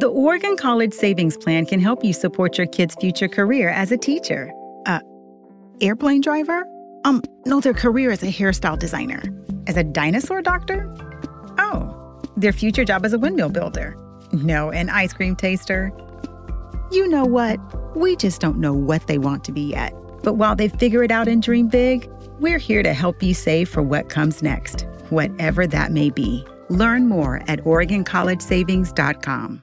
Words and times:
The 0.00 0.08
Oregon 0.08 0.56
College 0.56 0.94
Savings 0.94 1.36
Plan 1.36 1.66
can 1.66 1.78
help 1.78 2.02
you 2.02 2.14
support 2.14 2.56
your 2.56 2.66
kid's 2.66 2.94
future 2.94 3.28
career 3.28 3.68
as 3.68 3.92
a 3.92 3.98
teacher. 3.98 4.50
Uh, 4.86 5.00
airplane 5.82 6.22
driver? 6.22 6.64
Um, 7.04 7.22
no, 7.44 7.60
their 7.60 7.74
career 7.74 8.10
as 8.10 8.22
a 8.22 8.28
hairstyle 8.28 8.78
designer. 8.78 9.22
As 9.66 9.76
a 9.76 9.84
dinosaur 9.84 10.40
doctor? 10.40 10.90
Oh, 11.58 12.18
their 12.34 12.54
future 12.54 12.82
job 12.82 13.04
as 13.04 13.12
a 13.12 13.18
windmill 13.18 13.50
builder. 13.50 13.94
No, 14.32 14.70
an 14.70 14.88
ice 14.88 15.12
cream 15.12 15.36
taster. 15.36 15.92
You 16.90 17.06
know 17.06 17.26
what? 17.26 17.58
We 17.94 18.16
just 18.16 18.40
don't 18.40 18.56
know 18.56 18.72
what 18.72 19.06
they 19.06 19.18
want 19.18 19.44
to 19.44 19.52
be 19.52 19.60
yet. 19.60 19.92
But 20.22 20.36
while 20.36 20.56
they 20.56 20.68
figure 20.68 21.02
it 21.02 21.10
out 21.10 21.28
and 21.28 21.42
dream 21.42 21.68
big, 21.68 22.10
we're 22.38 22.56
here 22.56 22.82
to 22.82 22.94
help 22.94 23.22
you 23.22 23.34
save 23.34 23.68
for 23.68 23.82
what 23.82 24.08
comes 24.08 24.42
next, 24.42 24.86
whatever 25.10 25.66
that 25.66 25.92
may 25.92 26.08
be. 26.08 26.42
Learn 26.70 27.06
more 27.06 27.42
at 27.48 27.62
OregonCollegeSavings.com. 27.64 29.62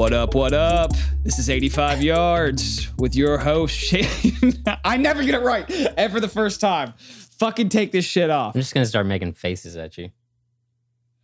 What 0.00 0.14
up, 0.14 0.34
what 0.34 0.54
up? 0.54 0.92
This 1.22 1.38
is 1.38 1.50
85 1.50 2.02
Yards 2.02 2.88
with 2.96 3.14
your 3.14 3.36
host, 3.36 3.76
Shane. 3.76 4.54
I 4.84 4.96
never 4.96 5.22
get 5.22 5.34
it 5.34 5.42
right 5.42 5.70
ever 5.94 6.20
the 6.20 6.26
first 6.26 6.58
time. 6.58 6.94
Fucking 7.38 7.68
take 7.68 7.92
this 7.92 8.06
shit 8.06 8.30
off. 8.30 8.54
I'm 8.54 8.62
just 8.62 8.72
gonna 8.72 8.86
start 8.86 9.04
making 9.04 9.34
faces 9.34 9.76
at 9.76 9.98
you. 9.98 10.08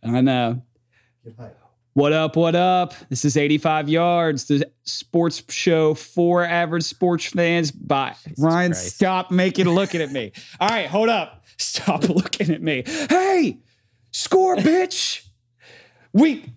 I 0.03 0.21
know. 0.21 0.61
What 1.93 2.13
up, 2.13 2.35
what 2.35 2.53
up? 2.53 2.93
This 3.09 3.25
is 3.25 3.35
85 3.35 3.89
Yards, 3.89 4.45
the 4.45 4.69
sports 4.83 5.41
show 5.49 5.95
for 5.95 6.45
average 6.45 6.83
sports 6.83 7.25
fans 7.25 7.71
by 7.71 8.13
Ryan. 8.37 8.73
Christ. 8.73 8.95
Stop 8.95 9.31
making 9.31 9.67
looking 9.67 10.01
at 10.01 10.11
me. 10.11 10.33
All 10.59 10.69
right, 10.69 10.85
hold 10.85 11.09
up. 11.09 11.45
Stop 11.57 12.03
looking 12.09 12.51
at 12.51 12.61
me. 12.61 12.83
Hey, 12.85 13.57
score, 14.11 14.55
bitch. 14.55 15.23
We 16.13 16.53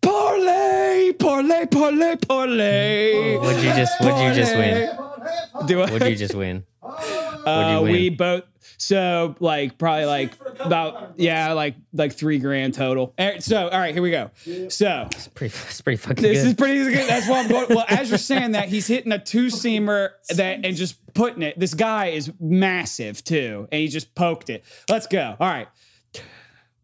parlay, 0.00 1.12
parlay, 1.12 1.66
parlay, 1.66 2.16
parlay. 2.16 3.38
What'd 3.38 3.62
you 3.62 3.70
just 3.70 4.00
What'd 4.00 4.18
you 4.20 4.34
just 4.34 4.54
win? 4.56 5.66
Do 5.66 5.80
I? 5.82 5.90
What'd 5.90 6.08
you 6.08 6.16
just 6.16 6.34
win? 6.34 6.64
Uh, 6.82 7.80
win? 7.82 7.92
we 7.92 8.10
both 8.10 8.44
so 8.78 9.34
like 9.40 9.78
probably 9.78 10.06
like 10.06 10.32
about 10.60 11.14
yeah 11.16 11.52
like 11.52 11.76
like 11.92 12.12
three 12.12 12.38
grand 12.38 12.74
total. 12.74 13.14
All 13.18 13.26
right, 13.26 13.42
so 13.42 13.68
all 13.68 13.78
right, 13.78 13.94
here 13.94 14.02
we 14.02 14.10
go. 14.10 14.30
So 14.68 15.08
Pretty, 15.34 15.54
it's 15.66 15.80
pretty 15.80 15.96
fucking 15.96 16.22
this 16.22 16.42
good. 16.42 16.48
is 16.48 16.54
pretty 16.54 16.92
good. 16.92 17.08
That's 17.08 17.28
why 17.28 17.40
I'm 17.40 17.48
going. 17.48 17.66
Well, 17.70 17.86
as 17.88 18.08
you're 18.10 18.18
saying 18.18 18.52
that, 18.52 18.68
he's 18.68 18.86
hitting 18.86 19.12
a 19.12 19.18
two 19.18 19.46
seamer 19.46 20.10
that 20.36 20.64
and 20.64 20.76
just 20.76 20.98
putting 21.14 21.42
it. 21.42 21.58
This 21.58 21.74
guy 21.74 22.06
is 22.08 22.32
massive 22.40 23.22
too, 23.24 23.68
and 23.70 23.80
he 23.80 23.88
just 23.88 24.14
poked 24.14 24.50
it. 24.50 24.64
Let's 24.88 25.06
go. 25.06 25.36
All 25.38 25.48
right. 25.48 25.68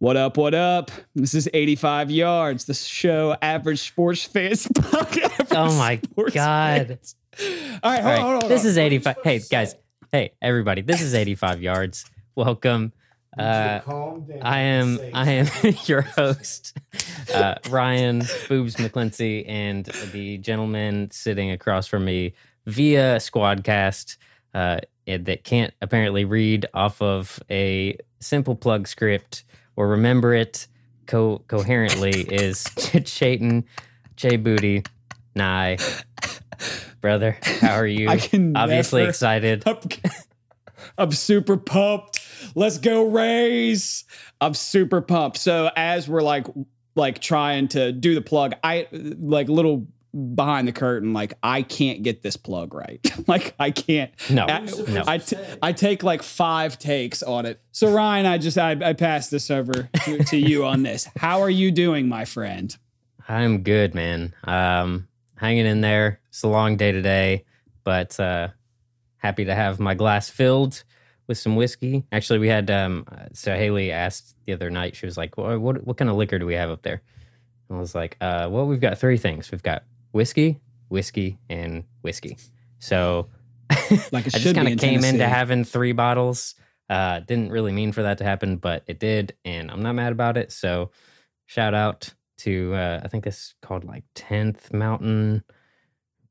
What 0.00 0.16
up? 0.16 0.38
What 0.38 0.54
up? 0.54 0.90
This 1.14 1.34
is 1.34 1.46
85 1.52 2.10
yards. 2.10 2.64
The 2.64 2.72
show 2.72 3.36
average 3.42 3.80
sports 3.80 4.24
fans. 4.24 4.66
oh 5.50 5.76
my 5.78 6.00
god! 6.32 6.86
fans. 6.88 7.16
All 7.82 7.92
right, 7.92 8.00
hold 8.02 8.14
All 8.18 8.24
on, 8.24 8.30
hold 8.30 8.42
on. 8.44 8.48
this 8.48 8.64
is 8.64 8.78
85. 8.78 9.16
Hey 9.22 9.40
guys, 9.50 9.74
hey 10.10 10.32
everybody, 10.40 10.80
this 10.80 11.02
is 11.02 11.14
85 11.14 11.60
yards. 11.62 12.10
Welcome. 12.34 12.94
Uh, 13.38 13.80
I 14.40 14.60
am 14.60 14.98
I 15.12 15.32
am 15.32 15.48
your 15.84 16.00
host, 16.00 16.76
uh, 17.34 17.56
Ryan 17.68 18.22
Boobs 18.48 18.76
McClincy, 18.76 19.44
and 19.46 19.84
the 20.12 20.38
gentleman 20.38 21.10
sitting 21.10 21.50
across 21.50 21.86
from 21.86 22.06
me 22.06 22.32
via 22.64 23.16
Squadcast 23.16 24.16
uh, 24.54 24.78
it- 25.04 25.26
that 25.26 25.44
can't 25.44 25.74
apparently 25.82 26.24
read 26.24 26.64
off 26.72 27.02
of 27.02 27.38
a 27.50 27.98
simple 28.18 28.54
plug 28.56 28.88
script 28.88 29.44
or 29.80 29.88
remember 29.88 30.34
it 30.34 30.66
co- 31.06 31.42
coherently 31.48 32.10
is 32.30 32.64
Chayton 33.04 33.64
J 34.16 34.36
Booty 34.36 34.82
Nye. 35.34 35.78
Brother, 37.00 37.38
how 37.42 37.76
are 37.76 37.86
you? 37.86 38.10
I 38.10 38.18
can 38.18 38.54
Obviously 38.54 39.00
never- 39.00 39.08
excited. 39.08 39.62
I'm, 39.64 39.78
I'm 40.98 41.12
super 41.12 41.56
pumped. 41.56 42.20
Let's 42.54 42.76
go 42.76 43.08
Rays. 43.08 44.04
I'm 44.42 44.52
super 44.52 45.00
pumped. 45.00 45.38
So 45.38 45.70
as 45.74 46.06
we're 46.08 46.20
like 46.22 46.46
like 46.94 47.20
trying 47.20 47.68
to 47.68 47.90
do 47.92 48.14
the 48.14 48.20
plug, 48.20 48.52
I 48.62 48.86
like 48.92 49.48
little 49.48 49.86
behind 50.12 50.66
the 50.66 50.72
curtain 50.72 51.12
like 51.12 51.34
I 51.42 51.62
can't 51.62 52.02
get 52.02 52.22
this 52.22 52.36
plug 52.36 52.74
right. 52.74 53.00
like 53.28 53.54
I 53.58 53.70
can't. 53.70 54.12
No, 54.30 54.46
I, 54.46 54.60
no. 54.88 55.04
I, 55.06 55.18
t- 55.18 55.36
I 55.62 55.72
take 55.72 56.02
like 56.02 56.22
five 56.22 56.78
takes 56.78 57.22
on 57.22 57.46
it. 57.46 57.60
So 57.72 57.92
Ryan, 57.92 58.26
I 58.26 58.38
just 58.38 58.58
I, 58.58 58.72
I 58.82 58.92
pass 58.92 59.30
this 59.30 59.50
over 59.50 59.88
to, 60.04 60.24
to 60.24 60.36
you 60.36 60.64
on 60.64 60.82
this. 60.82 61.08
How 61.16 61.42
are 61.42 61.50
you 61.50 61.70
doing, 61.70 62.08
my 62.08 62.24
friend? 62.24 62.76
I'm 63.28 63.62
good, 63.62 63.94
man. 63.94 64.34
Um, 64.44 65.06
hanging 65.36 65.66
in 65.66 65.80
there. 65.80 66.20
It's 66.28 66.42
a 66.42 66.48
long 66.48 66.76
day 66.76 66.92
today, 66.92 67.44
but 67.84 68.18
uh, 68.18 68.48
happy 69.18 69.44
to 69.44 69.54
have 69.54 69.78
my 69.78 69.94
glass 69.94 70.28
filled 70.28 70.82
with 71.26 71.38
some 71.38 71.54
whiskey. 71.54 72.04
Actually, 72.10 72.40
we 72.40 72.48
had 72.48 72.70
um, 72.70 73.06
uh, 73.10 73.26
so 73.32 73.54
Haley 73.54 73.92
asked 73.92 74.34
the 74.46 74.52
other 74.52 74.70
night. 74.70 74.96
She 74.96 75.06
was 75.06 75.16
like, 75.16 75.36
"What 75.36 75.60
what, 75.60 75.86
what 75.86 75.96
kind 75.96 76.10
of 76.10 76.16
liquor 76.16 76.40
do 76.40 76.46
we 76.46 76.54
have 76.54 76.70
up 76.70 76.82
there?" 76.82 77.02
And 77.68 77.78
I 77.78 77.80
was 77.80 77.94
like, 77.94 78.16
uh, 78.20 78.48
"Well, 78.50 78.66
we've 78.66 78.80
got 78.80 78.98
three 78.98 79.16
things. 79.16 79.52
We've 79.52 79.62
got 79.62 79.84
whiskey, 80.12 80.60
whiskey, 80.88 81.38
and 81.48 81.84
whiskey." 82.02 82.36
So 82.78 83.28
Like 84.12 84.26
it 84.26 84.34
I 84.34 84.38
just 84.38 84.54
kind 84.54 84.66
in 84.68 84.74
of 84.74 84.80
came 84.80 85.04
into 85.04 85.26
having 85.28 85.64
three 85.64 85.92
bottles. 85.92 86.54
Uh, 86.88 87.20
didn't 87.20 87.50
really 87.52 87.70
mean 87.70 87.92
for 87.92 88.02
that 88.02 88.18
to 88.18 88.24
happen, 88.24 88.56
but 88.56 88.82
it 88.88 88.98
did, 88.98 89.34
and 89.44 89.70
I'm 89.70 89.80
not 89.82 89.94
mad 89.94 90.10
about 90.10 90.36
it. 90.36 90.50
So, 90.50 90.90
shout 91.46 91.72
out 91.72 92.12
to 92.38 92.74
uh, 92.74 93.00
I 93.04 93.06
think 93.06 93.28
it's 93.28 93.54
called 93.62 93.84
like 93.84 94.02
10th 94.16 94.72
Mountain 94.72 95.44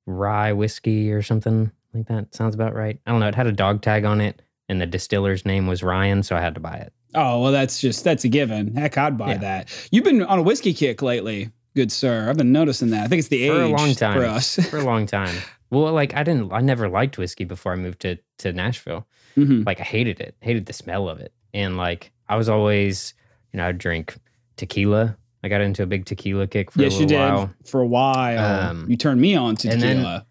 Rye 0.06 0.52
Whiskey 0.54 1.12
or 1.12 1.22
something 1.22 1.72
like 1.94 2.08
that. 2.08 2.36
Sounds 2.36 2.56
about 2.56 2.76
right. 2.76 3.00
I 3.06 3.12
don't 3.12 3.20
know. 3.22 3.28
It 3.28 3.36
had 3.36 3.48
a 3.48 3.52
dog 3.54 3.82
tag 3.82 4.04
on 4.06 4.20
it, 4.20 4.42
and 4.68 4.82
the 4.82 4.86
distiller's 4.86 5.46
name 5.46 5.66
was 5.68 5.82
Ryan, 5.84 6.24
so 6.24 6.36
I 6.36 6.42
had 6.42 6.56
to 6.56 6.60
buy 6.60 6.76
it. 6.76 6.92
Oh 7.16 7.42
well, 7.42 7.52
that's 7.54 7.80
just 7.80 8.04
that's 8.04 8.26
a 8.26 8.30
given. 8.30 8.76
Heck, 8.76 8.98
I'd 8.98 9.18
buy 9.18 9.32
Yeah. 9.32 9.38
that. 9.38 9.88
You've 9.92 10.04
been 10.04 10.24
on 10.24 10.40
a 10.40 10.44
whiskey 10.44 10.74
kick 10.74 11.02
lately, 11.02 11.52
good 11.80 11.92
sir. 11.92 12.30
I've 12.30 12.38
been 12.38 12.52
noticing 12.52 12.90
that. 12.92 13.04
I 13.06 13.08
think 13.08 13.20
it's 13.20 13.28
the 13.30 13.48
For 13.48 13.62
a 13.62 13.68
long 13.70 13.94
time. 13.96 14.18
for 14.20 14.26
us. 14.26 14.56
For 14.70 14.78
a 14.78 14.84
long 14.84 15.06
time. 15.06 15.36
Well, 15.70 15.94
like 15.94 16.14
I 16.16 16.24
didn't, 16.24 16.52
I 16.52 16.62
never 16.62 16.90
liked 16.90 17.18
whiskey 17.18 17.46
before 17.46 17.72
I 17.74 17.76
moved 17.76 18.00
to 18.02 18.18
to 18.40 18.52
Nashville. 18.54 19.08
Mhm. 19.38 19.66
like 19.66 19.80
I 19.80 19.84
hated 19.84 20.20
it, 20.20 20.36
hated 20.42 20.66
the 20.66 20.74
smell 20.74 21.08
of 21.08 21.20
it. 21.20 21.32
And 21.54 21.78
like 21.78 22.12
I 22.28 22.36
was 22.36 22.50
always, 22.50 23.14
you 23.54 23.58
know, 23.58 23.68
I'd 23.68 23.78
drink 23.78 24.18
tequila. 24.58 25.16
I 25.44 25.48
got 25.48 25.62
into 25.62 25.84
a 25.84 25.86
big 25.86 26.04
tequila 26.06 26.48
kick 26.48 26.72
for 26.72 26.82
Yes, 26.82 26.98
a 26.98 27.02
you 27.02 27.06
did 27.06 27.18
while. 27.20 27.54
for 27.64 27.80
a 27.80 27.88
while. 27.88 28.70
Um, 28.72 28.86
you 28.90 28.98
turned 28.98 29.22
me 29.22 29.36
on 29.36 29.56
to 29.58 29.70
and 29.70 29.82
then- 29.82 29.98
tequila. 29.98 30.26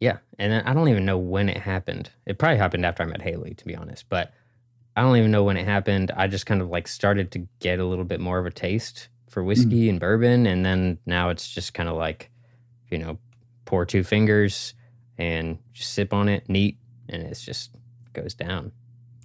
Yeah. 0.00 0.18
And 0.38 0.52
then 0.52 0.62
I 0.66 0.74
don't 0.74 0.88
even 0.88 1.04
know 1.06 1.16
when 1.18 1.48
it 1.48 1.56
happened. 1.56 2.10
It 2.26 2.38
probably 2.38 2.58
happened 2.58 2.84
after 2.86 3.02
I 3.02 3.06
met 3.06 3.22
Haley, 3.22 3.54
to 3.54 3.64
be 3.64 3.74
honest. 3.74 4.04
But 4.08 4.32
I 4.94 5.00
don't 5.02 5.16
even 5.16 5.30
know 5.30 5.42
when 5.44 5.56
it 5.56 5.64
happened. 5.64 6.10
I 6.16 6.26
just 6.28 6.44
kind 6.46 6.60
of 6.60 6.68
like 6.68 6.86
started 6.88 7.30
to 7.32 7.48
get 7.60 7.78
a 7.80 7.84
little 7.86 8.04
bit 8.04 8.20
more 8.20 8.38
of 8.38 8.46
a 8.46 8.50
taste 8.50 9.08
for 9.28 9.42
whiskey 9.44 9.86
Mm. 9.86 9.90
and 9.90 10.00
bourbon. 10.00 10.46
And 10.46 10.64
then 10.64 10.98
now 11.06 11.28
it's 11.30 11.48
just 11.48 11.74
kind 11.74 11.88
of 11.88 11.96
like, 11.96 12.30
you 12.90 12.98
know, 12.98 13.18
pour 13.64 13.84
two 13.84 14.02
fingers 14.02 14.74
and 15.18 15.58
just 15.72 15.92
sip 15.92 16.12
on 16.12 16.28
it 16.28 16.48
neat. 16.48 16.78
And 17.08 17.22
it's 17.22 17.42
just 17.44 17.70
goes 18.12 18.34
down. 18.34 18.72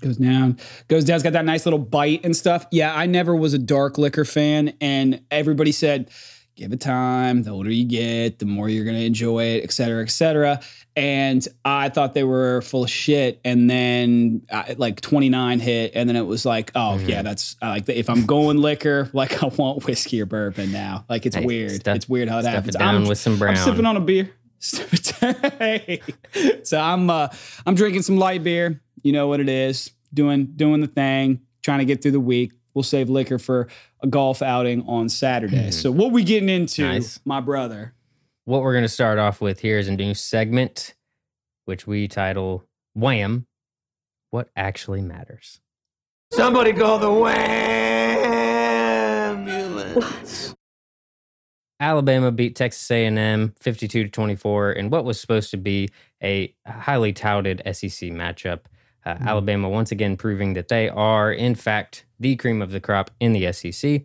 goes 0.02 0.18
down, 0.18 0.58
goes 0.90 1.06
down. 1.06 1.16
It's 1.16 1.24
got 1.24 1.32
that 1.34 1.46
nice 1.46 1.66
little 1.66 1.80
bite 1.80 2.26
and 2.26 2.36
stuff. 2.36 2.66
Yeah, 2.72 2.94
I 2.94 3.06
never 3.06 3.34
was 3.34 3.54
a 3.54 3.58
dark 3.58 3.98
liquor 3.98 4.26
fan, 4.26 4.74
and 4.82 5.22
everybody 5.32 5.72
said, 5.72 6.10
give 6.56 6.72
it 6.72 6.80
time. 6.82 7.44
The 7.44 7.50
older 7.52 7.72
you 7.72 7.84
get, 7.86 8.40
the 8.40 8.46
more 8.46 8.70
you're 8.70 8.86
going 8.86 8.98
to 8.98 9.04
enjoy 9.06 9.44
it, 9.46 9.64
et 9.64 9.72
cetera, 9.72 10.04
et 10.04 10.10
cetera. 10.12 10.60
And 10.96 11.48
I 11.66 11.90
thought 11.90 12.14
they 12.14 12.24
were 12.24 12.62
full 12.62 12.84
of 12.84 12.90
shit. 12.90 13.42
And 13.44 13.68
then 13.70 14.44
uh, 14.52 14.76
like 14.78 15.02
29 15.02 15.60
hit. 15.60 15.92
And 15.96 16.08
then 16.08 16.16
it 16.16 16.22
was 16.28 16.46
like, 16.46 16.72
oh, 16.76 17.00
Mhm. 17.02 17.08
yeah, 17.10 17.22
that's 17.24 17.56
uh, 17.62 17.70
like 17.70 17.90
if 17.90 18.10
I'm 18.10 18.26
going 18.28 18.58
liquor, 18.58 19.10
like 19.14 19.42
I 19.44 19.48
want 19.48 19.86
whiskey 19.86 20.22
or 20.22 20.26
bourbon 20.28 20.72
now. 20.72 21.06
Like 21.10 21.26
it's 21.26 21.36
Hey, 21.36 21.46
weird. 21.46 21.72
stuff- 21.72 21.96
it's 21.96 22.08
weird 22.10 22.30
how 22.30 22.38
it 22.40 22.46
happens. 22.46 22.76
it 22.76 22.80
down 22.80 22.96
I'm, 22.96 23.06
with 23.08 23.18
some 23.18 23.40
brown. 23.40 23.58
I'm 23.58 23.64
sipping 23.64 23.86
on 23.86 23.98
a 23.98 24.02
beer. 24.02 24.30
So 26.64 26.80
I'm 26.80 27.10
uh 27.10 27.28
I'm 27.66 27.76
drinking 27.76 28.04
some 28.04 28.18
light 28.18 28.44
beer. 28.44 28.82
You 29.04 29.12
know 29.12 29.28
what 29.28 29.40
it 29.40 29.50
is. 29.50 29.92
Doing 30.14 30.46
doing 30.56 30.80
the 30.82 30.88
thing, 30.88 31.42
trying 31.64 31.80
to 31.80 31.86
get 31.86 32.02
through 32.02 32.12
the 32.12 32.20
week. 32.20 32.54
We'll 32.74 32.84
save 32.84 33.10
liquor 33.10 33.38
for 33.40 33.68
a 34.02 34.08
golf 34.08 34.42
outing 34.42 34.84
on 34.88 35.10
Saturday. 35.10 35.68
Mhm. 35.68 35.74
So 35.74 35.92
what 35.92 36.12
we 36.12 36.24
getting 36.24 36.50
into, 36.50 36.82
Nice. 36.84 37.20
my 37.26 37.40
brother? 37.40 37.94
what 38.46 38.62
we're 38.62 38.74
going 38.74 38.84
to 38.84 38.90
start 38.90 39.18
off 39.18 39.40
with 39.40 39.62
here 39.62 39.80
is 39.80 39.88
a 39.88 39.96
new 39.96 40.14
segment, 40.14 40.96
which 41.64 41.88
we 41.88 42.10
title 42.10 42.66
WAM! 42.94 43.48
What 44.32 44.50
Actually 44.58 45.02
Matters. 45.02 45.62
Somebody 46.34 46.74
call 46.74 47.00
the 47.00 47.10
ambulance. 49.30 50.56
Alabama 51.80 52.32
beat 52.32 52.56
Texas 52.58 52.90
A&M 52.92 53.54
52 53.60 54.04
to 54.06 54.10
24 54.10 54.72
in 54.74 54.90
what 54.90 55.06
was 55.06 55.22
supposed 55.22 55.52
to 55.52 55.58
be 55.58 55.90
a 56.22 56.54
highly 56.68 57.14
touted 57.14 57.62
SEC 57.66 58.10
matchup. 58.10 58.62
Uh, 59.06 59.16
Alabama 59.22 59.70
once 59.70 59.92
again 59.92 60.16
proving 60.18 60.54
that 60.54 60.68
they 60.70 60.90
are 60.90 61.32
in 61.32 61.56
fact 61.56 62.06
the 62.24 62.36
cream 62.38 62.62
of 62.62 62.72
the 62.72 62.80
crop 62.80 63.12
in 63.20 63.34
the 63.34 63.52
SEC. 63.52 64.04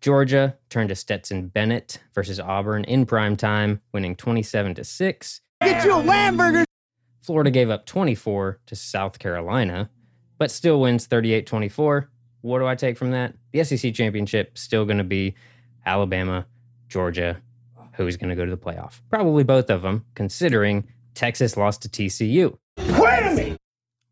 Georgia 0.00 0.56
turned 0.70 0.88
to 0.88 0.96
Stetson 0.96 1.48
Bennett 1.48 2.00
versus 2.14 2.40
Auburn 2.40 2.82
in 2.84 3.06
prime 3.06 3.36
time, 3.36 3.80
winning 3.92 4.16
27 4.16 4.74
to 4.76 4.84
6. 4.84 5.40
Get 5.60 5.84
you 5.84 5.92
a 5.92 6.02
Lamburger. 6.02 6.64
Florida 7.20 7.50
gave 7.50 7.70
up 7.70 7.86
24 7.86 8.58
to 8.66 8.74
South 8.74 9.18
Carolina, 9.20 9.90
but 10.38 10.50
still 10.50 10.80
wins 10.80 11.06
38 11.06 11.46
24. 11.46 12.10
What 12.40 12.58
do 12.58 12.66
I 12.66 12.74
take 12.74 12.96
from 12.96 13.12
that? 13.12 13.34
The 13.52 13.62
SEC 13.62 13.94
championship 13.94 14.58
still 14.58 14.84
going 14.84 14.98
to 14.98 15.04
be 15.04 15.34
Alabama, 15.86 16.46
Georgia. 16.88 17.40
Who's 17.92 18.16
going 18.16 18.30
to 18.30 18.34
go 18.34 18.46
to 18.46 18.50
the 18.50 18.56
playoff? 18.56 19.02
Probably 19.10 19.44
both 19.44 19.68
of 19.68 19.82
them, 19.82 20.06
considering 20.14 20.88
Texas 21.14 21.58
lost 21.58 21.82
to 21.82 21.88
TCU. 21.90 22.56
Whammy. 22.78 23.56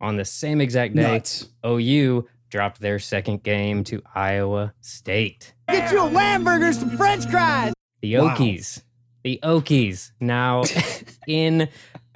On 0.03 0.17
the 0.17 0.25
same 0.25 0.61
exact 0.61 0.95
day, 0.95 1.03
Nuts. 1.03 1.49
OU 1.67 2.29
dropped 2.51 2.81
their 2.81 2.99
second 2.99 3.43
game 3.43 3.85
to 3.85 4.03
Iowa 4.15 4.75
State. 4.81 5.55
Get 5.69 5.91
you 5.93 6.01
a 6.01 6.11
Lamburger, 6.11 6.75
some 6.75 6.91
French 6.97 7.27
fries. 7.31 7.73
The 8.03 8.17
Wow. 8.19 8.35
Okies. 8.35 8.83
The 9.23 9.39
Okies 9.43 10.13
now 10.21 10.65
in 11.27 11.69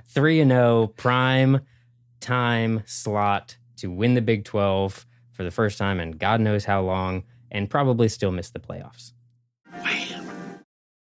3 0.07 0.41
and 0.41 0.51
0 0.51 0.87
prime 0.97 1.61
time 2.21 2.83
slot 2.87 3.57
to 3.77 3.91
win 3.91 4.15
the 4.15 4.23
Big 4.23 4.45
12 4.45 5.07
for 5.33 5.45
the 5.45 5.51
first 5.51 5.79
time 5.79 6.01
in 6.01 6.13
God 6.13 6.41
knows 6.41 6.65
how 6.65 6.81
long 6.83 7.25
and 7.51 7.69
probably 7.71 8.09
still 8.09 8.33
miss 8.33 8.51
the 8.51 8.61
playoffs. 8.61 9.13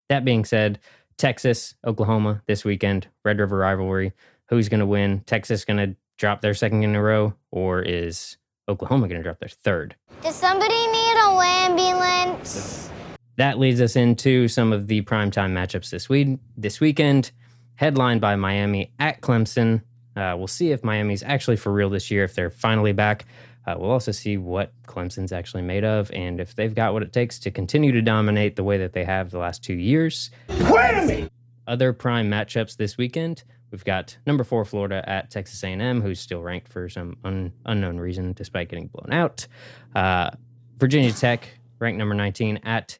That 0.08 0.24
being 0.24 0.44
said, 0.44 0.78
Texas, 1.16 1.74
Oklahoma 1.86 2.42
this 2.46 2.64
weekend, 2.64 3.08
Red 3.24 3.38
River 3.38 3.56
rivalry. 3.58 4.12
Who's 4.48 4.68
going 4.68 4.80
to 4.80 4.86
win? 4.86 5.20
Texas 5.26 5.64
going 5.64 5.76
to 5.78 5.96
drop 6.18 6.40
their 6.40 6.54
second 6.54 6.82
in 6.82 6.94
a 6.94 7.02
row 7.02 7.34
or 7.50 7.80
is 7.80 8.36
Oklahoma 8.68 9.08
going 9.08 9.20
to 9.20 9.24
drop 9.24 9.40
their 9.40 9.48
third? 9.48 9.96
Does 10.22 10.36
somebody 10.36 10.74
need 10.74 11.16
a 11.16 11.32
ambulance? 11.42 12.90
That 13.36 13.58
leads 13.58 13.80
us 13.80 13.96
into 13.96 14.46
some 14.48 14.72
of 14.72 14.86
the 14.86 15.02
primetime 15.02 15.52
matchups 15.52 15.90
this 15.90 16.08
week. 16.08 16.38
This 16.56 16.80
weekend, 16.80 17.32
headlined 17.74 18.20
by 18.20 18.36
Miami 18.36 18.92
at 18.98 19.20
Clemson. 19.20 19.82
Uh, 20.14 20.34
we'll 20.36 20.46
see 20.46 20.70
if 20.70 20.84
Miami's 20.84 21.22
actually 21.22 21.56
for 21.56 21.72
real 21.72 21.90
this 21.90 22.10
year, 22.10 22.24
if 22.24 22.34
they're 22.34 22.50
finally 22.50 22.92
back. 22.92 23.24
Uh, 23.66 23.76
we'll 23.78 23.90
also 23.90 24.12
see 24.12 24.36
what 24.36 24.72
Clemson's 24.86 25.32
actually 25.32 25.62
made 25.62 25.84
of 25.84 26.10
and 26.12 26.40
if 26.40 26.54
they've 26.54 26.74
got 26.74 26.92
what 26.92 27.02
it 27.02 27.12
takes 27.12 27.38
to 27.38 27.50
continue 27.50 27.92
to 27.92 28.02
dominate 28.02 28.56
the 28.56 28.64
way 28.64 28.76
that 28.78 28.92
they 28.92 29.04
have 29.04 29.30
the 29.30 29.38
last 29.38 29.62
two 29.64 29.74
years. 29.74 30.30
Whammy. 30.48 31.30
Other 31.66 31.92
prime 31.92 32.28
matchups 32.28 32.76
this 32.76 32.98
weekend. 32.98 33.44
We've 33.72 33.84
got 33.84 34.18
number 34.26 34.44
four 34.44 34.64
Florida 34.66 35.02
at 35.08 35.30
Texas 35.30 35.64
A&M, 35.64 36.02
who's 36.02 36.20
still 36.20 36.42
ranked 36.42 36.68
for 36.68 36.88
some 36.90 37.16
un- 37.24 37.52
unknown 37.64 37.98
reason 37.98 38.34
despite 38.34 38.68
getting 38.68 38.88
blown 38.88 39.12
out. 39.12 39.46
Uh, 39.94 40.30
Virginia 40.76 41.10
Tech 41.12 41.48
ranked 41.78 41.98
number 41.98 42.14
19 42.14 42.60
at 42.64 42.98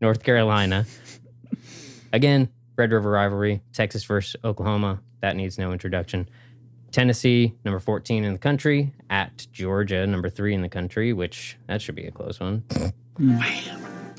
North 0.00 0.24
Carolina. 0.24 0.84
Again, 2.12 2.48
Red 2.76 2.90
River 2.92 3.10
rivalry. 3.10 3.62
Texas 3.72 4.04
versus 4.04 4.36
Oklahoma. 4.44 5.00
That 5.20 5.36
needs 5.36 5.58
no 5.58 5.72
introduction. 5.72 6.28
Tennessee, 6.90 7.54
number 7.64 7.78
14 7.80 8.24
in 8.24 8.32
the 8.32 8.38
country, 8.38 8.92
at 9.10 9.46
Georgia, 9.52 10.06
number 10.06 10.28
three 10.28 10.54
in 10.54 10.62
the 10.62 10.68
country, 10.68 11.12
which 11.12 11.56
that 11.66 11.82
should 11.82 11.94
be 11.94 12.06
a 12.06 12.10
close 12.10 12.38
one. 12.40 12.62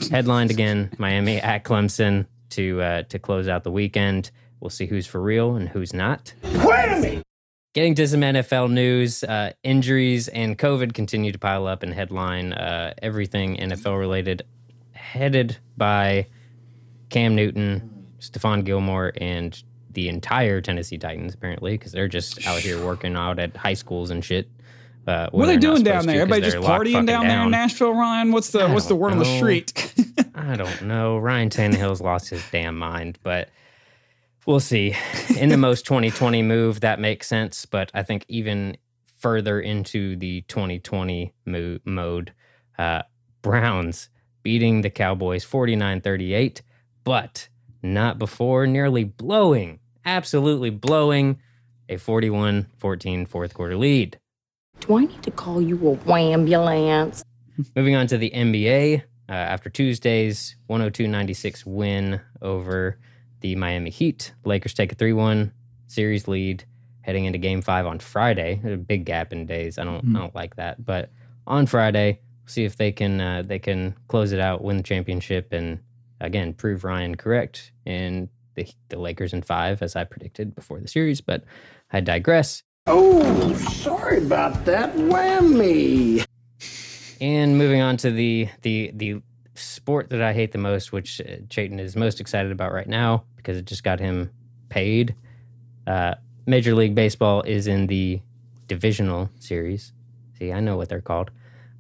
Headlined 0.10 0.52
again, 0.52 0.92
Miami 0.98 1.38
at 1.38 1.64
Clemson 1.64 2.28
to 2.52 2.82
uh, 2.82 3.04
to 3.04 3.20
close 3.20 3.48
out 3.48 3.64
the 3.64 3.72
weekend. 3.72 4.32
We'll 4.60 4.70
see 4.70 4.86
who's 4.86 5.06
for 5.08 5.22
real 5.22 5.56
and 5.56 5.70
who's 5.70 5.94
not. 5.94 6.34
Whammy. 6.44 7.22
Getting 7.74 7.94
to 7.96 8.08
some 8.08 8.22
NFL 8.22 8.72
news, 8.72 9.24
uh, 9.24 9.52
injuries 9.64 10.30
and 10.30 10.58
COVID 10.58 10.94
continue 10.94 11.32
to 11.34 11.38
pile 11.40 11.68
up 11.68 11.84
and 11.84 11.94
headline 11.94 12.54
uh, 12.54 12.94
everything 13.02 13.58
NFL 13.58 14.00
related, 14.00 14.44
headed 14.94 15.58
by 15.76 16.28
Cam 17.10 17.36
Newton, 17.36 18.08
Stephon 18.22 18.64
Gilmore, 18.64 19.12
and 19.18 19.62
the 19.92 20.08
entire 20.08 20.62
Tennessee 20.62 20.98
Titans, 20.98 21.34
apparently, 21.34 21.78
because 21.78 21.92
they're 21.92 22.08
just 22.08 22.48
out 22.48 22.60
here 22.60 22.84
working 22.84 23.16
out 23.16 23.40
at 23.40 23.56
high 23.58 23.74
schools 23.74 24.10
and 24.10 24.24
shit. 24.24 24.50
Uh, 25.06 25.30
What 25.32 25.44
are 25.44 25.48
they 25.48 25.58
doing 25.58 25.84
down 25.84 26.06
there? 26.06 26.16
to, 26.16 26.22
Everybody 26.22 26.42
just 26.44 26.58
partying 26.58 26.94
fucking 26.94 27.06
down, 27.06 27.28
there 27.28 27.42
in 27.44 27.52
Nashville, 27.52 27.94
Ryan? 27.94 28.32
What's 28.32 28.50
the 28.52 28.68
what's 28.70 28.88
the 28.88 28.96
word 28.96 29.12
on 29.12 29.20
the 29.20 29.26
street? 29.38 29.94
I 30.36 30.56
don't 30.56 30.82
know. 30.84 31.18
Ryan 31.18 31.50
Tannehill's 31.50 32.02
lost 32.02 32.30
his 32.30 32.42
damn 32.52 32.78
mind, 32.78 33.20
but 33.22 33.50
we'll 34.46 34.60
see. 34.60 34.96
In 35.38 35.50
the 35.50 35.58
most 35.58 35.86
2020 35.86 36.42
move, 36.42 36.82
that 36.82 37.00
makes 37.00 37.28
sense. 37.28 37.66
But 37.66 37.92
I 37.94 38.04
think 38.04 38.26
even 38.28 38.78
further 39.18 39.60
into 39.60 40.16
the 40.16 40.42
2020 40.42 41.34
mo- 41.46 41.80
mode, 41.86 42.34
uh, 42.78 43.04
Browns 43.42 44.10
beating 44.44 44.82
the 44.82 44.90
Cowboys 44.90 45.44
49 45.44 46.02
38, 46.02 46.62
but 47.04 47.48
not 47.82 48.20
before 48.20 48.68
nearly 48.68 49.04
blowing, 49.04 49.80
absolutely 50.06 50.70
blowing 50.70 51.40
a 51.90 51.98
41 51.98 52.68
14 52.78 53.26
fourth 53.26 53.54
quarter 53.54 53.76
lead. 53.76 54.20
Do 54.82 54.98
I 54.98 55.06
need 55.06 55.24
to 55.24 55.32
call 55.32 55.62
you 55.62 56.00
a 56.06 56.14
ambulance? 56.14 57.24
Moving 57.76 57.96
on 57.96 58.08
to 58.08 58.18
the 58.18 58.32
NBA, 58.32 59.02
uh, 59.30 59.32
after 59.32 59.70
Tuesday's 59.70 60.56
102 60.68 61.08
96 61.08 61.66
win 61.66 62.22
over 62.42 63.00
the 63.46 63.56
Miami 63.56 63.92
Heat, 63.92 64.34
Lakers 64.44 64.74
take 64.74 64.92
a 64.92 64.96
3 64.96 65.14
1 65.14 65.52
series 65.86 66.28
lead 66.28 66.64
heading 67.02 67.26
into 67.26 67.38
game 67.38 67.62
five 67.62 67.86
on 67.86 68.00
Friday. 68.00 68.60
There's 68.64 68.74
a 68.74 68.78
big 68.82 69.06
gap 69.06 69.32
in 69.32 69.46
days. 69.46 69.78
I 69.78 69.84
don't, 69.84 70.16
I 70.16 70.20
don't 70.20 70.34
like 70.34 70.56
that. 70.56 70.84
But 70.84 71.12
on 71.46 71.68
Friday, 71.68 72.22
see 72.48 72.64
if 72.64 72.76
they 72.76 72.92
can 72.92 73.22
uh, 73.22 73.44
they 73.46 73.60
can 73.60 73.96
close 74.08 74.32
it 74.32 74.40
out, 74.40 74.64
win 74.64 74.78
the 74.78 74.84
championship, 74.84 75.54
and 75.54 75.80
again 76.20 76.56
prove 76.56 76.84
Ryan 76.84 77.14
correct 77.14 77.72
in 77.86 78.30
the, 78.56 78.68
the 78.90 78.98
Lakers 78.98 79.32
in 79.32 79.44
five, 79.44 79.84
as 79.84 79.96
I 79.96 80.06
predicted 80.06 80.56
before 80.56 80.80
the 80.80 80.88
series. 80.88 81.22
But 81.22 81.44
I 81.94 82.00
digress. 82.00 82.64
Oh, 82.88 83.54
sorry 83.54 84.26
about 84.26 84.66
that. 84.66 84.96
Whammy. 84.96 86.26
And 87.22 87.60
moving 87.60 87.82
on 87.82 87.98
to 87.98 88.10
the 88.10 88.50
the 88.64 88.90
the 88.96 89.22
sport 89.56 90.10
that 90.10 90.22
I 90.22 90.34
hate 90.34 90.52
the 90.52 90.58
most, 90.58 90.92
which 90.92 91.22
uh, 91.22 91.38
Chayton 91.50 91.80
is 91.80 91.96
most 91.96 92.20
excited 92.20 92.52
about 92.52 92.72
right 92.72 92.88
now 92.88 93.24
because 93.38 93.58
it 93.58 93.66
just 93.66 93.84
got 93.84 94.00
him 94.00 94.30
paid. 94.70 95.16
Uh, 95.88 96.16
Major 96.46 96.76
League 96.76 96.96
Baseball 96.96 97.42
is 97.42 97.68
in 97.68 97.88
the 97.88 98.22
divisional 98.68 99.30
series. 99.40 99.94
See, 100.38 100.52
I 100.52 100.60
know 100.60 100.78
what 100.78 100.90
they're 100.90 101.02
called. 101.02 101.32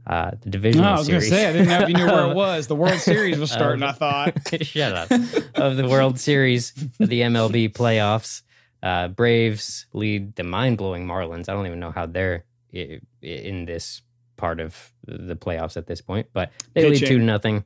Uh, 0.07 0.31
the 0.41 0.49
divisional 0.51 0.85
No, 0.85 0.93
I 0.93 0.97
was 0.99 1.07
going 1.07 1.19
to 1.21 1.27
say, 1.27 1.47
I 1.47 1.51
didn't 1.53 1.67
know 1.67 1.79
if 1.79 1.89
you 1.89 1.95
knew 1.95 2.05
where 2.05 2.29
it 2.29 2.35
was. 2.35 2.67
The 2.67 2.75
World 2.75 2.99
Series 2.99 3.39
was 3.39 3.51
starting, 3.51 3.81
I 3.83 3.91
thought. 3.91 4.37
Shut 4.61 4.93
up. 4.93 5.11
of 5.55 5.77
the 5.77 5.87
World 5.89 6.19
Series, 6.19 6.73
of 6.99 7.09
the 7.09 7.21
MLB 7.21 7.73
playoffs. 7.73 8.43
Uh, 8.83 9.07
Braves 9.07 9.87
lead 9.93 10.35
the 10.35 10.43
mind 10.43 10.77
blowing 10.77 11.07
Marlins. 11.07 11.49
I 11.49 11.53
don't 11.53 11.65
even 11.65 11.79
know 11.79 11.89
how 11.89 12.05
they're 12.05 12.45
in 12.71 13.65
this 13.65 14.01
part 14.37 14.59
of 14.59 14.91
the 15.05 15.35
playoffs 15.35 15.77
at 15.77 15.87
this 15.87 16.01
point, 16.01 16.27
but 16.33 16.51
they 16.73 16.89
lead 16.89 16.99
two 16.99 17.19
to 17.19 17.23
nothing. 17.23 17.63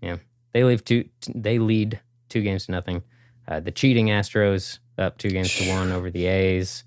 Yeah, 0.00 0.16
they 0.52 0.64
leave 0.64 0.84
two. 0.84 1.08
They 1.34 1.58
lead 1.58 2.00
two 2.28 2.42
games 2.42 2.66
to 2.66 2.72
nothing. 2.72 3.02
Uh, 3.48 3.60
the 3.60 3.70
cheating 3.70 4.06
Astros 4.06 4.78
up 4.98 5.18
two 5.18 5.30
games 5.30 5.54
to 5.56 5.68
one 5.70 5.92
over 5.92 6.10
the 6.10 6.26
A's. 6.26 6.84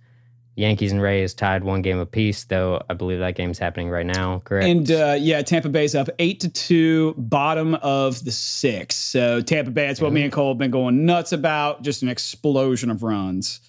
Yankees 0.55 0.91
and 0.91 1.01
Rays 1.01 1.33
tied 1.33 1.63
one 1.63 1.81
game 1.81 1.99
apiece, 1.99 2.43
though 2.43 2.81
I 2.89 2.93
believe 2.93 3.19
that 3.19 3.35
game's 3.35 3.57
happening 3.57 3.89
right 3.89 4.05
now. 4.05 4.41
Correct. 4.43 4.67
And 4.67 4.91
uh, 4.91 5.15
yeah, 5.17 5.41
Tampa 5.41 5.69
Bay's 5.69 5.95
up 5.95 6.09
eight 6.19 6.41
to 6.41 6.49
two, 6.49 7.15
bottom 7.17 7.75
of 7.75 8.21
the 8.25 8.31
six. 8.31 8.95
So 8.97 9.39
Tampa 9.39 9.71
Bay, 9.71 9.87
that's 9.87 10.01
what 10.01 10.11
me 10.11 10.23
and 10.23 10.33
Cole 10.33 10.51
have 10.51 10.57
been 10.57 10.69
going 10.69 11.05
nuts 11.05 11.31
about. 11.31 11.81
Just 11.81 12.03
an 12.03 12.09
explosion 12.09 12.91
of 12.91 13.03
runs. 13.03 13.61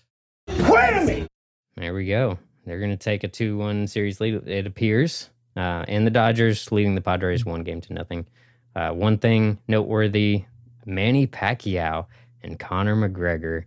Whammy! 0.48 1.28
There 1.76 1.94
we 1.94 2.06
go. 2.06 2.38
They're 2.66 2.80
going 2.80 2.90
to 2.90 2.96
take 2.96 3.22
a 3.22 3.28
2 3.28 3.56
1 3.56 3.86
series 3.86 4.20
lead, 4.20 4.48
it 4.48 4.66
appears. 4.66 5.30
Uh, 5.57 5.85
and 5.88 6.07
the 6.07 6.11
Dodgers 6.11 6.71
leading 6.71 6.95
the 6.95 7.00
Padres 7.00 7.45
one 7.45 7.62
game 7.62 7.80
to 7.83 7.92
nothing. 7.92 8.26
Uh, 8.75 8.90
one 8.90 9.19
thing 9.19 9.59
noteworthy 9.66 10.45
Manny 10.87 11.26
Pacquiao 11.26 12.07
and 12.42 12.59
Conor 12.59 12.97
McGregor 12.97 13.64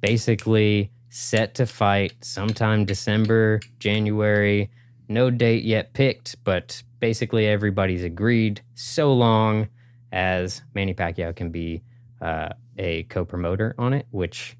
basically 0.00 0.90
set 1.08 1.54
to 1.56 1.66
fight 1.66 2.12
sometime 2.24 2.84
December, 2.84 3.60
January. 3.78 4.70
No 5.08 5.30
date 5.30 5.64
yet 5.64 5.92
picked, 5.92 6.42
but 6.44 6.82
basically 7.00 7.46
everybody's 7.46 8.04
agreed 8.04 8.62
so 8.74 9.12
long 9.12 9.68
as 10.12 10.62
Manny 10.74 10.94
Pacquiao 10.94 11.34
can 11.34 11.50
be 11.50 11.82
uh, 12.20 12.50
a 12.78 13.02
co 13.04 13.24
promoter 13.24 13.74
on 13.78 13.92
it, 13.92 14.06
which 14.10 14.56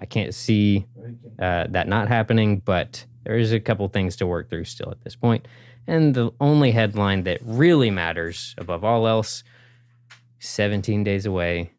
I 0.00 0.06
can't 0.06 0.34
see 0.34 0.86
uh, 1.38 1.66
that 1.70 1.88
not 1.88 2.08
happening, 2.08 2.60
but 2.60 3.04
there's 3.24 3.52
a 3.52 3.60
couple 3.60 3.88
things 3.88 4.16
to 4.16 4.26
work 4.26 4.50
through 4.50 4.64
still 4.64 4.90
at 4.90 5.02
this 5.02 5.16
point. 5.16 5.46
And 5.88 6.14
the 6.14 6.30
only 6.38 6.70
headline 6.72 7.22
that 7.24 7.40
really 7.42 7.90
matters 7.90 8.54
above 8.58 8.84
all 8.84 9.08
else 9.08 9.42
17 10.40 11.02
days 11.02 11.24
away 11.24 11.70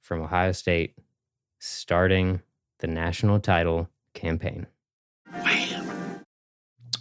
from 0.00 0.22
Ohio 0.22 0.52
State 0.52 0.96
starting 1.60 2.40
the 2.78 2.86
national 2.86 3.40
title 3.40 3.88
campaign. 4.14 4.66
Wham. 5.30 6.20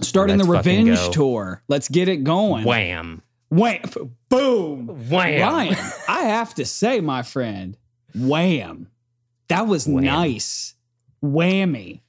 Starting 0.01 0.37
the 0.37 0.43
Let's 0.43 0.65
fucking 0.65 0.79
revenge 0.85 0.99
go. 1.07 1.11
tour. 1.13 1.63
Let's 1.69 1.87
get 1.87 2.09
it 2.09 2.25
going. 2.25 2.65
Wham! 2.65 3.21
Wham. 3.49 3.81
Boom. 4.29 4.87
Wham! 5.09 5.41
Ryan, 5.41 5.75
I 6.09 6.23
have 6.23 6.55
to 6.55 6.65
say, 6.65 6.99
my 6.99 7.21
friend, 7.23 7.77
wham. 8.13 8.89
That 9.47 9.67
was 9.67 9.87
Wham. 9.87 10.03
nice. 10.03 10.75
Whammy. 11.23 12.01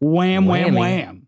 Wham, 0.00 0.46
wham, 0.46 0.72
Whammy. 0.74 0.78
wham. 0.78 1.25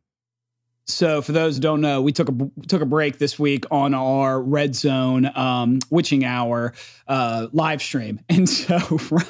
So, 0.89 1.21
for 1.21 1.33
those 1.33 1.57
who 1.57 1.61
don't 1.61 1.83
know, 1.83 2.01
we 2.01 2.13
took 2.13 2.31
a 2.31 2.51
took 2.67 2.81
a 2.81 2.87
break 2.87 3.19
this 3.19 3.39
week 3.39 3.67
on 3.71 3.93
our 3.93 4.41
Red 4.41 4.75
Zone 4.75 5.31
um, 5.37 5.81
Witching 5.91 6.25
Hour 6.25 6.73
uh, 7.07 7.49
live 7.53 7.83
stream, 7.83 8.21
and 8.31 8.49
so 8.49 8.79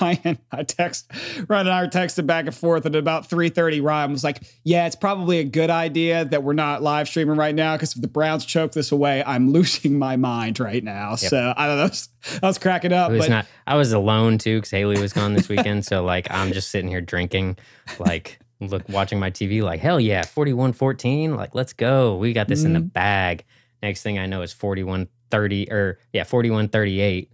Ryan, 0.01 0.39
I 0.53 0.63
text 0.63 1.11
Ryan 1.49 1.67
and 1.67 1.75
I 1.75 1.83
were 1.83 1.89
texting 1.89 2.27
back 2.27 2.47
and 2.47 2.55
forth, 2.55 2.87
and 2.87 2.95
at 2.95 2.99
about 3.01 3.29
three 3.29 3.49
thirty, 3.49 3.81
Ryan 3.81 4.13
was 4.13 4.23
like, 4.23 4.43
"Yeah, 4.63 4.87
it's 4.87 4.95
probably 4.95 5.41
a 5.41 5.45
good 5.45 5.69
idea 5.69 6.25
that 6.27 6.45
we're 6.45 6.53
not 6.53 6.81
live 6.81 7.09
streaming 7.09 7.37
right 7.37 7.55
now 7.55 7.75
because 7.75 7.97
if 7.97 8.03
the 8.03 8.09
Browns 8.09 8.45
choke 8.45 8.71
this 8.71 8.93
away, 8.93 9.25
I'm 9.25 9.51
losing 9.51 9.99
my 9.99 10.17
mind 10.17 10.61
right 10.61 10.85
now." 10.85 11.17
So 11.17 11.55
I 11.57 11.67
don't 11.67 11.77
know, 11.77 11.83
I 11.83 11.89
was, 11.89 12.09
I 12.43 12.47
was 12.47 12.59
cracking 12.59 12.93
up, 12.93 13.11
was 13.11 13.23
but 13.23 13.31
not. 13.31 13.47
I 13.67 13.75
was 13.75 13.93
alone 13.93 14.39
too 14.39 14.59
because 14.59 14.71
Haley 14.71 15.01
was 15.01 15.13
gone 15.13 15.35
this 15.35 15.49
weekend. 15.49 15.85
so 15.85 16.05
like, 16.05 16.31
I'm 16.31 16.53
just 16.53 16.71
sitting 16.71 16.89
here 16.89 17.01
drinking, 17.01 17.59
like, 17.99 18.39
look, 18.61 18.89
watching 18.89 19.19
my 19.19 19.31
TV. 19.31 19.63
Like, 19.63 19.81
hell 19.81 20.01
yeah, 20.01 20.23
41-14. 20.23 21.37
Like, 21.37 21.55
let's 21.55 21.73
go. 21.73 22.17
We 22.17 22.33
got 22.33 22.49
this 22.49 22.65
in 22.65 22.73
the 22.73 22.81
bag. 22.81 23.45
Next 23.83 24.03
thing 24.03 24.19
I 24.19 24.27
know 24.27 24.43
is 24.43 24.53
41-30 24.55 25.71
or 25.71 25.99
yeah, 26.13 26.25
41-38, 26.25 27.29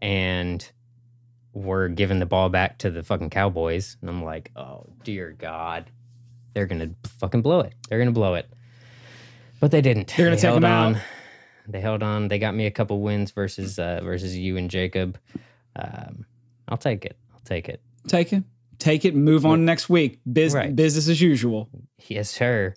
and 0.00 0.70
we're 1.52 1.88
giving 1.88 2.18
the 2.18 2.26
ball 2.26 2.48
back 2.48 2.78
to 2.78 2.90
the 2.90 3.02
fucking 3.02 3.30
Cowboys. 3.30 3.96
And 4.00 4.08
I'm 4.08 4.24
like, 4.24 4.50
oh 4.56 4.86
dear 5.04 5.32
God, 5.38 5.90
they're 6.54 6.66
gonna 6.66 6.90
fucking 7.18 7.42
blow 7.42 7.60
it. 7.60 7.74
They're 7.88 7.98
gonna 7.98 8.10
blow 8.12 8.34
it. 8.34 8.48
But 9.60 9.70
they 9.70 9.80
didn't. 9.82 10.12
They're 10.16 10.26
gonna 10.26 10.36
They 10.36 10.42
take 10.42 10.48
held 10.50 10.64
'em 10.64 10.70
out. 10.70 10.86
on. 10.96 11.00
They 11.68 11.80
held 11.80 12.02
on. 12.02 12.28
They 12.28 12.38
got 12.38 12.54
me 12.54 12.66
a 12.66 12.70
couple 12.70 13.00
wins 13.02 13.30
versus 13.30 13.78
uh, 13.78 14.00
versus 14.02 14.36
you 14.36 14.56
and 14.56 14.70
Jacob. 14.70 15.18
Um, 15.76 16.24
I'll 16.68 16.78
take 16.78 17.04
it. 17.04 17.16
I'll 17.34 17.40
take 17.44 17.68
it. 17.68 17.80
take 18.08 18.32
it, 18.32 18.42
take 18.82 19.04
it, 19.04 19.14
move 19.14 19.46
on 19.46 19.64
next 19.64 19.88
week. 19.88 20.18
Biz- 20.30 20.54
Right. 20.54 20.74
Business 20.74 21.08
as 21.08 21.20
usual. 21.20 21.68
Yes, 22.08 22.30
sir. 22.30 22.74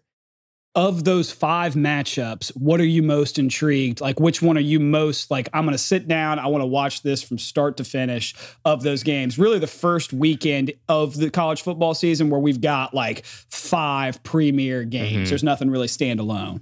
of 0.78 1.06
those 1.06 1.32
five 1.32 1.74
matchups, 1.76 2.50
what 2.50 2.82
are 2.82 2.86
you 2.86 3.02
most 3.02 3.40
intrigued? 3.40 4.02
Like, 4.02 4.20
which 4.20 4.42
one 4.42 4.58
are 4.58 4.68
you 4.74 4.78
most 4.82 5.32
like? 5.32 5.48
I'm 5.54 5.64
going 5.64 5.72
to 5.72 5.78
sit 5.78 6.06
down. 6.06 6.38
I 6.38 6.48
want 6.48 6.64
to 6.64 6.66
watch 6.68 7.02
this 7.02 7.24
from 7.24 7.38
start 7.38 7.78
to 7.78 7.86
finish 7.86 8.36
of 8.66 8.84
those 8.84 9.02
games. 9.02 9.40
Really, 9.40 9.58
the 9.58 9.68
first 9.68 10.12
weekend 10.12 10.74
of 10.90 11.16
the 11.16 11.30
college 11.30 11.62
football 11.62 11.94
season 11.94 12.30
where 12.30 12.42
we've 12.42 12.60
got 12.60 12.94
like 12.94 13.24
five 13.26 14.22
premier 14.24 14.84
games. 14.84 15.28
Mhm. 15.28 15.30
There's 15.30 15.44
nothing 15.46 15.70
really 15.70 15.88
standalone. 15.88 16.60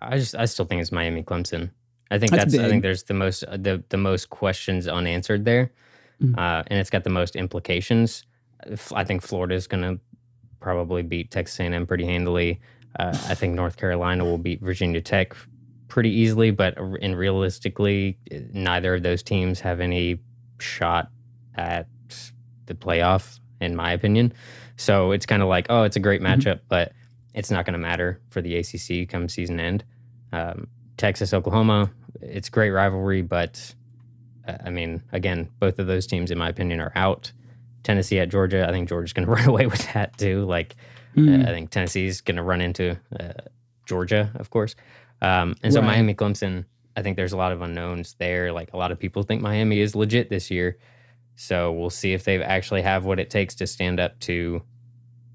I 0.00 0.16
just 0.16 0.34
I 0.34 0.46
still 0.46 0.64
think 0.64 0.80
it's 0.80 0.90
Miami 0.90 1.22
Clemson. 1.22 1.68
I 2.10 2.18
think 2.18 2.30
That's 2.32 2.54
that's, 2.54 2.64
I 2.64 2.68
think 2.70 2.82
there's 2.82 3.02
the 3.02 3.14
most 3.14 3.40
the 3.42 3.84
the 3.90 3.98
most 3.98 4.30
questions 4.30 4.88
unanswered 4.88 5.44
there, 5.44 5.70
Mm. 6.22 6.34
uh, 6.38 6.62
and 6.68 6.78
it's 6.80 6.88
got 6.88 7.04
the 7.04 7.10
most 7.10 7.36
implications. 7.36 8.24
I 8.94 9.04
think 9.04 9.22
Florida 9.22 9.54
is 9.54 9.66
going 9.66 9.82
to 9.82 10.00
probably 10.60 11.02
beat 11.02 11.30
Texas 11.30 11.58
A&M 11.60 11.86
pretty 11.86 12.04
handily. 12.04 12.60
Uh, 12.98 13.16
I 13.28 13.34
think 13.34 13.54
North 13.54 13.76
Carolina 13.76 14.24
will 14.24 14.38
beat 14.38 14.60
Virginia 14.60 15.00
Tech 15.00 15.34
pretty 15.88 16.10
easily, 16.10 16.50
but 16.50 16.76
and 16.78 17.16
realistically, 17.16 18.18
uh, 18.32 18.38
neither 18.52 18.94
of 18.96 19.02
those 19.02 19.22
teams 19.22 19.60
have 19.60 19.80
any 19.80 20.18
shot 20.58 21.10
at 21.54 21.86
the 22.66 22.74
playoff, 22.74 23.40
in 23.60 23.74
my 23.74 23.92
opinion. 23.92 24.32
So 24.76 25.12
it's 25.12 25.26
kind 25.26 25.42
of 25.42 25.48
like, 25.48 25.66
oh, 25.70 25.82
it's 25.84 25.96
a 25.96 26.00
great 26.00 26.20
Mm-hmm. 26.20 26.40
matchup, 26.40 26.60
but 26.68 26.92
it's 27.34 27.50
not 27.50 27.64
going 27.64 27.74
to 27.74 27.78
matter 27.78 28.20
for 28.30 28.40
the 28.42 28.56
ACC 28.56 29.08
come 29.08 29.28
season 29.28 29.60
end. 29.60 29.84
Um, 30.32 30.66
Texas, 30.96 31.32
Oklahoma, 31.32 31.90
it's 32.20 32.48
great 32.48 32.70
rivalry, 32.70 33.22
but 33.22 33.74
uh, 34.46 34.56
I 34.64 34.70
mean, 34.70 35.02
again, 35.12 35.48
both 35.60 35.78
of 35.78 35.86
those 35.86 36.06
teams, 36.06 36.30
in 36.30 36.38
my 36.38 36.48
opinion, 36.48 36.80
are 36.80 36.92
out. 36.94 37.32
Tennessee 37.82 38.18
at 38.18 38.28
Georgia, 38.28 38.66
I 38.68 38.72
think 38.72 38.88
Georgia's 38.88 39.12
going 39.12 39.26
to 39.26 39.32
run 39.32 39.48
away 39.48 39.66
with 39.66 39.92
that 39.92 40.16
too. 40.18 40.44
Like, 40.44 40.76
Mm. 41.16 41.44
uh, 41.44 41.50
I 41.50 41.52
think 41.52 41.70
Tennessee's 41.70 42.20
going 42.20 42.36
to 42.36 42.42
run 42.44 42.60
into 42.60 42.96
uh, 43.18 43.32
Georgia, 43.84 44.30
of 44.36 44.50
course. 44.50 44.76
Um, 45.20 45.56
and 45.62 45.72
so 45.72 45.80
Right. 45.80 45.86
Miami, 45.88 46.14
Clemson, 46.14 46.66
I 46.96 47.02
think 47.02 47.16
there's 47.16 47.32
a 47.32 47.36
lot 47.36 47.50
of 47.50 47.62
unknowns 47.62 48.14
there. 48.20 48.52
Like 48.52 48.72
a 48.72 48.76
lot 48.76 48.92
of 48.92 48.98
people 49.00 49.24
think 49.24 49.42
Miami 49.42 49.80
is 49.80 49.96
legit 49.96 50.30
this 50.30 50.52
year. 50.52 50.78
So 51.34 51.72
we'll 51.72 51.90
see 51.90 52.12
if 52.12 52.22
they 52.22 52.40
actually 52.40 52.82
have 52.82 53.04
what 53.06 53.18
it 53.18 53.28
takes 53.28 53.56
to 53.56 53.66
stand 53.66 53.98
up 53.98 54.20
to 54.20 54.62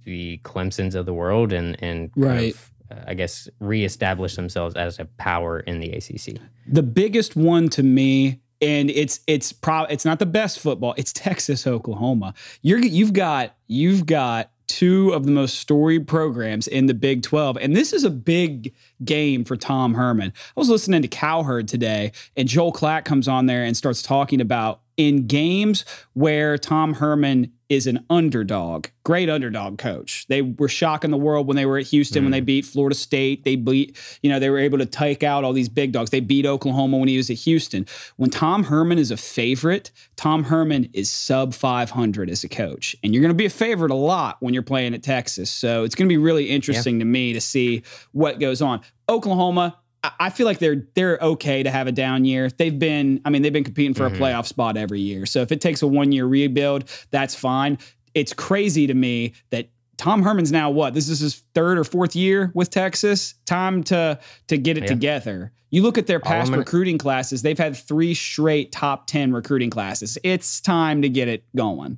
the 0.05 0.39
Clemsons 0.45 0.95
of 0.95 1.05
the 1.05 1.13
world 1.13 1.51
and 1.51 1.75
and 1.83 2.11
Right. 2.15 2.53
of, 2.53 2.71
uh, 2.91 3.03
I 3.07 3.13
guess 3.15 3.49
reestablish 3.59 4.35
themselves 4.35 4.75
as 4.75 4.97
a 4.99 5.05
power 5.17 5.59
in 5.59 5.79
the 5.81 5.91
ACC. 5.91 6.39
The 6.67 6.83
biggest 6.83 7.35
one 7.35 7.67
to 7.69 7.83
me, 7.83 8.39
and 8.61 8.89
it's 8.89 9.19
it's 9.27 9.51
pro 9.51 9.83
it's 9.83 10.05
not 10.05 10.19
the 10.19 10.25
best 10.25 10.59
football. 10.59 10.93
It's 10.97 11.13
Texas 11.13 11.67
Oklahoma. 11.67 12.33
You're 12.61 12.79
you've 12.79 13.13
got 13.13 13.55
you've 13.67 14.05
got 14.05 14.51
two 14.67 15.11
of 15.11 15.25
the 15.25 15.31
most 15.31 15.59
storied 15.59 16.07
programs 16.07 16.67
in 16.67 16.87
the 16.87 16.93
Big 16.93 17.21
12 17.21 17.57
and 17.61 17.75
this 17.75 17.93
is 17.93 18.03
a 18.03 18.09
big 18.09 18.73
game 19.03 19.43
for 19.43 19.55
Tom 19.55 19.93
Herman. 19.93 20.31
I 20.35 20.59
was 20.59 20.69
listening 20.69 21.01
to 21.01 21.07
Cowherd 21.07 21.67
today 21.67 22.11
and 22.35 22.47
Joel 22.47 22.73
Klatt 22.73 23.05
comes 23.05 23.27
on 23.27 23.45
there 23.45 23.63
and 23.63 23.75
starts 23.75 24.01
talking 24.01 24.41
about 24.41 24.81
in 24.97 25.27
games 25.27 25.83
where 26.13 26.57
Tom 26.57 26.95
Herman 26.95 27.51
is 27.67 27.87
an 27.87 28.05
underdog, 28.11 28.87
great 29.03 29.27
underdog 29.27 29.79
coach. 29.79 30.27
They 30.27 30.43
were 30.43 30.67
shocking 30.67 31.09
the 31.09 31.17
world 31.17 31.47
when 31.47 31.55
they 31.55 31.65
were 31.65 31.79
at 31.79 31.87
Houston 31.87 32.23
when 32.23 32.31
they 32.31 32.41
mm. 32.41 32.45
beat 32.45 32.65
Florida 32.65 32.95
State. 32.95 33.43
They 33.43 33.55
beat, 33.55 33.97
you 34.21 34.29
know, 34.29 34.39
they 34.39 34.51
were 34.51 34.59
able 34.59 34.77
to 34.77 34.85
take 34.85 35.23
out 35.23 35.43
all 35.43 35.51
these 35.51 35.67
big 35.67 35.91
dogs. 35.91 36.11
They 36.11 36.19
beat 36.19 36.45
Oklahoma 36.45 36.97
when 36.97 37.07
he 37.07 37.17
was 37.17 37.29
at 37.31 37.37
Houston. 37.37 37.87
When 38.17 38.29
Tom 38.29 38.65
Herman 38.65 38.99
is 38.99 39.09
a 39.09 39.17
favorite, 39.17 39.91
Tom 40.15 40.43
Herman 40.43 40.89
is 40.93 41.09
sub 41.09 41.55
500 41.55 42.29
as 42.29 42.43
a 42.43 42.49
coach. 42.49 42.95
And 43.03 43.13
you're 43.13 43.21
going 43.21 43.33
to 43.33 43.35
be 43.35 43.45
a 43.45 43.49
favorite 43.49 43.91
a 43.91 43.95
lot 43.95 44.37
when 44.41 44.53
you're 44.53 44.63
playing 44.63 44.93
at 44.93 45.01
Texas. 45.01 45.49
So 45.49 45.83
it's 45.83 45.95
going 45.95 46.07
to 46.07 46.13
be 46.13 46.17
really 46.17 46.51
interesting 46.51 46.99
to 46.99 47.05
me 47.05 47.33
to 47.33 47.41
see 47.41 47.81
what 48.11 48.39
goes 48.39 48.61
on. 48.61 48.81
Oklahoma, 49.09 49.77
I- 50.19 50.29
feel 50.29 50.45
like 50.45 50.59
they're 50.59 50.83
they're 50.93 51.17
okay 51.21 51.63
to 51.63 51.71
have 51.71 51.87
a 51.87 51.91
down 51.91 52.25
year. 52.25 52.49
They've 52.49 52.77
been, 52.77 53.21
I 53.25 53.29
mean, 53.29 53.41
they've 53.41 53.53
been 53.53 53.63
competing 53.63 53.93
for 53.93 54.05
a 54.05 54.09
mm-hmm. 54.09 54.21
playoff 54.21 54.45
spot 54.45 54.77
every 54.77 54.99
year. 54.99 55.25
So 55.25 55.41
if 55.41 55.51
it 55.51 55.61
takes 55.61 55.81
a 55.81 55.87
one 55.87 56.11
year 56.11 56.25
rebuild, 56.25 56.89
that's 57.11 57.35
fine. 57.35 57.77
It's 58.13 58.33
crazy 58.33 58.87
to 58.87 58.93
me 58.93 59.33
that 59.49 59.69
Tom 59.97 60.23
Herman's 60.23 60.51
now 60.51 60.69
what? 60.69 60.93
This 60.93 61.09
is 61.09 61.19
his 61.19 61.43
third 61.53 61.77
or 61.77 61.83
fourth 61.83 62.15
year 62.15 62.51
with 62.53 62.69
Texas. 62.69 63.35
Time 63.45 63.83
to 63.85 64.19
to 64.47 64.57
get 64.57 64.77
it 64.77 64.83
Yeah. 64.83 64.89
together. 64.89 65.51
You 65.71 65.81
look 65.81 65.97
at 65.97 66.07
their 66.07 66.19
past 66.19 66.51
recruiting 66.51 66.97
classes; 66.97 67.41
they've 67.41 67.57
had 67.57 67.75
three 67.75 68.13
straight 68.13 68.71
top 68.71 69.07
ten 69.07 69.33
recruiting 69.33 69.69
classes. 69.69 70.17
It's 70.23 70.61
time 70.61 71.01
to 71.01 71.09
get 71.09 71.27
it 71.27 71.43
going. 71.55 71.97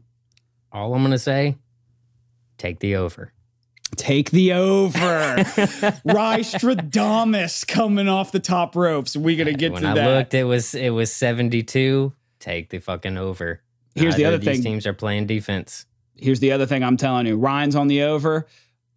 All 0.72 0.94
I'm 0.94 1.04
gonna 1.04 1.20
say, 1.20 1.58
take 2.58 2.80
the 2.80 2.96
over. 2.96 3.34
Take 3.96 4.32
the 4.32 4.54
over. 4.54 4.98
Rystradamus 6.06 7.66
coming 7.68 8.08
off 8.08 8.32
the 8.32 8.40
top 8.40 8.76
ropes. 8.76 9.16
We're 9.16 9.38
gonna 9.38 9.54
get 9.54 9.72
when 9.72 9.84
to 9.84 9.90
I 9.90 9.94
that. 9.94 10.08
looked, 10.18 10.34
it 10.34 10.44
was 10.44 10.76
it 10.76 10.90
was 10.90 11.12
72. 11.12 12.14
Take 12.40 12.70
the 12.70 12.80
fucking 12.80 13.18
over. 13.18 13.62
Here's 13.96 14.16
the 14.16 14.26
other 14.26 14.38
thing. 14.40 14.62
teams 14.62 14.86
are 14.86 14.94
playing 14.94 15.26
defense. 15.28 15.86
Here's 16.16 16.40
the 16.40 16.52
other 16.52 16.66
thing 16.66 16.84
I'm 16.84 16.98
telling 16.98 17.26
you. 17.28 17.38
Ryan's 17.38 17.76
on 17.76 17.88
the 17.88 18.04
over. 18.04 18.48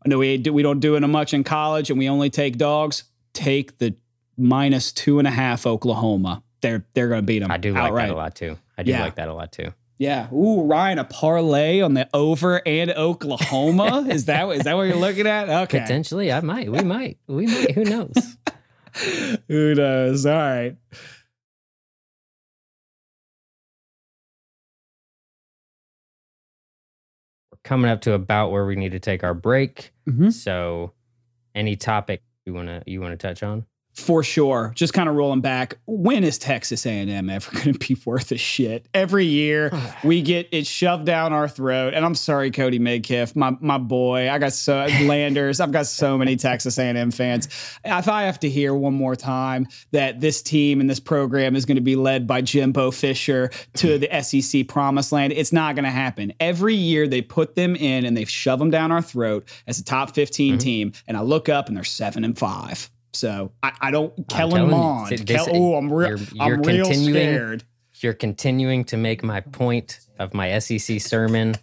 I 0.05 0.09
know 0.09 0.19
we 0.19 0.37
do, 0.39 0.53
we 0.53 0.63
don't 0.63 0.81
do 0.81 0.97
it 0.97 1.01
much 1.01 1.33
in 1.35 1.45
college, 1.45 1.91
and 1.91 1.99
we 1.99 2.09
only 2.09 2.31
take 2.31 2.57
dogs. 2.59 3.05
Take 3.33 3.79
the 3.79 3.95
minus 4.37 4.93
two 4.93 5.19
and 5.19 5.29
a 5.29 5.31
half 5.31 5.67
Oklahoma. 5.67 6.43
They're 6.63 6.85
they're 6.95 7.09
going 7.09 7.21
to 7.23 7.27
beat 7.27 7.39
them. 7.41 7.51
I 7.51 7.57
do 7.59 7.73
like 7.73 7.85
outright. 7.85 8.09
that 8.09 8.15
a 8.15 8.17
lot 8.17 8.35
too. 8.35 8.59
I 8.77 8.83
do 8.83 8.91
Yeah. 8.93 9.03
like 9.05 9.15
that 9.17 9.29
a 9.29 9.35
lot 9.35 9.53
too. 9.53 9.73
Yeah. 10.01 10.33
Ooh, 10.33 10.63
Ryan, 10.63 10.99
a 10.99 11.05
parlay 11.05 11.83
on 11.83 11.93
the 11.93 12.09
over 12.15 12.67
and 12.67 12.91
Oklahoma. 12.91 14.07
is 14.11 14.25
that 14.25 14.49
is 14.49 14.63
that 14.65 14.75
what 14.75 14.85
you're 14.85 14.97
looking 14.97 15.27
at? 15.27 15.51
Okay. 15.65 15.79
Potentially, 15.79 16.33
I 16.33 16.41
might. 16.41 16.73
We 16.73 16.81
might. 16.83 17.19
We 17.27 17.47
might. 17.47 17.73
Who 17.73 17.85
knows? 17.85 18.37
Who 19.49 19.75
knows? 19.75 20.25
All 20.25 20.33
right. 20.33 20.77
We're 27.53 27.59
coming 27.63 27.91
up 27.91 28.01
to 28.03 28.15
about 28.15 28.53
where 28.53 28.65
we 28.65 28.77
need 28.77 28.93
to 28.93 29.01
take 29.01 29.23
our 29.23 29.35
break. 29.35 29.93
Mhm. 30.09 30.33
So, 30.33 30.95
any 31.55 31.77
topic 31.77 32.23
you 32.47 32.55
wanna 32.55 32.83
you 32.87 33.03
wanna 33.03 33.19
touch 33.19 33.43
on? 33.43 33.67
For 33.95 34.23
sure. 34.23 34.73
Just 34.77 34.95
kind 34.95 35.09
of 35.09 35.17
rolling 35.17 35.41
back. 35.41 35.77
When 35.87 36.25
is 36.25 36.39
Texas 36.39 36.87
A&M 36.87 37.29
ever 37.29 37.51
going 37.55 37.75
to 37.75 37.79
be 37.79 37.97
worth 38.05 38.33
a 38.33 38.39
shit? 38.39 38.87
Every 38.95 39.25
year 39.25 39.71
we 40.05 40.23
get 40.23 40.49
it 40.53 40.67
shoved 40.67 41.07
down 41.07 41.33
our 41.33 41.49
throat. 41.49 41.95
And 41.95 42.05
I'm 42.05 42.15
sorry, 42.15 42.51
Cody 42.51 42.79
Midkiff, 42.79 43.35
my 43.37 43.57
my 43.61 43.79
boy. 43.79 44.31
I 44.31 44.39
got 44.39 44.53
so 44.53 44.87
Landers. 45.03 45.61
I've 45.61 45.73
got 45.73 45.87
so 45.87 46.17
many 46.17 46.37
Texas 46.37 46.79
A&M 46.79 47.11
fans. 47.11 47.47
If 47.85 48.09
I 48.09 48.23
have 48.23 48.41
to 48.41 48.49
hear 48.49 48.75
one 48.75 48.95
more 48.95 49.17
time 49.17 49.67
that 49.91 50.21
this 50.21 50.43
team 50.43 50.81
and 50.81 50.89
this 50.89 51.01
program 51.01 51.57
is 51.57 51.65
going 51.65 51.77
to 51.77 51.83
be 51.83 51.97
led 51.97 52.27
by 52.27 52.43
Jimbo 52.43 52.93
Fisher 52.93 53.51
to 53.75 53.99
the 53.99 54.23
SEC 54.23 54.69
promised 54.69 55.13
land, 55.13 55.33
it's 55.33 55.53
not 55.53 55.75
going 55.75 55.85
to 55.85 55.91
happen. 55.91 56.33
Every 56.41 56.75
year 56.75 57.09
they 57.09 57.23
put 57.23 57.55
them 57.55 57.77
in 57.77 58.05
and 58.05 58.17
they 58.17 58.25
shove 58.25 58.59
them 58.59 58.71
down 58.71 58.93
our 58.93 59.03
throat 59.03 59.49
as 59.67 59.79
a 59.79 59.85
top 59.85 60.15
15 60.15 60.53
mm-hmm. 60.53 60.59
team. 60.59 60.93
And 61.07 61.17
I 61.17 61.23
look 61.23 61.49
up 61.49 61.69
and 61.69 61.77
they're 61.77 61.85
seven 61.85 62.25
and 62.25 62.39
five. 62.39 62.91
So 63.13 63.53
I, 63.63 63.73
I 63.81 63.91
don't 63.91 64.13
Kellen 64.29 64.51
telling 64.51 64.65
you, 64.65 64.71
Mond. 64.71 65.09
th- 65.09 65.27
Kel- 65.27 65.49
oh, 65.51 65.75
I'm 65.77 65.93
real. 65.93 66.11
you're- 66.19 66.27
I'm 66.41 66.63
real 66.63 66.85
continuing- 66.87 67.15
scared. 67.15 67.65
You're 68.03 68.15
continuing 68.15 68.85
to 68.87 68.97
make 68.97 69.23
my 69.23 69.41
point 69.41 70.01
of 70.19 70.33
my 70.33 70.59
SEC 70.59 71.01
sermon 71.01 71.55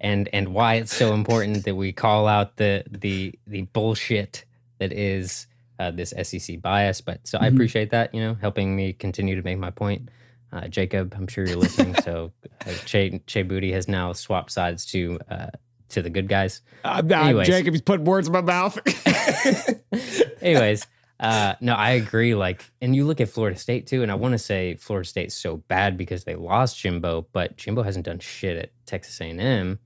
and 0.00 0.28
and 0.34 0.48
why 0.48 0.74
it's 0.74 0.94
so 0.94 1.14
important 1.14 1.64
that 1.64 1.74
we 1.76 1.92
call 1.92 2.26
out 2.28 2.56
the 2.56 2.84
the 2.90 3.34
the 3.46 3.62
bullshit 3.62 4.44
that 4.80 4.92
is 4.92 5.46
uh, 5.78 5.90
this 5.90 6.12
SEC 6.22 6.60
bias. 6.60 7.00
But 7.00 7.26
so 7.26 7.38
I 7.40 7.48
Mhm. 7.48 7.54
appreciate 7.54 7.90
that, 7.90 8.14
you 8.14 8.20
know, 8.20 8.34
helping 8.40 8.76
me 8.76 8.92
continue 8.92 9.34
to 9.36 9.42
make 9.42 9.58
my 9.58 9.70
point. 9.70 10.10
Uh, 10.52 10.66
Jacob, 10.68 11.14
I'm 11.16 11.26
sure 11.26 11.46
you're 11.46 11.56
listening. 11.56 11.94
so 12.02 12.32
uh, 12.66 12.72
Che, 12.84 13.20
che 13.26 13.42
Booty 13.42 13.72
has 13.72 13.86
now 13.88 14.12
swapped 14.12 14.50
sides 14.50 14.84
to 14.86 15.18
uh, 15.30 15.46
to 15.90 16.02
the 16.02 16.10
good 16.10 16.28
guys. 16.28 16.60
Uh, 16.84 17.00
uh, 17.10 17.14
Anyways. 17.14 17.46
Jacob, 17.46 17.72
he's 17.72 17.80
putting 17.82 18.04
words 18.04 18.26
in 18.28 18.32
my 18.34 18.40
mouth. 18.42 18.78
Anyways, 20.42 20.86
uh, 21.20 21.54
no, 21.60 21.74
I 21.74 21.90
agree. 21.90 22.34
Like, 22.34 22.64
and 22.80 22.94
you 22.94 23.04
look 23.04 23.20
at 23.20 23.28
Florida 23.28 23.58
State 23.58 23.86
too, 23.86 24.02
and 24.02 24.12
I 24.12 24.14
want 24.14 24.32
to 24.32 24.38
say 24.38 24.74
Florida 24.76 25.08
State's 25.08 25.34
so 25.34 25.56
bad 25.56 25.96
because 25.96 26.24
they 26.24 26.36
lost 26.36 26.78
Jimbo, 26.78 27.26
but 27.32 27.56
Jimbo 27.56 27.82
hasn't 27.82 28.06
done 28.06 28.20
shit 28.20 28.56
at 28.56 28.72
Texas 28.86 29.20
A&M, 29.20 29.78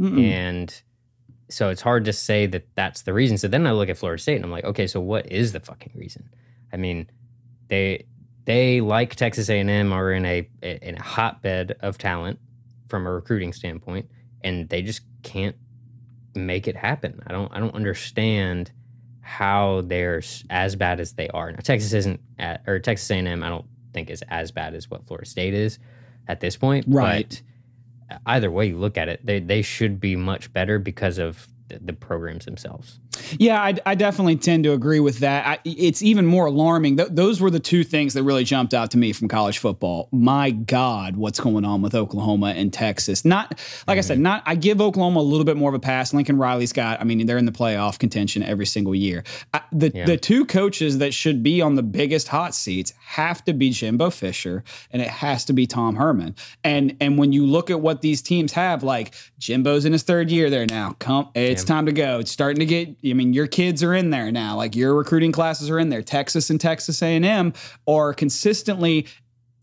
Mm-mm. 0.00 0.24
and 0.24 0.82
so 1.48 1.68
it's 1.68 1.82
hard 1.82 2.06
to 2.06 2.12
say 2.12 2.46
that 2.46 2.66
that's 2.74 3.02
the 3.02 3.12
reason. 3.12 3.38
So 3.38 3.46
then 3.46 3.66
I 3.66 3.72
look 3.72 3.88
at 3.88 3.98
Florida 3.98 4.20
State 4.20 4.36
and 4.36 4.44
I'm 4.44 4.50
like, 4.50 4.64
okay, 4.64 4.86
so 4.86 5.00
what 5.00 5.30
is 5.30 5.52
the 5.52 5.60
fucking 5.60 5.92
reason? 5.94 6.30
I 6.72 6.78
mean, 6.78 7.08
they 7.68 8.06
they 8.44 8.80
like 8.80 9.14
Texas 9.14 9.48
A&M 9.48 9.92
are 9.92 10.12
in 10.12 10.24
a 10.24 10.48
in 10.62 10.96
a 10.96 11.02
hotbed 11.02 11.76
of 11.80 11.98
talent 11.98 12.38
from 12.88 13.06
a 13.06 13.12
recruiting 13.12 13.52
standpoint, 13.52 14.08
and 14.42 14.68
they 14.68 14.82
just 14.82 15.02
can't 15.22 15.56
make 16.34 16.66
it 16.66 16.76
happen. 16.76 17.20
I 17.26 17.32
don't 17.32 17.52
I 17.54 17.60
don't 17.60 17.74
understand 17.74 18.72
how 19.22 19.82
they're 19.86 20.22
as 20.50 20.76
bad 20.76 21.00
as 21.00 21.14
they 21.14 21.28
are. 21.28 21.50
Now 21.50 21.58
Texas 21.62 21.92
isn't 21.92 22.20
at 22.38 22.62
or 22.66 22.78
Texas 22.78 23.10
A&M 23.10 23.42
I 23.42 23.48
don't 23.48 23.66
think 23.92 24.10
is 24.10 24.22
as 24.28 24.50
bad 24.50 24.74
as 24.74 24.90
what 24.90 25.06
Florida 25.06 25.28
State 25.28 25.54
is 25.54 25.78
at 26.28 26.40
this 26.40 26.56
point. 26.56 26.84
Right. 26.88 27.42
But 28.08 28.16
uh, 28.16 28.18
either 28.26 28.50
way 28.50 28.66
you 28.66 28.78
look 28.78 28.98
at 28.98 29.08
it, 29.08 29.24
they 29.24 29.40
they 29.40 29.62
should 29.62 30.00
be 30.00 30.16
much 30.16 30.52
better 30.52 30.78
because 30.78 31.18
of 31.18 31.48
the, 31.72 31.78
the 31.84 31.92
programs 31.92 32.44
themselves. 32.44 32.98
Yeah, 33.38 33.60
I, 33.62 33.74
I 33.84 33.94
definitely 33.94 34.36
tend 34.36 34.64
to 34.64 34.72
agree 34.72 35.00
with 35.00 35.18
that. 35.18 35.46
I, 35.46 35.58
it's 35.64 36.02
even 36.02 36.26
more 36.26 36.46
alarming. 36.46 36.96
Th- 36.96 37.08
those 37.10 37.40
were 37.40 37.50
the 37.50 37.60
two 37.60 37.84
things 37.84 38.14
that 38.14 38.22
really 38.22 38.44
jumped 38.44 38.72
out 38.74 38.90
to 38.92 38.98
me 38.98 39.12
from 39.12 39.28
college 39.28 39.58
football. 39.58 40.08
My 40.12 40.50
God, 40.50 41.16
what's 41.16 41.38
going 41.40 41.64
on 41.64 41.82
with 41.82 41.94
Oklahoma 41.94 42.54
and 42.56 42.72
Texas? 42.72 43.24
Not 43.24 43.58
like 43.86 43.98
I 43.98 44.00
said, 44.00 44.12
Mm-hmm. 44.14 44.22
not. 44.22 44.42
I 44.46 44.54
give 44.54 44.80
Oklahoma 44.80 45.20
a 45.20 45.22
little 45.22 45.44
bit 45.44 45.56
more 45.56 45.68
of 45.70 45.74
a 45.74 45.78
pass. 45.78 46.12
Lincoln 46.12 46.36
Riley's 46.38 46.72
got. 46.72 47.00
I 47.00 47.04
mean, 47.04 47.26
they're 47.26 47.38
in 47.38 47.46
the 47.46 47.52
playoff 47.52 47.98
contention 47.98 48.42
every 48.42 48.66
single 48.66 48.94
year. 48.94 49.24
I, 49.54 49.60
the 49.72 49.90
Yeah. 49.94 50.04
the 50.04 50.16
two 50.16 50.44
coaches 50.44 50.98
that 50.98 51.14
should 51.14 51.42
be 51.42 51.60
on 51.62 51.74
the 51.76 51.82
biggest 51.82 52.28
hot 52.28 52.54
seats 52.54 52.92
have 53.00 53.44
to 53.44 53.52
be 53.52 53.70
Jimbo 53.70 54.10
Fisher 54.10 54.64
and 54.90 55.00
it 55.00 55.08
has 55.08 55.44
to 55.46 55.52
be 55.52 55.66
Tom 55.66 55.96
Herman. 55.96 56.34
And 56.64 56.96
and 57.00 57.18
when 57.18 57.32
you 57.32 57.46
look 57.46 57.70
at 57.70 57.80
what 57.80 58.00
these 58.02 58.20
teams 58.22 58.52
have, 58.52 58.82
like 58.82 59.14
Jimbo's 59.38 59.84
in 59.84 59.92
his 59.92 60.02
third 60.02 60.30
year 60.30 60.50
there 60.50 60.66
now. 60.66 60.96
Come, 60.98 61.28
it's 61.34 61.61
time 61.64 61.86
to 61.86 61.92
go. 61.92 62.18
It's 62.20 62.30
starting 62.30 62.60
to 62.60 62.66
get. 62.66 62.88
I 63.04 63.12
mean, 63.14 63.32
your 63.32 63.46
kids 63.46 63.82
are 63.82 63.94
in 63.94 64.10
there 64.10 64.30
now. 64.32 64.56
Like 64.56 64.74
your 64.76 64.94
recruiting 64.94 65.32
classes 65.32 65.70
are 65.70 65.78
in 65.78 65.88
there. 65.88 66.02
Texas 66.02 66.50
and 66.50 66.60
Texas 66.60 67.02
A 67.02 67.06
and 67.16 67.24
M 67.24 67.52
are 67.86 68.12
consistently 68.14 69.06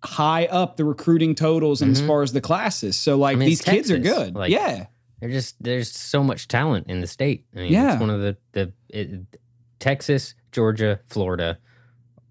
high 0.04 0.46
up 0.46 0.78
the 0.78 0.86
recruiting 0.86 1.36
totals 1.36 1.82
and 1.82 1.92
as 1.92 2.00
far 2.02 2.22
as 2.24 2.32
the 2.32 2.42
classes. 2.42 2.96
So 2.96 3.18
like 3.18 3.34
Mm-hmm. 3.34 3.40
mean, 3.40 3.50
these 3.50 3.60
it's 3.60 3.70
kids 3.70 3.92
are 3.92 3.98
good. 4.00 4.36
Like, 4.36 4.52
yeah. 4.52 4.86
They're 5.20 5.30
just 5.30 5.62
there's 5.62 5.92
so 5.92 6.24
much 6.24 6.48
talent 6.48 6.88
in 6.90 7.02
the 7.02 7.08
state. 7.08 7.46
I 7.54 7.60
mean, 7.60 7.74
Yeah. 7.74 7.92
it's 7.94 8.00
one 8.00 8.10
of 8.10 8.22
the 8.22 8.38
the 8.54 8.74
it, 8.90 9.10
Texas, 9.80 10.36
Georgia, 10.52 11.00
Florida, 11.08 11.58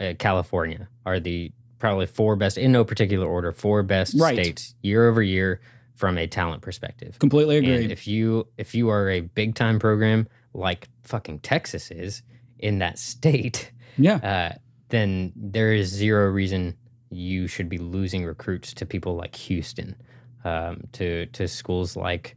uh, 0.00 0.14
California 0.18 0.88
are 1.04 1.20
the 1.20 1.52
probably 1.78 2.06
four 2.06 2.34
best 2.36 2.56
in 2.58 2.72
no 2.72 2.84
particular 2.84 3.26
order, 3.26 3.52
four 3.52 3.82
best 3.82 4.14
Right. 4.18 4.34
states 4.34 4.74
year 4.82 5.08
over 5.08 5.22
year 5.22 5.60
from 5.98 6.16
a 6.16 6.28
talent 6.28 6.62
perspective. 6.62 7.18
Completely 7.18 7.58
And 7.58 7.66
agreed. 7.66 7.90
if 7.90 8.06
you 8.06 8.46
if 8.56 8.72
you 8.74 8.88
are 8.88 9.10
a 9.10 9.20
big 9.20 9.56
time 9.56 9.80
program 9.80 10.28
like 10.54 10.88
fucking 11.02 11.40
Texas 11.40 11.90
is 11.90 12.22
in 12.58 12.78
that 12.78 12.98
state, 13.12 13.72
yeah. 13.98 14.16
uh, 14.16 14.58
then 14.90 15.32
there 15.34 15.72
is 15.72 15.88
zero 15.88 16.30
reason 16.30 16.76
you 17.10 17.48
should 17.48 17.68
be 17.68 17.78
losing 17.78 18.24
recruits 18.24 18.72
to 18.74 18.86
people 18.86 19.16
like 19.16 19.34
Houston, 19.34 19.96
um, 20.44 20.82
to 20.92 21.26
to 21.26 21.48
schools 21.48 21.96
like 21.96 22.36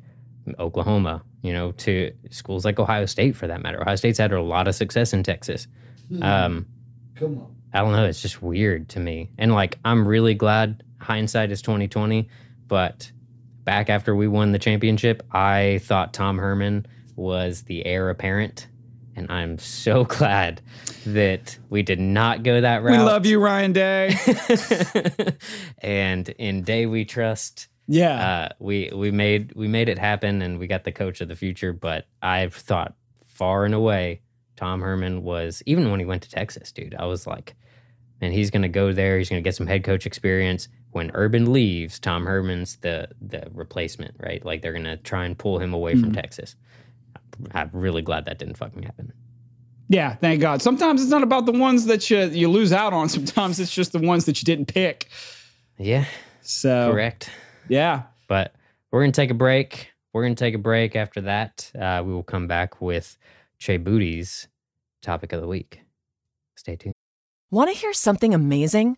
Oklahoma, 0.57 1.21
you 1.43 1.53
know, 1.53 1.71
to 1.73 2.11
schools 2.31 2.65
like 2.65 2.79
Ohio 2.79 3.05
State 3.05 3.35
for 3.35 3.45
that 3.45 3.61
matter. 3.61 3.79
Ohio 3.79 3.95
State's 3.95 4.17
had 4.17 4.31
a 4.31 4.41
lot 4.41 4.67
of 4.67 4.73
success 4.73 5.13
in 5.13 5.21
Texas. 5.21 5.67
Um, 6.21 6.65
Come 7.15 7.37
on. 7.37 7.55
I 7.73 7.81
don't 7.81 7.91
know. 7.91 8.05
It's 8.05 8.21
just 8.23 8.41
weird 8.41 8.89
to 8.89 8.99
me. 8.99 9.29
And 9.37 9.53
like, 9.53 9.77
I'm 9.85 10.05
really 10.07 10.33
glad 10.33 10.83
hindsight 10.99 11.51
is 11.51 11.61
2020. 11.61 12.27
But 12.67 13.11
back 13.63 13.89
after 13.89 14.15
we 14.15 14.27
won 14.27 14.51
the 14.51 14.59
championship, 14.59 15.23
I 15.31 15.79
thought 15.83 16.13
Tom 16.13 16.37
Herman 16.37 16.85
was 17.15 17.63
the 17.63 17.85
heir 17.85 18.09
apparent. 18.09 18.67
And 19.15 19.29
I'm 19.31 19.59
so 19.59 20.03
glad 20.17 20.61
that 21.05 21.57
we 21.69 21.83
did 21.83 21.99
not 21.99 22.43
go 22.43 22.61
that 22.61 22.81
route. 22.83 22.97
We 22.97 23.03
love 23.03 23.25
you, 23.25 23.39
Ryan 23.39 23.73
Day. 23.73 24.15
and 25.79 26.29
in 26.29 26.63
Day 26.63 26.85
We 26.85 27.05
Trust, 27.05 27.67
Yeah. 27.87 28.15
uh, 28.15 28.49
we 28.59 28.89
we 28.93 29.11
made 29.11 29.53
we 29.55 29.67
made 29.67 29.89
it 29.89 29.97
happen, 29.97 30.41
and 30.41 30.59
we 30.59 30.67
got 30.67 30.83
the 30.83 30.91
coach 30.91 31.21
of 31.21 31.27
the 31.27 31.35
future. 31.35 31.73
But 31.73 32.05
I've 32.21 32.53
thought 32.55 32.95
far 33.27 33.65
and 33.65 33.73
away, 33.73 34.21
Tom 34.55 34.81
Herman 34.81 35.23
was 35.23 35.61
even 35.65 35.89
when 35.91 35.99
he 35.99 36.05
went 36.05 36.23
to 36.23 36.29
Texas, 36.29 36.71
dude. 36.71 36.95
I 36.95 37.05
was 37.05 37.27
like, 37.27 37.55
man, 38.21 38.31
he's 38.31 38.51
gonna 38.51 38.69
go 38.69 38.93
there. 38.93 39.17
He's 39.17 39.29
gonna 39.29 39.41
get 39.41 39.55
some 39.55 39.67
head 39.67 39.83
coach 39.83 40.05
experience. 40.05 40.67
When 40.91 41.11
Urban 41.13 41.51
leaves, 41.53 41.99
Tom 41.99 42.25
Herman's 42.25 42.75
the 42.77 43.07
the 43.21 43.47
replacement, 43.53 44.15
right? 44.19 44.43
Like 44.45 44.61
they're 44.61 44.73
gonna 44.73 44.97
try 44.97 45.25
and 45.25 45.37
pull 45.37 45.59
him 45.59 45.73
away 45.73 45.93
from 45.95 46.11
Mhm. 46.11 46.15
Texas. 46.15 46.55
I'm 47.53 47.69
really 47.73 48.01
glad 48.01 48.25
that 48.25 48.37
didn't 48.39 48.57
fucking 48.57 48.83
happen. 48.83 49.13
Yeah, 49.87 50.15
thank 50.15 50.41
God. 50.41 50.61
Sometimes 50.61 51.01
it's 51.01 51.09
not 51.11 51.23
about 51.23 51.45
the 51.45 51.51
ones 51.53 51.85
that 51.85 52.09
you 52.09 52.19
you 52.25 52.49
lose 52.49 52.71
out 52.73 52.93
on. 52.93 53.09
Sometimes 53.17 53.59
it's 53.59 53.73
just 53.73 53.91
the 53.93 53.99
ones 53.99 54.25
that 54.25 54.41
you 54.41 54.45
didn't 54.45 54.65
pick. 54.67 55.07
Yeah, 55.77 56.05
So 56.41 56.91
correct. 56.91 57.29
yeah, 57.67 58.03
But 58.27 58.53
we're 58.91 59.01
gonna 59.01 59.11
take 59.13 59.31
a 59.31 59.35
break. 59.35 59.91
We're 60.13 60.23
gonna 60.23 60.35
take 60.35 60.53
a 60.55 60.59
break. 60.59 60.95
After 60.95 61.21
that, 61.21 61.71
uh, 61.79 62.03
we 62.05 62.13
will 62.13 62.23
come 62.23 62.47
back 62.47 62.81
with 62.81 63.17
Che 63.59 63.77
Booty's 63.77 64.47
topic 65.01 65.31
of 65.33 65.41
the 65.41 65.47
week. 65.47 65.81
Stay 66.55 66.75
tuned. 66.75 66.93
Want 67.49 67.69
to 67.71 67.75
hear 67.75 67.93
something 67.93 68.33
amazing? 68.33 68.97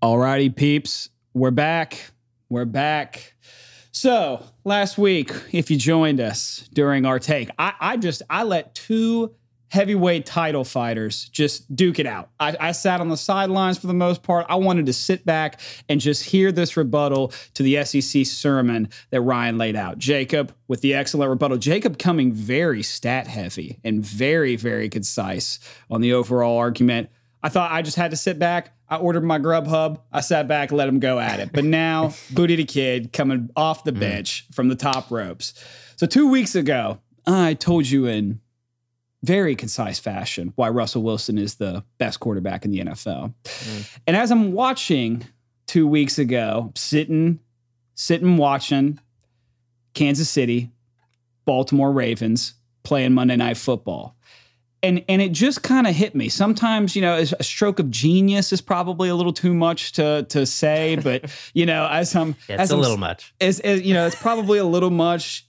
Alrighty, 0.00 0.54
peeps, 0.54 1.10
we're 1.34 1.50
back. 1.50 2.12
We're 2.48 2.64
back. 2.64 3.34
So 3.90 4.44
last 4.62 4.96
week, 4.96 5.32
if 5.50 5.72
you 5.72 5.76
joined 5.76 6.20
us 6.20 6.68
during 6.72 7.04
our 7.04 7.18
take, 7.18 7.50
I, 7.58 7.72
I 7.80 7.96
just 7.96 8.22
I 8.30 8.44
let 8.44 8.76
two 8.76 9.34
heavyweight 9.72 10.24
title 10.24 10.62
fighters 10.62 11.28
just 11.30 11.74
duke 11.74 11.98
it 11.98 12.06
out. 12.06 12.30
I, 12.38 12.56
I 12.60 12.72
sat 12.72 13.00
on 13.00 13.08
the 13.08 13.16
sidelines 13.16 13.76
for 13.76 13.88
the 13.88 13.92
most 13.92 14.22
part. 14.22 14.46
I 14.48 14.54
wanted 14.54 14.86
to 14.86 14.92
sit 14.92 15.26
back 15.26 15.60
and 15.88 16.00
just 16.00 16.22
hear 16.22 16.52
this 16.52 16.76
rebuttal 16.76 17.32
to 17.54 17.64
the 17.64 17.82
SEC 17.82 18.24
sermon 18.24 18.90
that 19.10 19.20
Ryan 19.22 19.58
laid 19.58 19.74
out. 19.74 19.98
Jacob 19.98 20.54
with 20.68 20.80
the 20.80 20.94
excellent 20.94 21.28
rebuttal. 21.28 21.58
Jacob 21.58 21.98
coming 21.98 22.30
very 22.32 22.84
stat 22.84 23.26
heavy 23.26 23.80
and 23.82 24.04
very, 24.04 24.54
very 24.54 24.88
concise 24.88 25.58
on 25.90 26.02
the 26.02 26.12
overall 26.12 26.56
argument. 26.56 27.10
I 27.42 27.48
thought 27.48 27.72
I 27.72 27.82
just 27.82 27.96
had 27.96 28.12
to 28.12 28.16
sit 28.16 28.38
back. 28.38 28.77
I 28.90 28.96
ordered 28.96 29.24
my 29.24 29.38
Grubhub. 29.38 30.00
I 30.12 30.20
sat 30.20 30.48
back, 30.48 30.72
let 30.72 30.88
him 30.88 30.98
go 30.98 31.18
at 31.18 31.40
it. 31.40 31.50
But 31.52 31.64
now, 31.64 32.14
Booty 32.32 32.56
Da 32.56 32.64
Kid 32.64 33.12
coming 33.12 33.50
off 33.54 33.84
the 33.84 33.92
mm. 33.92 34.00
bench 34.00 34.46
from 34.52 34.68
the 34.68 34.76
top 34.76 35.10
ropes. 35.10 35.54
So, 35.96 36.06
two 36.06 36.30
weeks 36.30 36.54
ago, 36.54 36.98
I 37.26 37.54
told 37.54 37.88
you 37.88 38.06
in 38.06 38.40
very 39.22 39.56
concise 39.56 39.98
fashion 39.98 40.52
why 40.56 40.68
Russell 40.68 41.02
Wilson 41.02 41.38
is 41.38 41.56
the 41.56 41.84
best 41.98 42.20
quarterback 42.20 42.64
in 42.64 42.70
the 42.70 42.80
NFL. 42.80 43.34
Mm. 43.44 43.98
And 44.06 44.16
as 44.16 44.30
I'm 44.30 44.52
watching 44.52 45.24
two 45.66 45.86
weeks 45.86 46.18
ago, 46.18 46.72
sitting, 46.76 47.40
sitting 47.94 48.36
watching 48.36 49.00
Kansas 49.94 50.30
City, 50.30 50.70
Baltimore 51.44 51.92
Ravens 51.92 52.54
playing 52.84 53.12
Monday 53.12 53.36
Night 53.36 53.56
Football. 53.56 54.16
And, 54.82 55.04
and 55.08 55.20
it 55.20 55.32
just 55.32 55.62
kind 55.64 55.86
of 55.88 55.94
hit 55.94 56.14
me. 56.14 56.28
Sometimes, 56.28 56.94
you 56.94 57.02
know, 57.02 57.16
a 57.16 57.42
stroke 57.42 57.80
of 57.80 57.90
genius 57.90 58.52
is 58.52 58.60
probably 58.60 59.08
a 59.08 59.14
little 59.16 59.32
too 59.32 59.52
much 59.52 59.92
to 59.92 60.24
to 60.28 60.46
say, 60.46 60.96
but 61.02 61.24
you 61.52 61.66
know, 61.66 61.88
as 61.90 62.14
I'm 62.14 62.36
Yeah, 62.48 62.56
as 62.56 62.66
it's 62.66 62.70
a 62.70 62.74
I'm 62.74 62.80
little 62.82 62.96
much. 62.96 63.34
as, 63.40 63.58
as 63.60 63.82
you 63.82 63.92
know, 63.94 64.06
it's 64.06 64.14
probably 64.20 64.58
a 64.58 64.64
little 64.64 64.90
much. 64.90 65.46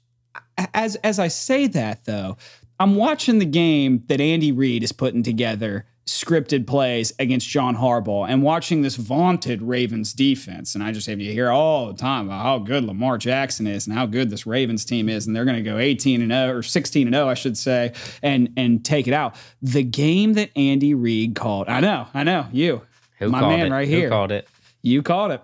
As 0.74 0.96
as 0.98 1.20
I 1.20 1.28
say 1.28 1.68
that 1.68 2.06
though, 2.06 2.38
I'm 2.80 2.96
watching 2.96 3.40
the 3.40 3.46
game 3.46 4.04
that 4.08 4.20
Andy 4.20 4.52
Reid 4.52 4.84
is 4.84 4.92
putting 4.92 5.22
together, 5.22 5.86
scripted 6.10 6.68
plays 6.68 7.14
against 7.20 7.48
John 7.48 7.76
Harbaugh, 7.76 8.28
and 8.30 8.44
watching 8.44 8.82
this 8.82 8.96
vaunted 8.96 9.62
Ravens 9.62 10.14
defense. 10.14 10.76
And 10.76 10.84
I 10.84 10.92
just 10.92 11.08
have 11.08 11.20
you 11.20 11.32
hear 11.32 11.50
all 11.50 11.88
the 11.88 11.94
time 11.94 12.28
about 12.28 12.44
how 12.44 12.60
good 12.60 12.84
Lamar 12.84 13.18
Jackson 13.18 13.68
is 13.68 13.88
and 13.88 13.96
how 13.96 14.06
good 14.06 14.30
this 14.30 14.46
Ravens 14.46 14.86
team 14.86 15.10
is, 15.10 15.28
and 15.28 15.36
they're 15.36 15.46
going 15.46 15.58
to 15.58 15.64
go 15.64 15.78
18 15.78 16.22
and 16.22 16.32
0 16.32 16.58
or 16.58 16.64
16 16.64 17.08
and 17.08 17.16
0, 17.16 17.28
I 17.28 17.34
should 17.34 17.58
say, 17.58 17.94
and 18.22 18.52
and 18.58 18.84
take 18.84 19.08
it 19.08 19.14
out. 19.14 19.36
The 19.62 19.84
game 19.84 20.34
that 20.34 20.50
Andy 20.56 20.94
Reid 20.94 21.36
called, 21.36 21.70
I 21.70 21.80
know, 21.80 22.08
I 22.14 22.24
know, 22.24 22.48
you, 22.52 22.82
Who 23.20 23.30
my 23.30 23.42
man 23.42 23.68
it? 23.68 23.72
right 23.72 23.88
Who 23.88 23.96
here. 23.96 24.10
called 24.10 24.32
it? 24.32 24.48
You 24.82 25.02
called 25.04 25.32
it. 25.32 25.42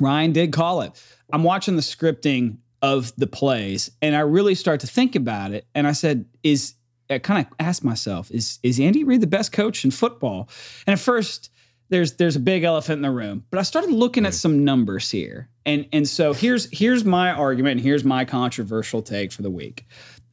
Ryan 0.00 0.32
did 0.32 0.52
call 0.52 0.82
it. 0.82 0.92
I'm 1.32 1.42
watching 1.42 1.76
the 1.76 1.82
scripting 1.82 2.58
of 2.82 3.12
the 3.16 3.26
plays 3.26 3.90
and 4.02 4.14
I 4.14 4.20
really 4.20 4.54
start 4.54 4.80
to 4.80 4.86
think 4.86 5.16
about 5.16 5.52
it. 5.52 5.66
And 5.74 5.86
I 5.86 5.92
said, 5.92 6.26
is 6.42 6.74
I 7.08 7.18
kind 7.18 7.46
of 7.46 7.52
asked 7.58 7.84
myself, 7.84 8.30
is 8.30 8.58
is 8.62 8.80
Andy 8.80 9.04
Reid 9.04 9.20
the 9.20 9.26
best 9.26 9.52
coach 9.52 9.84
in 9.84 9.90
football? 9.90 10.48
And 10.86 10.94
at 10.94 10.98
first, 10.98 11.50
there's 11.88 12.14
there's 12.14 12.36
a 12.36 12.40
big 12.40 12.64
elephant 12.64 12.98
in 12.98 13.02
the 13.02 13.10
room. 13.10 13.44
But 13.50 13.58
I 13.58 13.62
started 13.62 13.90
looking 13.90 14.26
at 14.26 14.34
some 14.34 14.64
numbers 14.64 15.10
here. 15.10 15.48
And 15.64 15.86
and 15.92 16.08
so 16.08 16.32
here's 16.32 16.68
here's 16.76 17.04
my 17.04 17.30
argument 17.30 17.72
and 17.72 17.80
here's 17.80 18.04
my 18.04 18.24
controversial 18.24 19.02
take 19.02 19.32
for 19.32 19.42
the 19.42 19.50
week. 19.50 19.86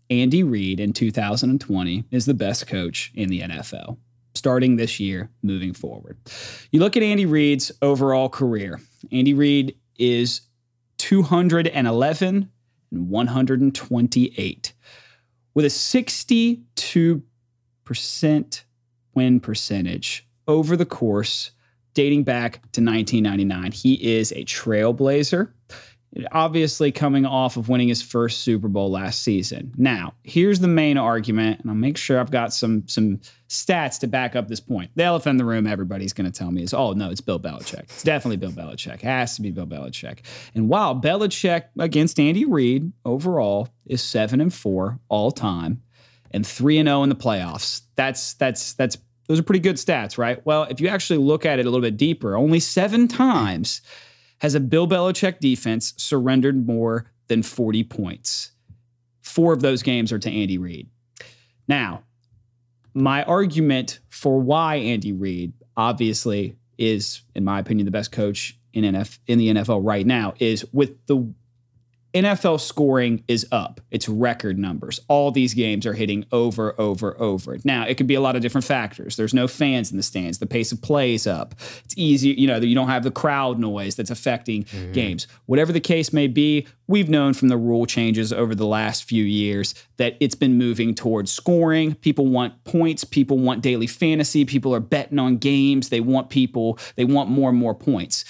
Andy 0.10 0.44
Reid 0.44 0.80
in 0.80 0.94
2020 0.94 2.04
is 2.12 2.26
the 2.26 2.34
best 2.34 2.68
coach 2.68 3.12
in 3.16 3.30
the 3.30 3.42
NFL 3.42 3.98
starting 4.36 4.76
this 4.76 5.00
year 5.00 5.30
moving 5.42 5.74
forward. 5.74 6.18
You 6.72 6.80
look 6.80 6.98
at 6.98 7.04
Andy 7.04 7.26
Reid's 7.26 7.72
overall 7.82 8.30
career. 8.30 8.82
Andy 9.12 9.34
Reid 9.34 9.76
is 9.98 10.42
211 10.98 12.50
and 12.92 13.10
128 13.10 14.74
with 15.54 15.66
a 15.66 15.70
62% 15.70 18.64
win 19.16 19.40
percentage 19.40 20.28
over 20.48 20.76
the 20.76 20.86
course 20.86 21.52
dating 21.94 22.24
back 22.24 22.54
to 22.72 22.82
1999. 22.82 23.72
He 23.72 24.16
is 24.16 24.32
a 24.32 24.44
trailblazer 24.44 25.52
obviously 26.32 26.92
coming 26.92 27.26
off 27.26 27.58
of 27.58 27.70
winning 27.70 27.88
his 27.88 28.02
first 28.02 28.42
Super 28.42 28.68
Bowl 28.68 28.92
last 28.92 29.22
season. 29.22 29.74
Now, 29.78 30.14
here's 30.24 30.60
the 30.60 30.68
main 30.68 30.98
argument, 30.98 31.62
and 31.62 31.70
I'll 31.70 31.76
make 31.76 31.98
sure 31.98 32.20
I've 32.20 32.32
got 32.32 32.54
some 32.54 32.88
some 32.88 33.22
stats 33.50 34.00
to 34.00 34.08
back 34.08 34.36
up 34.36 34.48
this 34.48 34.60
point. 34.60 34.92
The 34.96 35.04
elephant 35.04 35.34
in 35.34 35.38
the 35.38 35.46
room, 35.46 35.68
everybody's 35.68 36.14
going 36.14 36.32
to 36.32 36.38
tell 36.38 36.52
me 36.52 36.64
is, 36.64 36.74
oh 36.74 36.94
no, 36.94 37.10
it's 37.10 37.22
Bill 37.22 37.40
Belichick. 37.40 37.84
It's 37.84 38.04
definitely 38.04 38.38
Bill 38.38 38.52
Belichick. 38.52 38.96
It 38.96 39.04
has 39.04 39.36
to 39.36 39.42
be 39.42 39.52
Bill 39.52 39.68
Belichick. 39.68 40.20
And 40.56 40.70
while 40.70 41.00
Belichick 41.00 41.66
against 41.80 42.20
Andy 42.20 42.46
Reid 42.46 42.92
overall 43.06 43.70
is 43.86 44.02
seven 44.02 44.42
and 44.42 44.54
four 44.54 45.00
all 45.10 45.32
time, 45.32 45.82
and 46.32 46.46
three 46.46 46.78
and 46.78 46.88
zero 46.88 47.04
in 47.04 47.10
the 47.10 47.16
playoffs, 47.16 47.82
that's 47.96 48.34
that's 48.36 48.74
that's 48.74 48.98
those 49.28 49.40
are 49.40 49.44
pretty 49.44 49.62
good 49.62 49.78
stats, 49.78 50.18
right? 50.18 50.46
Well, 50.46 50.64
if 50.64 50.82
you 50.82 50.90
actually 50.90 51.20
look 51.20 51.46
at 51.46 51.58
it 51.58 51.66
a 51.66 51.70
little 51.70 51.82
bit 51.82 51.98
deeper, 51.98 52.36
only 52.36 52.60
seven 52.60 53.08
times 53.08 53.82
has 54.44 54.56
a 54.56 54.60
Bill 54.60 54.86
Belichick 54.86 55.40
defense 55.40 55.94
surrendered 55.96 56.68
more 56.68 57.10
than 57.28 57.42
40 57.42 57.86
points. 57.86 58.52
Four 59.22 59.54
of 59.54 59.62
those 59.62 59.82
games 59.82 60.12
are 60.12 60.20
to 60.20 60.30
Andy 60.30 60.58
Reid. 60.58 60.90
Now, 61.66 62.04
my 62.94 63.24
argument 63.24 64.02
for 64.10 64.42
why 64.42 64.76
Andy 64.76 65.14
Reid 65.14 65.54
obviously 65.78 66.58
is, 66.78 67.22
in 67.34 67.46
my 67.46 67.58
opinion, 67.58 67.86
the 67.86 67.92
best 67.92 68.12
coach 68.12 68.60
in 68.74 68.84
NF 68.84 69.18
in 69.28 69.40
the 69.40 69.48
NFL 69.48 69.80
right 69.82 70.06
now 70.06 70.34
is 70.40 70.66
with 70.74 70.94
the 71.06 71.34
NFL 72.14 72.60
scoring 72.60 73.24
is 73.28 73.48
up. 73.52 73.82
It's 73.90 74.08
record 74.08 74.60
numbers. 74.60 75.00
All 75.08 75.32
these 75.32 75.56
games 75.56 75.88
are 75.88 75.94
hitting 75.94 76.26
over, 76.32 76.80
over, 76.80 77.20
over. 77.20 77.58
Now, 77.64 77.88
it 77.88 77.96
could 77.96 78.06
be 78.06 78.14
a 78.14 78.22
lot 78.22 78.36
of 78.36 78.44
different 78.44 78.66
factors. 78.66 79.16
There's 79.16 79.34
no 79.34 79.48
fans 79.48 79.90
in 79.90 79.98
the 79.98 80.04
stands. 80.04 80.38
The 80.38 80.46
pace 80.46 80.72
of 80.72 80.82
play 80.82 81.16
is 81.16 81.26
up. 81.26 81.56
It's 81.86 81.96
easy, 81.98 82.30
you 82.30 82.46
know, 82.46 82.58
you 82.58 82.76
don't 82.76 82.88
have 82.88 83.04
the 83.04 83.12
crowd 83.12 83.58
noise 83.58 83.96
that's 83.96 84.12
affecting 84.12 84.66
mm-hmm. 84.66 84.92
games. 84.92 85.28
Whatever 85.48 85.72
the 85.72 85.80
case 85.80 86.14
may 86.14 86.28
be, 86.28 86.68
we've 86.88 87.10
known 87.10 87.34
from 87.34 87.48
the 87.48 87.58
rule 87.58 87.88
changes 87.88 88.32
over 88.32 88.54
the 88.54 88.68
last 88.68 89.06
few 89.06 89.24
years 89.24 89.74
that 89.98 90.16
it's 90.20 90.36
been 90.36 90.56
moving 90.56 90.94
towards 90.94 91.32
scoring. 91.32 91.96
People 91.96 92.28
want 92.28 92.64
points. 92.64 93.04
People 93.04 93.40
want 93.40 93.62
daily 93.62 93.88
fantasy. 93.88 94.46
People 94.46 94.76
are 94.76 94.80
betting 94.80 95.18
on 95.18 95.38
games. 95.38 95.90
They 95.90 96.02
want 96.02 96.30
people, 96.30 96.78
they 96.96 97.06
want 97.06 97.30
more 97.30 97.50
and 97.50 97.58
more 97.58 97.74
points 97.74 98.24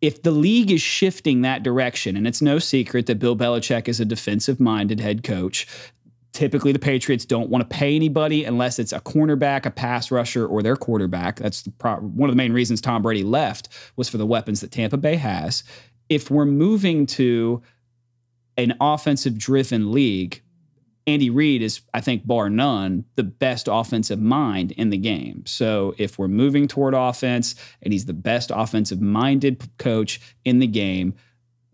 if 0.00 0.22
the 0.22 0.30
league 0.30 0.70
is 0.70 0.82
shifting 0.82 1.42
that 1.42 1.62
direction, 1.62 2.16
and 2.16 2.26
it's 2.26 2.42
no 2.42 2.58
secret 2.58 3.06
that 3.06 3.18
Bill 3.18 3.36
Belichick 3.36 3.88
is 3.88 4.00
a 4.00 4.04
defensive 4.04 4.60
minded 4.60 5.00
head 5.00 5.22
coach, 5.22 5.66
typically 6.32 6.72
the 6.72 6.78
Patriots 6.78 7.24
don't 7.24 7.48
want 7.48 7.68
to 7.68 7.76
pay 7.76 7.96
anybody 7.96 8.44
unless 8.44 8.78
it's 8.78 8.92
a 8.92 9.00
cornerback, 9.00 9.64
a 9.64 9.70
pass 9.70 10.10
rusher, 10.10 10.46
or 10.46 10.62
their 10.62 10.76
quarterback. 10.76 11.36
That's 11.36 11.62
the 11.62 11.70
pro- 11.70 11.96
one 11.96 12.28
of 12.28 12.34
the 12.34 12.38
main 12.38 12.52
reasons 12.52 12.80
Tom 12.80 13.02
Brady 13.02 13.24
left 13.24 13.68
was 13.96 14.08
for 14.08 14.18
the 14.18 14.26
weapons 14.26 14.60
that 14.60 14.70
Tampa 14.70 14.98
Bay 14.98 15.16
has. 15.16 15.64
If 16.08 16.30
we're 16.30 16.44
moving 16.44 17.06
to 17.06 17.62
an 18.58 18.74
offensive 18.80 19.38
driven 19.38 19.92
league, 19.92 20.42
Andy 21.06 21.30
Reid 21.30 21.62
is, 21.62 21.80
I 21.94 22.00
think, 22.00 22.26
bar 22.26 22.50
none, 22.50 23.04
the 23.14 23.22
best 23.22 23.68
offensive 23.70 24.20
mind 24.20 24.72
in 24.72 24.90
the 24.90 24.96
game. 24.98 25.44
So 25.46 25.94
if 25.98 26.18
we're 26.18 26.26
moving 26.28 26.66
toward 26.66 26.94
offense 26.94 27.54
and 27.82 27.92
he's 27.92 28.06
the 28.06 28.12
best 28.12 28.50
offensive 28.52 29.00
minded 29.00 29.62
coach 29.78 30.20
in 30.44 30.58
the 30.58 30.66
game, 30.66 31.14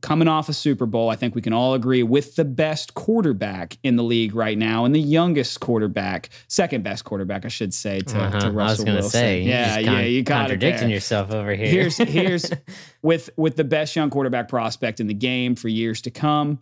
coming 0.03 0.29
off 0.29 0.49
a 0.51 0.53
Super 0.53 0.85
Bowl, 0.85 1.09
I 1.09 1.16
think 1.16 1.35
we 1.35 1.40
can 1.40 1.53
all 1.55 1.73
agree 1.75 2.03
with 2.03 2.35
the 2.37 2.45
best 2.45 2.92
quarterback 2.92 3.79
in 3.83 3.97
the 3.97 4.03
league 4.03 4.35
right 4.35 4.59
now 4.59 4.85
and 4.85 4.95
the 4.95 5.01
youngest 5.01 5.61
quarterback, 5.61 6.29
second 6.49 6.83
best 6.85 7.05
quarterback, 7.05 7.47
I 7.47 7.49
should 7.49 7.73
say, 7.73 8.01
to, 8.01 8.18
Uh-huh. 8.21 8.40
to 8.40 8.47
I 8.49 8.51
was 8.51 8.79
gonna 8.85 8.95
Wilson. 8.95 9.11
say, 9.12 9.42
yeah, 9.42 9.79
yeah, 9.79 9.92
con- 9.95 10.07
you 10.11 10.23
got 10.25 10.38
contradicting 10.40 10.90
yourself 10.90 11.31
over 11.33 11.55
here. 11.55 11.68
here's 11.68 11.97
here's 11.97 12.51
with 13.03 13.31
with 13.37 13.57
the 13.57 13.64
best 13.64 13.95
young 13.97 14.11
quarterback 14.11 14.49
prospect 14.49 14.99
in 15.01 15.07
the 15.07 15.14
game 15.14 15.55
for 15.55 15.68
years 15.68 16.03
to 16.03 16.11
come. 16.11 16.59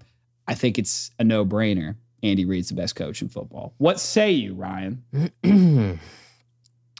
I 0.47 0.55
think 0.55 0.79
it's 0.79 1.11
a 1.19 1.25
no 1.25 1.45
brainer. 1.47 1.97
Andy 2.23 2.45
Reid's 2.45 2.69
the 2.69 2.75
best 2.75 2.97
coach 2.97 3.23
in 3.23 3.29
football. 3.29 3.75
What 3.79 4.01
say 4.01 4.31
you, 4.31 4.55
Ryan? 4.55 5.03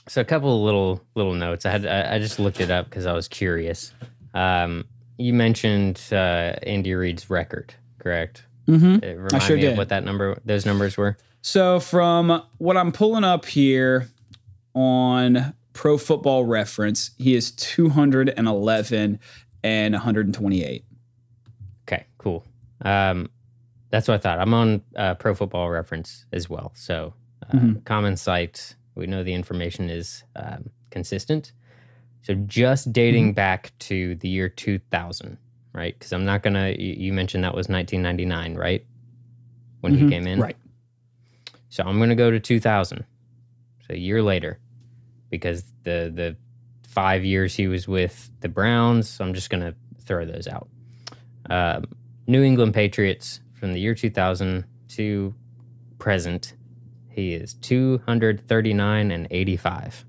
so 0.07 0.21
a 0.21 0.25
couple 0.25 0.55
of 0.55 0.61
little 0.63 1.01
little 1.15 1.33
notes. 1.33 1.65
I 1.65 1.71
had 1.71 1.85
I, 1.85 2.15
I 2.15 2.19
just 2.19 2.39
looked 2.39 2.59
it 2.59 2.71
up 2.71 2.89
because 2.89 3.05
I 3.05 3.13
was 3.13 3.27
curious. 3.27 3.93
Um, 4.33 4.85
you 5.17 5.33
mentioned 5.33 6.01
uh, 6.11 6.55
Andy 6.63 6.93
Reid's 6.95 7.29
record, 7.29 7.73
correct? 7.99 8.43
Mm-hmm. 8.67 9.03
It 9.03 9.17
remind 9.17 9.43
sure 9.43 9.55
me 9.55 9.61
did. 9.61 9.71
of 9.73 9.77
what 9.77 9.89
that 9.89 10.03
number, 10.03 10.39
those 10.45 10.65
numbers 10.65 10.97
were. 10.97 11.17
So 11.41 11.79
from 11.79 12.43
what 12.57 12.77
I'm 12.77 12.91
pulling 12.91 13.23
up 13.23 13.45
here 13.45 14.07
on 14.73 15.53
Pro 15.73 15.97
Football 15.97 16.45
Reference, 16.45 17.11
he 17.17 17.35
is 17.35 17.51
211 17.51 19.19
and 19.63 19.93
128. 19.93 20.85
Okay, 21.87 22.05
cool. 22.17 22.43
Um, 22.81 23.29
that's 23.91 24.07
what 24.07 24.15
I 24.15 24.17
thought. 24.17 24.39
I'm 24.39 24.53
on 24.53 24.81
uh, 24.95 25.13
Pro 25.15 25.35
Football 25.35 25.69
Reference 25.69 26.25
as 26.33 26.49
well, 26.49 26.71
so 26.75 27.13
uh, 27.49 27.55
Mhm. 27.57 27.85
common 27.85 28.17
site. 28.17 28.75
We 28.95 29.05
know 29.07 29.23
the 29.23 29.33
information 29.33 29.89
is 29.89 30.23
um, 30.35 30.69
consistent. 30.89 31.53
So 32.23 32.33
just 32.35 32.91
dating 32.93 33.33
back 33.33 33.71
to 33.79 34.15
the 34.15 34.27
year 34.29 34.47
2000, 34.49 35.37
right? 35.73 35.93
Because 35.97 36.13
I'm 36.13 36.25
not 36.25 36.43
gonna. 36.43 36.69
You, 36.77 36.95
you 36.97 37.13
mentioned 37.13 37.43
that 37.43 37.53
was 37.55 37.67
1999, 37.69 38.55
right? 38.55 38.85
When 39.81 39.93
he 39.93 40.03
Mhm. 40.03 40.09
came 40.09 40.27
in, 40.27 40.39
Right. 40.39 40.57
So 41.69 41.83
I'm 41.83 41.99
gonna 41.99 42.15
go 42.15 42.29
to 42.31 42.39
2000, 42.39 42.99
so 42.99 43.93
a 43.93 43.97
year 43.97 44.21
later, 44.21 44.59
because 45.29 45.63
the 45.83 46.11
the 46.13 46.35
five 46.83 47.23
years 47.23 47.55
he 47.55 47.67
was 47.67 47.87
with 47.87 48.29
the 48.41 48.49
Browns, 48.49 49.19
I'm 49.21 49.33
just 49.33 49.49
gonna 49.49 49.73
throw 50.01 50.25
those 50.25 50.47
out. 50.47 50.67
Um, 51.49 51.85
New 52.27 52.43
England 52.43 52.73
Patriots 52.73 53.39
from 53.61 53.71
the 53.73 53.79
year 53.79 53.93
2000 53.93 54.65
to 54.87 55.35
present, 55.99 56.55
he 57.09 57.35
is 57.35 57.53
239 57.53 59.11
and 59.11 59.27
85. 59.29 60.03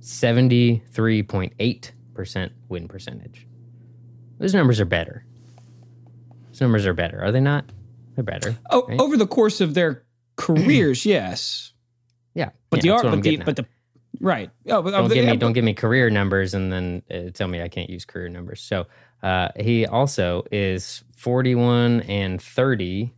73.8% 0.00 2.50
win 2.70 2.88
percentage. 2.88 3.46
Those 4.38 4.54
numbers 4.54 4.80
are 4.80 4.86
better. 4.86 5.26
Those 6.48 6.62
numbers 6.62 6.86
are 6.86 6.94
better, 6.94 7.22
are 7.22 7.30
they 7.30 7.40
not? 7.40 7.66
They're 8.14 8.24
better. 8.24 8.56
Oh, 8.70 8.86
right? 8.88 8.98
over 8.98 9.18
the 9.18 9.26
course 9.26 9.60
of 9.60 9.74
their 9.74 10.04
careers, 10.36 11.04
yes. 11.04 11.74
Yeah. 12.34 12.48
But 12.70 12.82
yeah, 12.82 12.82
the 12.82 12.90
art, 12.96 13.02
but 13.14 13.22
the, 13.22 13.36
but 13.36 13.56
the, 13.56 13.66
right. 14.20 14.50
Oh, 14.68 14.80
but, 14.80 14.92
don't 14.92 15.10
the- 15.10 15.16
give 15.16 15.26
yeah, 15.26 15.32
me 15.32 15.36
don't 15.36 15.52
give 15.52 15.64
me 15.64 15.74
career 15.74 16.08
numbers 16.08 16.54
and 16.54 16.72
then 16.72 17.02
uh, 17.10 17.28
tell 17.34 17.46
me 17.46 17.60
I 17.60 17.68
can't 17.68 17.90
use 17.90 18.06
career 18.06 18.30
numbers. 18.30 18.62
So 18.62 18.86
uh, 19.22 19.48
he 19.58 19.86
also 19.86 20.44
is 20.50 21.04
41 21.22 22.00
and 22.02 22.42
30. 22.42 23.14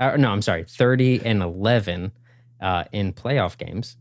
Uh, 0.00 0.16
no, 0.16 0.30
I'm 0.30 0.40
sorry, 0.40 0.62
30 0.62 1.22
and 1.24 1.42
11 1.42 2.12
uh, 2.60 2.84
in 2.92 3.12
playoff 3.12 3.58
games 3.58 3.96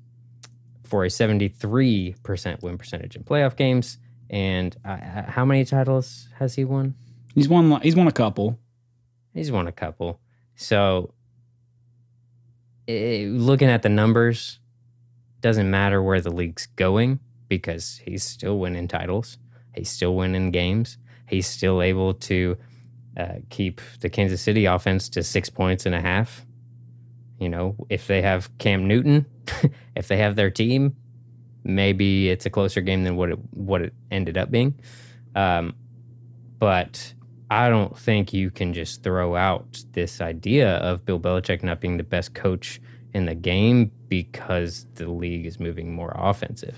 for 0.83 1.03
a 1.03 1.07
73% 1.07 2.61
win 2.61 2.77
percentage 2.77 3.15
in 3.15 3.23
playoff 3.23 3.55
games. 3.55 3.97
And 4.29 4.75
uh, 4.85 5.23
how 5.23 5.45
many 5.45 5.65
titles 5.65 6.29
has 6.35 6.53
he 6.53 6.63
won? 6.63 6.93
He's 7.33 7.49
won. 7.49 7.81
He's 7.81 7.95
won 7.95 8.07
a 8.07 8.11
couple. 8.11 8.59
He's 9.33 9.51
won 9.51 9.65
a 9.65 9.71
couple. 9.71 10.19
So 10.55 11.13
eh, 12.87 13.25
looking 13.27 13.69
at 13.69 13.81
the 13.81 13.89
numbers, 13.89 14.59
doesn't 15.41 15.69
matter 15.71 16.03
where 16.03 16.21
the 16.21 16.31
league's 16.31 16.67
going 16.75 17.19
because 17.47 17.99
he's 18.03 18.23
still 18.23 18.59
winning 18.59 18.87
titles. 18.87 19.39
He's 19.73 19.89
still 19.89 20.15
winning 20.15 20.51
games. 20.51 20.99
He's 21.27 21.47
still 21.47 21.81
able 21.81 22.13
to 22.13 22.57
uh, 23.17 23.35
keep 23.49 23.81
the 24.01 24.09
Kansas 24.09 24.41
City 24.41 24.65
offense 24.65 25.09
to 25.09 25.23
six 25.23 25.49
points 25.49 25.85
and 25.85 25.95
a 25.95 26.01
half. 26.01 26.45
You 27.39 27.49
know, 27.49 27.75
if 27.89 28.07
they 28.07 28.21
have 28.21 28.55
Cam 28.57 28.87
Newton, 28.87 29.25
if 29.95 30.07
they 30.07 30.17
have 30.17 30.35
their 30.35 30.49
team, 30.49 30.95
maybe 31.63 32.29
it's 32.29 32.45
a 32.45 32.49
closer 32.49 32.81
game 32.81 33.03
than 33.03 33.15
what 33.15 33.29
it 33.29 33.39
what 33.51 33.81
it 33.81 33.93
ended 34.11 34.37
up 34.37 34.51
being. 34.51 34.79
Um, 35.35 35.75
but 36.59 37.13
I 37.49 37.69
don't 37.69 37.97
think 37.97 38.33
you 38.33 38.51
can 38.51 38.73
just 38.73 39.03
throw 39.03 39.35
out 39.35 39.83
this 39.93 40.21
idea 40.21 40.77
of 40.77 41.05
Bill 41.05 41.19
Belichick 41.19 41.63
not 41.63 41.79
being 41.79 41.97
the 41.97 42.03
best 42.03 42.33
coach 42.33 42.81
in 43.13 43.25
the 43.25 43.35
game 43.35 43.91
because 44.09 44.85
the 44.95 45.09
league 45.09 45.45
is 45.45 45.59
moving 45.59 45.93
more 45.93 46.13
offensive. 46.15 46.77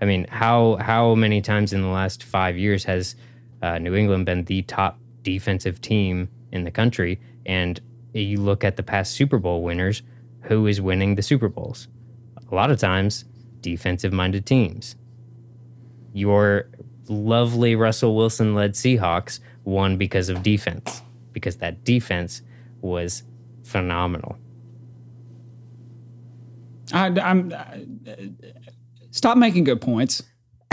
I 0.00 0.04
mean, 0.04 0.26
how 0.28 0.76
how 0.76 1.14
many 1.14 1.40
times 1.40 1.72
in 1.72 1.82
the 1.82 1.88
last 1.88 2.22
five 2.22 2.56
years 2.56 2.84
has 2.84 3.16
uh, 3.62 3.78
New 3.78 3.94
England 3.94 4.26
been 4.26 4.44
the 4.44 4.62
top 4.62 4.98
defensive 5.22 5.80
team 5.80 6.28
in 6.52 6.64
the 6.64 6.70
country? 6.70 7.20
And 7.46 7.80
you 8.12 8.40
look 8.40 8.64
at 8.64 8.76
the 8.76 8.82
past 8.82 9.12
Super 9.12 9.38
Bowl 9.38 9.62
winners, 9.62 10.02
who 10.42 10.66
is 10.66 10.80
winning 10.80 11.14
the 11.14 11.22
Super 11.22 11.48
Bowls? 11.48 11.88
A 12.50 12.54
lot 12.54 12.70
of 12.70 12.78
times, 12.78 13.24
defensive 13.60 14.12
minded 14.12 14.46
teams. 14.46 14.96
Your 16.12 16.68
lovely 17.08 17.76
Russell 17.76 18.16
Wilson 18.16 18.54
led 18.54 18.72
Seahawks 18.74 19.40
won 19.64 19.96
because 19.96 20.28
of 20.28 20.42
defense, 20.42 21.02
because 21.32 21.56
that 21.58 21.84
defense 21.84 22.42
was 22.80 23.22
phenomenal. 23.62 24.36
I, 26.92 27.06
I'm. 27.06 27.52
uh, 27.52 27.64
stop 29.10 29.36
making 29.38 29.64
good 29.64 29.80
points. 29.80 30.22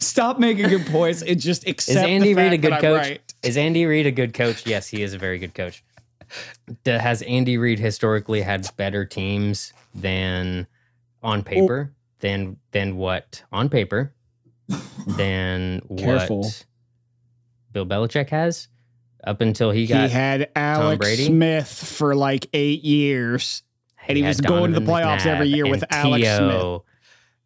stop 0.00 0.38
making 0.38 0.68
good 0.68 0.86
points 0.86 1.22
and 1.22 1.40
just 1.40 1.66
accept. 1.66 1.98
Is 1.98 2.02
Andy 2.02 2.34
Reid 2.34 2.52
a 2.52 2.58
good 2.58 2.80
coach? 2.80 3.00
right. 3.00 3.34
Is 3.42 3.56
Andy 3.56 3.86
Reid 3.86 4.06
a 4.06 4.10
good 4.10 4.34
coach? 4.34 4.66
Yes, 4.66 4.88
he 4.88 5.02
is 5.02 5.14
a 5.14 5.18
very 5.18 5.38
good 5.38 5.54
coach. 5.54 5.82
Has 6.86 7.22
Andy 7.22 7.58
Reid 7.58 7.78
historically 7.78 8.42
had 8.42 8.68
better 8.76 9.04
teams 9.04 9.72
than 9.94 10.66
on 11.22 11.42
paper 11.42 11.92
than 12.20 12.56
than 12.70 12.96
what 12.96 13.42
on 13.50 13.68
paper 13.68 14.12
than 15.06 15.80
Careful. 15.98 16.42
what 16.42 16.66
Bill 17.72 17.86
Belichick 17.86 18.30
has 18.30 18.68
up 19.24 19.40
until 19.40 19.70
he 19.70 19.86
got 19.86 20.08
he 20.08 20.14
had 20.14 20.50
Alex? 20.54 21.24
Smith 21.24 21.68
for 21.68 22.14
like 22.14 22.46
eight 22.52 22.82
years. 22.84 23.62
and 24.06 24.16
he 24.16 24.22
had 24.22 24.28
was 24.28 24.40
going 24.40 24.72
to 24.72 24.80
the 24.80 24.86
playoffs 24.86 25.26
every 25.26 25.48
year 25.48 25.68
with 25.68 25.84
Alex 25.90 26.22
T.O. 26.22 26.84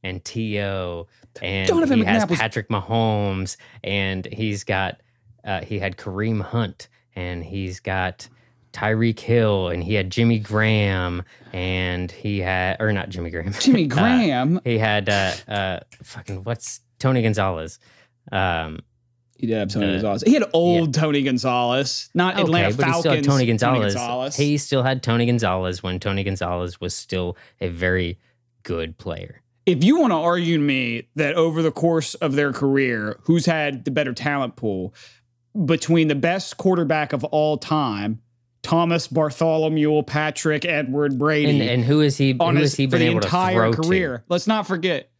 and 0.04 0.24
T.O. 0.24 1.08
and 1.42 1.66
Donovan 1.68 1.98
he 1.98 2.04
has 2.04 2.28
was- 2.28 2.38
Patrick 2.38 2.68
Mahomes 2.68 3.56
and 3.82 4.24
he's 4.26 4.62
got 4.62 5.00
uh, 5.44 5.60
he 5.62 5.80
had 5.80 5.96
Kareem 5.96 6.40
Hunt 6.40 6.88
and 7.16 7.42
he's 7.44 7.80
got 7.80 8.28
Tyreek 8.72 9.18
Hill 9.20 9.68
and 9.68 9.82
he 9.82 9.94
had 9.94 10.10
Jimmy 10.10 10.38
Graham 10.38 11.22
and 11.52 12.10
he 12.12 12.38
had 12.40 12.76
or 12.80 12.92
not 12.92 13.08
Jimmy 13.08 13.30
Graham 13.30 13.52
Jimmy 13.60 13.84
Uh, 13.86 13.94
Graham. 13.94 14.60
he 14.64 14.78
had 14.78 15.08
uh, 15.08 15.32
uh 15.48 15.80
fucking 16.02 16.44
what's 16.44 16.80
Tony 16.98 17.22
Gonzalez 17.22 17.78
um 18.30 18.78
he 19.36 19.48
did 19.48 19.58
have 19.58 19.68
Tony 19.68 19.86
uh, 19.86 19.90
Gonzalez. 19.92 20.22
He 20.22 20.32
had 20.34 20.44
old 20.54 20.94
Tony 20.94 21.22
Gonzalez, 21.22 22.08
not 22.14 22.38
Atlanta 22.38 22.74
but 22.74 22.86
he 22.86 22.92
Falcons. 22.92 23.00
still 23.02 23.12
had 23.14 23.24
Tony 23.24 23.46
Gonzalez. 23.46 23.94
Gonzalez. 23.94 24.36
He 24.36 24.58
still 24.58 24.82
had 24.84 25.02
Tony 25.02 25.26
Gonzalez 25.26 25.82
when 25.82 25.98
Tony 25.98 26.22
Gonzalez 26.22 26.80
was 26.80 26.94
still 26.94 27.36
a 27.60 27.68
very 27.68 28.18
good 28.62 28.96
player. 28.96 29.42
If 29.66 29.82
you 29.84 29.98
want 29.98 30.10
to 30.12 30.16
argue 30.16 30.56
to 30.58 30.62
me 30.62 31.08
that 31.16 31.34
over 31.34 31.62
the 31.62 31.72
course 31.72 32.14
of 32.16 32.34
their 32.34 32.52
career, 32.52 33.18
who's 33.22 33.46
had 33.46 33.84
the 33.84 33.90
better 33.90 34.12
talent 34.12 34.56
pool 34.56 34.94
between 35.64 36.08
the 36.08 36.14
best 36.14 36.56
quarterback 36.56 37.12
of 37.12 37.24
all 37.24 37.56
time, 37.56 38.20
Thomas 38.62 39.06
Bartholomew, 39.08 40.02
Patrick 40.02 40.64
Edward 40.64 41.18
Brady, 41.18 41.60
And 41.60 41.62
and 41.70 41.84
who 41.84 42.00
is 42.00 42.16
he? 42.16 42.34
on 42.40 42.56
Who 42.56 42.62
his, 42.62 42.72
has 42.72 42.76
he 42.78 42.86
been 42.86 43.00
the 43.00 43.06
able 43.06 43.20
to 43.20 43.26
entire 43.26 43.72
throw 43.72 43.82
career. 43.84 44.18
to? 44.18 44.24
Let's 44.28 44.46
not 44.46 44.66
forget. 44.66 45.10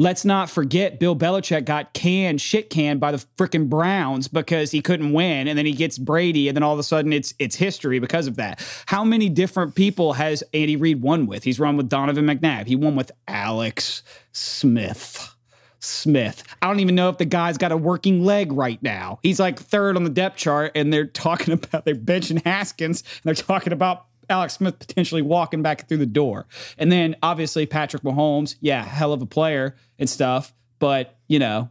Let's 0.00 0.24
not 0.24 0.48
forget 0.48 1.00
Bill 1.00 1.16
Belichick 1.16 1.64
got 1.64 1.92
canned, 1.92 2.40
shit 2.40 2.70
canned 2.70 3.00
by 3.00 3.10
the 3.10 3.24
freaking 3.36 3.68
Browns 3.68 4.28
because 4.28 4.70
he 4.70 4.80
couldn't 4.80 5.12
win, 5.12 5.48
and 5.48 5.58
then 5.58 5.66
he 5.66 5.72
gets 5.72 5.98
Brady, 5.98 6.46
and 6.46 6.56
then 6.56 6.62
all 6.62 6.72
of 6.72 6.78
a 6.78 6.84
sudden 6.84 7.12
it's 7.12 7.34
it's 7.40 7.56
history 7.56 7.98
because 7.98 8.28
of 8.28 8.36
that. 8.36 8.64
How 8.86 9.02
many 9.02 9.28
different 9.28 9.74
people 9.74 10.12
has 10.12 10.44
Andy 10.54 10.76
Reid 10.76 11.02
won 11.02 11.26
with? 11.26 11.42
He's 11.42 11.58
run 11.58 11.76
with 11.76 11.88
Donovan 11.88 12.26
McNabb. 12.26 12.68
He 12.68 12.76
won 12.76 12.94
with 12.94 13.10
Alex 13.26 14.04
Smith. 14.32 15.34
Smith. 15.80 16.42
I 16.60 16.66
don't 16.66 16.80
even 16.80 16.94
know 16.94 17.08
if 17.08 17.18
the 17.18 17.24
guy's 17.24 17.58
got 17.58 17.72
a 17.72 17.76
working 17.76 18.24
leg 18.24 18.52
right 18.52 18.82
now. 18.82 19.18
He's 19.22 19.38
like 19.38 19.58
third 19.58 19.96
on 19.96 20.04
the 20.04 20.10
depth 20.10 20.36
chart, 20.36 20.72
and 20.74 20.92
they're 20.92 21.06
talking 21.06 21.54
about 21.54 21.84
they're 21.84 21.94
benching 21.94 22.44
Haskins, 22.44 23.02
and 23.02 23.22
they're 23.24 23.34
talking 23.34 23.72
about 23.72 24.06
Alex 24.28 24.54
Smith 24.54 24.78
potentially 24.78 25.22
walking 25.22 25.62
back 25.62 25.88
through 25.88 25.98
the 25.98 26.06
door. 26.06 26.46
And 26.76 26.90
then 26.92 27.16
obviously 27.22 27.66
Patrick 27.66 28.02
Mahomes, 28.02 28.56
yeah, 28.60 28.84
hell 28.84 29.12
of 29.12 29.22
a 29.22 29.26
player 29.26 29.76
and 29.98 30.08
stuff. 30.08 30.52
But 30.78 31.16
you 31.28 31.38
know, 31.38 31.70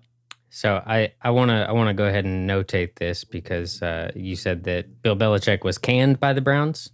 So 0.50 0.82
I 0.86 1.14
I 1.22 1.32
want 1.32 1.50
to 1.50 1.68
I 1.68 1.72
want 1.72 1.90
to 1.90 1.94
go 1.94 2.06
ahead 2.06 2.26
and 2.26 2.50
notate 2.50 2.96
this 2.96 3.24
because 3.24 3.82
uh, 3.82 4.12
you 4.16 4.36
said 4.36 4.64
that 4.64 5.02
Bill 5.02 5.16
Belichick 5.16 5.64
was 5.64 5.78
canned 5.78 6.20
by 6.20 6.34
the 6.34 6.42
Browns 6.42 6.90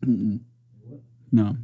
no. 1.34 1.58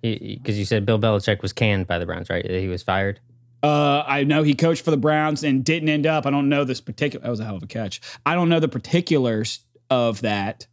because 0.00 0.58
you 0.58 0.64
said 0.64 0.86
Bill 0.86 0.98
Belichick 0.98 1.42
was 1.42 1.52
canned 1.52 1.86
by 1.86 1.98
the 1.98 2.06
Browns, 2.06 2.30
right? 2.30 2.48
He 2.48 2.68
was 2.68 2.82
fired. 2.82 3.20
Uh, 3.62 4.02
I 4.06 4.24
know 4.24 4.42
he 4.42 4.54
coached 4.54 4.84
for 4.84 4.90
the 4.90 4.96
Browns 4.96 5.42
and 5.42 5.64
didn't 5.64 5.88
end 5.88 6.06
up. 6.06 6.26
I 6.26 6.30
don't 6.30 6.48
know 6.48 6.64
this 6.64 6.80
particular. 6.80 7.24
That 7.24 7.30
was 7.30 7.40
a 7.40 7.44
hell 7.44 7.56
of 7.56 7.62
a 7.62 7.66
catch. 7.66 8.00
I 8.24 8.34
don't 8.34 8.48
know 8.48 8.60
the 8.60 8.68
particulars 8.68 9.60
of 9.90 10.22
that. 10.22 10.66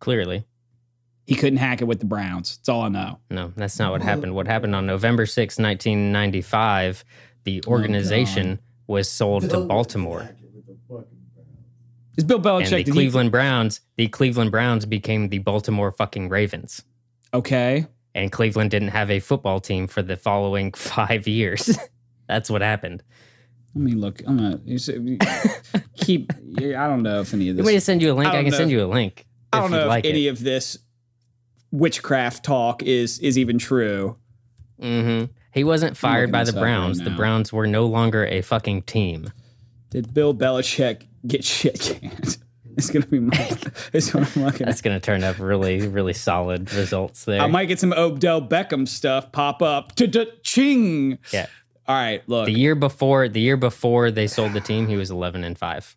Clearly, 0.00 0.44
He 1.26 1.34
couldn't 1.34 1.56
hack 1.58 1.80
it 1.80 1.84
with 1.86 2.00
the 2.00 2.06
Browns. 2.06 2.56
That's 2.58 2.68
all 2.68 2.82
I 2.82 2.88
know. 2.88 3.18
no, 3.30 3.52
that's 3.56 3.78
not 3.78 3.92
what 3.92 4.02
happened. 4.02 4.34
What 4.34 4.46
happened 4.46 4.74
on 4.74 4.86
November 4.86 5.24
6, 5.26 5.58
1995, 5.58 7.04
the 7.44 7.62
Oh, 7.66 7.70
organization 7.70 8.60
was 8.86 9.08
sold 9.08 9.48
to 9.50 9.60
Baltimore. 9.60 10.28
Is 12.16 12.24
Bill 12.24 12.36
And 12.36 12.44
Belichick 12.44 12.70
the 12.70 12.76
did 12.76 12.86
he- 12.88 12.92
Cleveland 12.92 13.32
Browns, 13.32 13.80
the 13.96 14.06
Cleveland 14.08 14.50
Browns 14.52 14.86
became 14.86 15.30
the 15.30 15.38
Baltimore 15.38 15.90
fucking 15.92 16.28
Ravens. 16.28 16.82
okay. 17.32 17.86
and 18.16 18.30
Cleveland 18.30 18.70
didn't 18.70 18.90
have 18.90 19.10
a 19.10 19.18
football 19.18 19.58
team 19.58 19.88
for 19.88 20.00
the 20.00 20.16
following 20.16 20.72
five 20.76 21.26
years. 21.26 21.76
That's 22.28 22.48
what 22.48 22.62
happened. 22.62 23.02
Let 23.74 23.82
me 23.84 23.92
look. 23.94 24.22
I'm 24.26 24.36
gonna 24.36 24.60
you 24.64 24.78
say- 24.78 25.18
keep. 25.96 26.32
I 26.58 26.86
don't 26.86 27.02
know 27.02 27.20
if 27.22 27.34
any 27.34 27.48
of 27.48 27.56
You 27.56 27.62
want 27.64 27.72
me 27.72 27.74
to 27.74 27.80
send 27.80 28.00
you 28.02 28.12
a 28.12 28.14
link? 28.14 28.28
I 28.32 28.38
I, 28.38 28.42
can 28.42 28.52
know 28.52 28.56
send 28.58 28.70
you 28.70 28.84
a 28.84 28.86
link. 28.86 29.26
I 29.52 29.58
don't 29.60 29.72
you'd 29.72 29.78
know 29.78 29.86
like 29.88 30.04
if 30.04 30.10
any 30.10 30.26
it. 30.28 30.30
of 30.30 30.40
this 30.40 30.78
witchcraft 31.74 32.44
talk 32.44 32.82
is 32.82 33.18
is 33.18 33.36
even 33.36 33.58
true. 33.58 34.16
hmm 34.80 35.24
He 35.52 35.64
wasn't 35.64 35.96
fired 35.96 36.30
by 36.32 36.44
the 36.44 36.50
up 36.50 36.56
right 36.56 36.62
Browns. 36.62 36.98
the. 37.00 37.10
Browns 37.10 37.52
were 37.52 37.66
no 37.66 37.84
longer 37.86 38.24
a 38.26 38.40
fucking 38.42 38.82
team. 38.82 39.32
Did 39.90 40.14
Bill 40.14 40.34
Belichick 40.34 41.06
get 41.26 41.44
shit 41.44 41.80
canned? 41.80 42.38
It's 42.76 42.90
gonna 42.90 43.06
be 43.06 43.20
my. 43.20 43.36
It's 43.92 44.12
what 44.12 44.36
I'm 44.36 44.42
looking 44.42 44.66
That's 44.66 44.80
at. 44.80 44.84
going 44.84 44.96
to 44.96 45.00
turn 45.00 45.22
up 45.22 45.38
really, 45.38 45.86
really 45.86 46.12
solid 46.12 46.72
results 46.74 47.24
there. 47.24 47.40
I 47.40 47.46
might 47.46 47.66
get 47.66 47.78
some 47.78 47.92
Odell 47.92 48.42
Beckham 48.42 48.88
stuff 48.88 49.30
pop 49.30 49.62
up. 49.62 49.92
Ching. 50.42 51.18
yeah. 51.32 51.46
All 51.86 51.94
right, 51.94 52.28
look. 52.28 52.46
The 52.46 52.52
year 52.52 52.74
before, 52.74 53.28
the 53.28 53.40
year 53.40 53.56
before 53.56 54.10
they 54.10 54.26
sold 54.26 54.54
the 54.54 54.60
team, 54.60 54.88
he 54.88 54.96
was 54.96 55.12
11 55.12 55.44
and 55.44 55.56
five, 55.56 55.94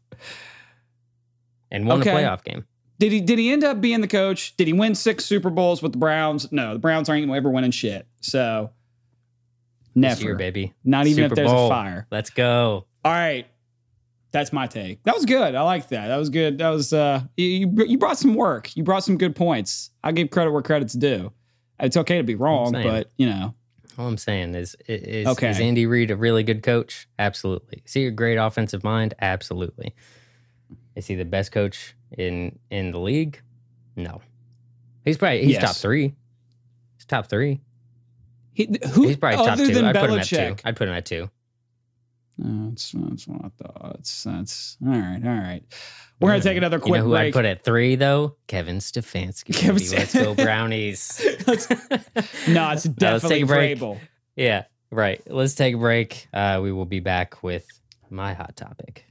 and 1.72 1.88
won 1.88 2.02
Okay. 2.02 2.12
a 2.12 2.14
playoff 2.14 2.44
game. 2.44 2.66
Did 3.00 3.12
he 3.12 3.22
did 3.22 3.38
he 3.38 3.52
end 3.52 3.64
up 3.64 3.80
being 3.80 4.02
the 4.02 4.08
coach? 4.08 4.56
Did 4.58 4.68
he 4.68 4.74
win 4.74 4.96
six 4.96 5.24
Super 5.26 5.50
Bowls 5.50 5.82
with 5.84 5.92
the 5.92 5.98
Browns? 6.00 6.52
No, 6.52 6.74
the 6.74 6.80
Browns 6.80 7.10
aren't 7.10 7.30
ever 7.30 7.50
winning 7.50 7.72
shit. 7.72 8.08
So 8.22 8.72
never, 9.94 10.16
This 10.16 10.24
year, 10.24 10.36
baby. 10.36 10.74
Not 10.84 11.06
even 11.08 11.24
Super 11.26 11.34
if 11.34 11.36
there's 11.36 11.52
Bowl. 11.52 11.68
a 11.68 11.70
fire. 11.70 12.08
Let's 12.10 12.30
go. 12.32 12.86
All 13.06 13.12
right, 13.12 13.46
that's 14.32 14.52
my 14.52 14.66
take. 14.68 15.04
That 15.04 15.14
was 15.16 15.26
good. 15.26 15.54
I 15.56 15.62
like 15.62 15.90
that. 15.90 16.08
That 16.08 16.18
was 16.18 16.30
good. 16.30 16.58
That 16.58 16.70
was 16.70 16.92
uh, 16.92 17.22
you 17.38 17.46
you 17.46 17.86
you 17.86 17.98
brought 18.00 18.18
some 18.18 18.34
work. 18.34 18.76
You 18.76 18.84
brought 18.84 19.04
some 19.04 19.18
good 19.18 19.36
points. 19.36 19.92
I 20.04 20.12
give 20.12 20.30
credit 20.32 20.52
where 20.52 20.62
credit's 20.64 20.94
due. 20.94 21.32
It's 21.80 21.96
okay 21.98 22.18
to 22.18 22.24
be 22.24 22.34
wrong, 22.36 22.72
but 22.72 23.12
you 23.18 23.28
know, 23.28 23.54
All 24.00 24.08
I'm 24.08 24.18
saying 24.18 24.56
is, 24.56 24.76
is, 24.88 25.28
Okay. 25.28 25.52
is 25.52 25.60
Andy 25.60 25.86
Reid 25.86 26.10
a 26.10 26.16
really 26.16 26.42
good 26.42 26.64
coach? 26.64 27.08
Absolutely. 27.20 27.84
Is 27.86 27.94
he 27.94 28.08
a 28.08 28.12
great 28.12 28.38
offensive 28.38 28.84
mind? 28.84 29.14
Absolutely. 29.22 29.94
Is 30.96 31.06
he 31.06 31.14
the 31.14 31.24
best 31.26 31.52
coach 31.52 31.94
in 32.16 32.58
in 32.70 32.92
the 32.92 33.00
league? 33.00 33.42
No. 33.96 34.22
He's 35.06 35.18
probably 35.18 35.44
he's 35.44 35.54
Yes. 35.54 35.62
top 35.64 35.76
three. 35.76 36.14
He's 36.98 37.06
top 37.06 37.28
three. 37.28 37.62
he, 38.54 38.78
who 38.92 39.08
He's 39.08 39.18
probably 39.18 39.46
top 39.46 39.58
two. 39.58 39.68
than 39.74 39.86
I'd 39.86 39.96
put 39.96 40.10
him 40.10 40.20
at 40.20 40.26
Belichick. 40.26 40.58
two. 40.58 40.62
I'd 40.66 40.76
put 40.76 40.88
him 40.88 40.94
at 40.96 41.06
two. 41.06 41.30
No, 42.40 42.70
that's, 42.70 42.92
that's 42.92 43.28
what 43.28 43.46
I 43.46 43.50
thought. 43.64 43.94
That's, 43.96 44.24
that's 44.24 44.78
all 44.86 44.92
right. 44.94 45.22
All 45.26 45.34
right. 45.34 45.64
We're 46.20 46.30
gonna 46.32 46.42
take 46.44 46.58
another 46.58 46.78
You 46.78 46.82
quick 46.82 47.00
know 47.00 47.06
who 47.06 47.10
break. 47.12 47.28
I'd 47.28 47.34
put 47.34 47.46
at 47.46 47.64
three 47.64 47.96
though? 47.96 48.36
Kevin 48.48 48.78
Stefanski. 48.78 49.56
Kevin 49.56 49.78
baby. 49.78 49.96
Let's 49.96 50.14
go 50.14 50.36
Brownies. 50.36 51.20
no, 52.48 52.72
it's 52.72 52.84
definitely 52.84 53.42
a. 53.42 53.46
Vrabel. 53.46 54.00
yeah, 54.36 54.66
right. 54.92 55.22
Let's 55.28 55.54
take 55.56 55.76
a 55.76 55.78
break. 55.78 56.28
Uh, 56.34 56.60
we 56.62 56.72
will 56.72 56.86
be 56.86 57.00
back 57.00 57.42
with 57.44 57.66
my 58.10 58.34
hot 58.34 58.56
topic. 58.56 59.06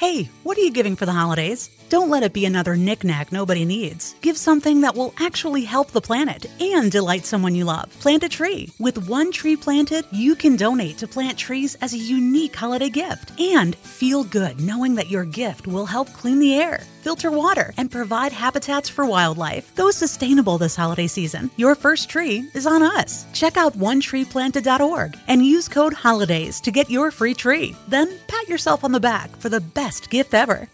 Hey, 0.00 0.30
what 0.44 0.56
are 0.56 0.62
you 0.62 0.70
giving 0.70 0.96
for 0.96 1.04
the 1.04 1.12
holidays? 1.12 1.68
Don't 1.90 2.08
let 2.08 2.22
it 2.22 2.32
be 2.32 2.46
another 2.46 2.74
knickknack 2.74 3.32
nobody 3.32 3.66
needs. 3.66 4.14
Give 4.22 4.38
something 4.38 4.80
that 4.80 4.94
will 4.94 5.12
actually 5.18 5.64
help 5.64 5.90
the 5.90 6.00
planet 6.00 6.46
and 6.58 6.90
delight 6.90 7.26
someone 7.26 7.54
you 7.54 7.66
love. 7.66 7.90
Plant 8.00 8.24
a 8.24 8.28
tree. 8.30 8.72
With 8.78 9.10
one 9.10 9.30
tree 9.30 9.56
planted, 9.56 10.06
you 10.10 10.36
can 10.36 10.56
donate 10.56 10.96
to 10.98 11.06
plant 11.06 11.36
trees 11.36 11.74
as 11.82 11.92
a 11.92 11.98
unique 11.98 12.56
holiday 12.56 12.88
gift. 12.88 13.38
And 13.38 13.76
feel 13.76 14.24
good 14.24 14.58
knowing 14.58 14.94
that 14.94 15.10
your 15.10 15.26
gift 15.26 15.66
will 15.66 15.84
help 15.84 16.10
clean 16.14 16.38
the 16.38 16.54
air, 16.54 16.80
filter 17.02 17.30
water, 17.30 17.72
and 17.76 17.90
provide 17.90 18.32
habitats 18.32 18.88
for 18.88 19.04
wildlife. 19.04 19.74
Go 19.74 19.90
sustainable 19.90 20.58
this 20.58 20.76
holiday 20.76 21.06
season. 21.06 21.50
Your 21.56 21.74
first 21.74 22.08
tree 22.08 22.48
is 22.54 22.66
on 22.66 22.82
us. 22.82 23.26
Check 23.32 23.56
out 23.56 23.78
onetreeplanted.org 23.78 25.16
and 25.28 25.44
use 25.44 25.68
code 25.68 25.94
HOLIDAYS 25.94 26.60
to 26.62 26.70
get 26.70 26.90
your 26.90 27.10
free 27.10 27.34
tree. 27.34 27.74
Then 27.88 28.18
pat 28.28 28.48
yourself 28.48 28.84
on 28.84 28.92
the 28.92 29.00
back 29.00 29.34
for 29.36 29.48
the 29.48 29.60
best 29.60 30.10
gift 30.10 30.34
ever. 30.34 30.68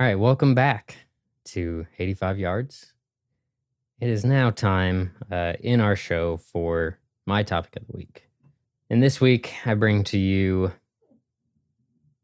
All 0.00 0.06
right, 0.06 0.18
welcome 0.18 0.54
back 0.54 0.96
to 1.44 1.86
85 1.98 2.38
Yards. 2.38 2.92
It 4.00 4.08
is 4.08 4.24
now 4.24 4.50
time 4.50 5.12
uh, 5.30 5.52
in 5.60 5.80
our 5.80 5.94
show 5.94 6.38
for 6.38 6.98
my 7.24 7.44
topic 7.44 7.76
of 7.76 7.86
the 7.86 7.96
week. 7.96 8.28
And 8.90 9.00
this 9.00 9.20
week, 9.20 9.54
I 9.64 9.74
bring 9.74 10.02
to 10.04 10.18
you 10.18 10.72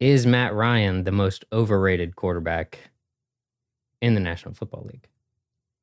Is 0.00 0.26
Matt 0.26 0.54
Ryan 0.54 1.04
the 1.04 1.12
most 1.12 1.44
overrated 1.52 2.14
quarterback 2.14 2.78
in 4.00 4.14
the 4.14 4.20
National 4.20 4.54
Football 4.54 4.86
League? 4.90 5.08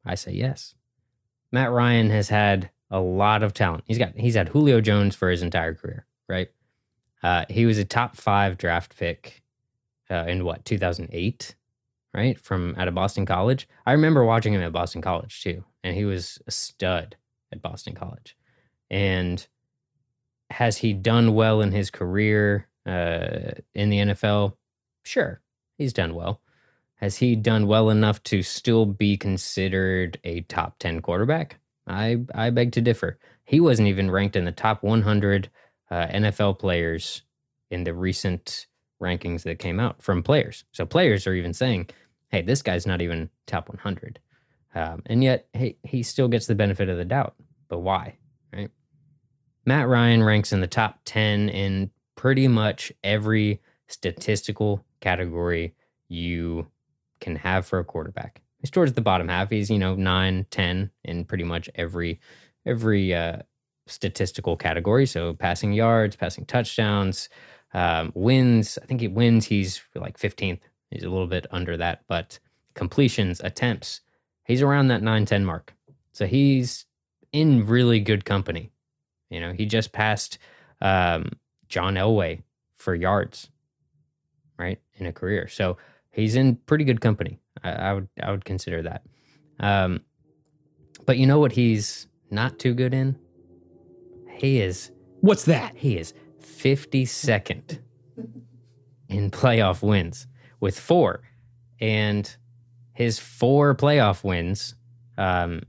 I 0.05 0.15
say 0.15 0.31
yes. 0.31 0.75
Matt 1.51 1.71
Ryan 1.71 2.09
has 2.11 2.29
had 2.29 2.69
a 2.89 2.99
lot 2.99 3.43
of 3.43 3.53
talent. 3.53 3.83
He's 3.87 3.97
got 3.97 4.15
he's 4.15 4.35
had 4.35 4.49
Julio 4.49 4.79
Jones 4.79 5.15
for 5.15 5.29
his 5.29 5.41
entire 5.41 5.73
career, 5.73 6.05
right? 6.29 6.49
Uh, 7.23 7.45
he 7.49 7.65
was 7.65 7.77
a 7.77 7.85
top 7.85 8.15
five 8.15 8.57
draft 8.57 8.97
pick 8.97 9.43
uh, 10.09 10.25
in 10.27 10.45
what 10.45 10.65
2008 10.65 11.55
right 12.13 12.39
from 12.39 12.75
out 12.77 12.87
of 12.87 12.95
boston 12.95 13.25
college 13.25 13.67
i 13.85 13.91
remember 13.91 14.23
watching 14.23 14.53
him 14.53 14.61
at 14.61 14.71
boston 14.71 15.01
college 15.01 15.41
too 15.41 15.63
and 15.83 15.95
he 15.95 16.05
was 16.05 16.39
a 16.47 16.51
stud 16.51 17.15
at 17.51 17.61
boston 17.61 17.93
college 17.93 18.37
and 18.89 19.47
has 20.51 20.77
he 20.77 20.93
done 20.93 21.33
well 21.33 21.61
in 21.61 21.71
his 21.71 21.89
career 21.89 22.67
uh, 22.85 23.51
in 23.73 23.89
the 23.89 23.97
nfl 23.99 24.53
sure 25.03 25.41
he's 25.77 25.93
done 25.93 26.13
well 26.13 26.41
has 26.95 27.17
he 27.17 27.35
done 27.35 27.67
well 27.67 27.89
enough 27.89 28.23
to 28.23 28.41
still 28.41 28.85
be 28.85 29.17
considered 29.17 30.19
a 30.23 30.41
top 30.41 30.77
10 30.79 31.01
quarterback 31.01 31.59
i 31.87 32.17
i 32.33 32.49
beg 32.49 32.71
to 32.71 32.81
differ 32.81 33.17
he 33.43 33.59
wasn't 33.59 33.87
even 33.87 34.09
ranked 34.09 34.35
in 34.35 34.45
the 34.45 34.51
top 34.51 34.83
100 34.83 35.49
uh, 35.91 36.07
nfl 36.07 36.57
players 36.57 37.21
in 37.71 37.83
the 37.83 37.93
recent 37.93 38.67
rankings 39.01 39.43
that 39.43 39.59
came 39.59 39.79
out 39.79 40.01
from 40.01 40.23
players. 40.23 40.63
So 40.71 40.85
players 40.85 41.27
are 41.27 41.33
even 41.33 41.53
saying, 41.53 41.89
"Hey, 42.29 42.41
this 42.41 42.61
guy's 42.61 42.87
not 42.87 43.01
even 43.01 43.29
top 43.45 43.69
100," 43.69 44.19
um, 44.73 45.01
and 45.05 45.23
yet 45.23 45.47
he 45.53 45.77
he 45.83 46.03
still 46.03 46.27
gets 46.27 46.47
the 46.47 46.55
benefit 46.55 46.89
of 46.89 46.97
the 46.97 47.05
doubt. 47.05 47.35
But 47.67 47.79
why? 47.79 48.17
Right? 48.53 48.71
Matt 49.65 49.87
Ryan 49.87 50.23
ranks 50.23 50.53
in 50.53 50.61
the 50.61 50.67
top 50.67 50.99
10 51.05 51.49
in 51.49 51.91
pretty 52.15 52.47
much 52.47 52.91
every 53.03 53.61
statistical 53.87 54.83
category 55.01 55.73
you 56.07 56.67
can 57.19 57.35
have 57.35 57.65
for 57.65 57.79
a 57.79 57.83
quarterback. 57.83 58.41
He's 58.59 58.71
towards 58.71 58.93
the 58.93 59.01
bottom 59.01 59.27
half. 59.27 59.49
He's 59.49 59.69
you 59.69 59.79
know 59.79 59.95
nine, 59.95 60.45
10 60.51 60.89
in 61.03 61.25
pretty 61.25 61.43
much 61.43 61.69
every 61.75 62.19
every 62.65 63.13
uh, 63.13 63.37
statistical 63.87 64.57
category. 64.57 65.05
So 65.05 65.33
passing 65.33 65.73
yards, 65.73 66.15
passing 66.15 66.45
touchdowns, 66.45 67.29
um, 67.73 68.11
wins. 68.15 68.79
I 68.81 68.85
think 68.85 69.01
he 69.01 69.07
wins. 69.07 69.45
He's 69.45 69.81
like 69.93 70.17
15th. 70.17 70.59
He's 70.89 71.03
a 71.03 71.09
little 71.09 71.27
bit 71.27 71.45
under 71.51 71.77
that, 71.77 72.03
but 72.07 72.39
completions, 72.73 73.41
attempts, 73.43 74.01
he's 74.43 74.61
around 74.61 74.87
that 74.87 75.03
9 75.03 75.25
10 75.25 75.45
mark. 75.45 75.73
So 76.13 76.25
he's 76.25 76.85
in 77.31 77.65
really 77.65 77.99
good 77.99 78.23
company. 78.23 78.71
You 79.29 79.39
know, 79.41 79.51
he 79.51 79.65
just 79.65 79.91
passed 79.91 80.37
um, 80.81 81.31
John 81.67 81.95
Elway 81.95 82.43
for 82.75 82.95
yards, 82.95 83.49
right, 84.57 84.79
in 84.95 85.05
a 85.05 85.13
career. 85.13 85.47
So 85.47 85.77
he's 86.11 86.35
in 86.35 86.55
pretty 86.55 86.83
good 86.83 87.01
company. 87.01 87.39
I, 87.63 87.71
I 87.71 87.93
would 87.93 88.07
I 88.21 88.31
would 88.31 88.45
consider 88.45 88.81
that. 88.83 89.03
Um, 89.59 90.01
but 91.05 91.17
you 91.17 91.27
know 91.27 91.39
what 91.39 91.53
he's 91.53 92.07
not 92.29 92.59
too 92.59 92.73
good 92.73 92.93
in? 92.93 93.17
He 94.37 94.59
is 94.59 94.91
What's 95.21 95.45
that? 95.45 95.75
he 95.75 95.97
is 95.97 96.13
52nd 96.41 97.79
in 99.09 99.31
playoff 99.31 99.81
wins 99.81 100.27
with 100.59 100.79
four. 100.79 101.21
And 101.79 102.35
his 102.93 103.19
four 103.19 103.75
playoff 103.75 104.23
wins, 104.23 104.75
um, 105.17 105.63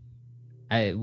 I, 0.70 0.94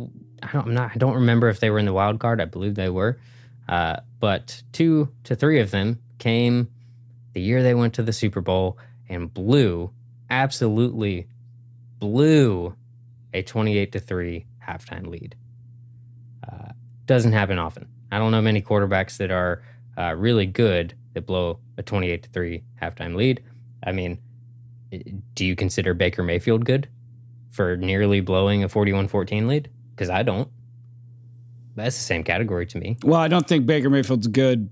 I 0.42 0.52
don't, 0.52 0.68
I'm 0.68 0.74
not, 0.74 0.92
I 0.94 0.98
don't 0.98 1.16
remember 1.16 1.50
if 1.50 1.60
they 1.60 1.70
were 1.70 1.80
in 1.80 1.86
the 1.86 1.94
wild 1.94 2.20
card. 2.20 2.42
I 2.42 2.46
believe 2.46 2.76
they 2.76 2.90
were. 2.90 3.20
Uh, 3.68 3.98
but 4.20 4.64
two 4.72 5.10
to 5.24 5.36
three 5.36 5.60
of 5.60 5.72
them 5.72 6.00
came 6.20 6.70
the 7.34 7.42
year 7.42 7.64
they 7.64 7.74
went 7.74 7.96
to 7.96 8.04
the 8.04 8.14
Super 8.14 8.42
Bowl 8.42 8.78
and 9.10 9.34
blew, 9.34 9.92
absolutely 10.30 11.28
blew 12.00 12.76
a 13.34 13.42
28 13.42 13.92
to 13.92 14.00
3 14.00 14.46
halftime 14.68 15.08
lead. 15.08 15.36
Uh, 16.48 16.70
doesn't 17.06 17.34
happen 17.34 17.58
often. 17.58 17.88
I 18.12 18.20
don't 18.20 18.32
know 18.32 18.42
many 18.42 18.62
quarterbacks 18.62 19.18
that 19.18 19.32
are 19.32 19.64
uh, 19.98 20.14
really 20.16 20.46
good 20.46 20.96
that 21.14 21.26
blow 21.26 21.60
a 21.78 21.84
28 21.84 22.24
to 22.24 22.30
3 22.30 22.64
halftime 22.82 23.16
lead. 23.16 23.44
I 23.84 23.92
mean, 23.92 24.20
do 25.34 25.46
you 25.46 25.56
consider 25.56 25.94
Baker 25.94 26.24
Mayfield 26.24 26.66
good 26.66 26.88
for 27.52 27.76
nearly 27.78 28.22
blowing 28.22 28.64
a 28.64 28.70
41 28.70 29.08
14 29.08 29.48
lead? 29.48 29.70
Because 29.96 30.10
I 30.10 30.24
don't. 30.24 30.50
That's 31.76 31.96
the 31.96 32.04
same 32.04 32.24
category 32.24 32.66
to 32.68 32.78
me. 32.78 32.98
Well, 33.04 33.20
I 33.20 33.28
don't 33.28 33.48
think 33.48 33.66
Baker 33.66 33.90
Mayfield's 33.90 34.28
good. 34.28 34.70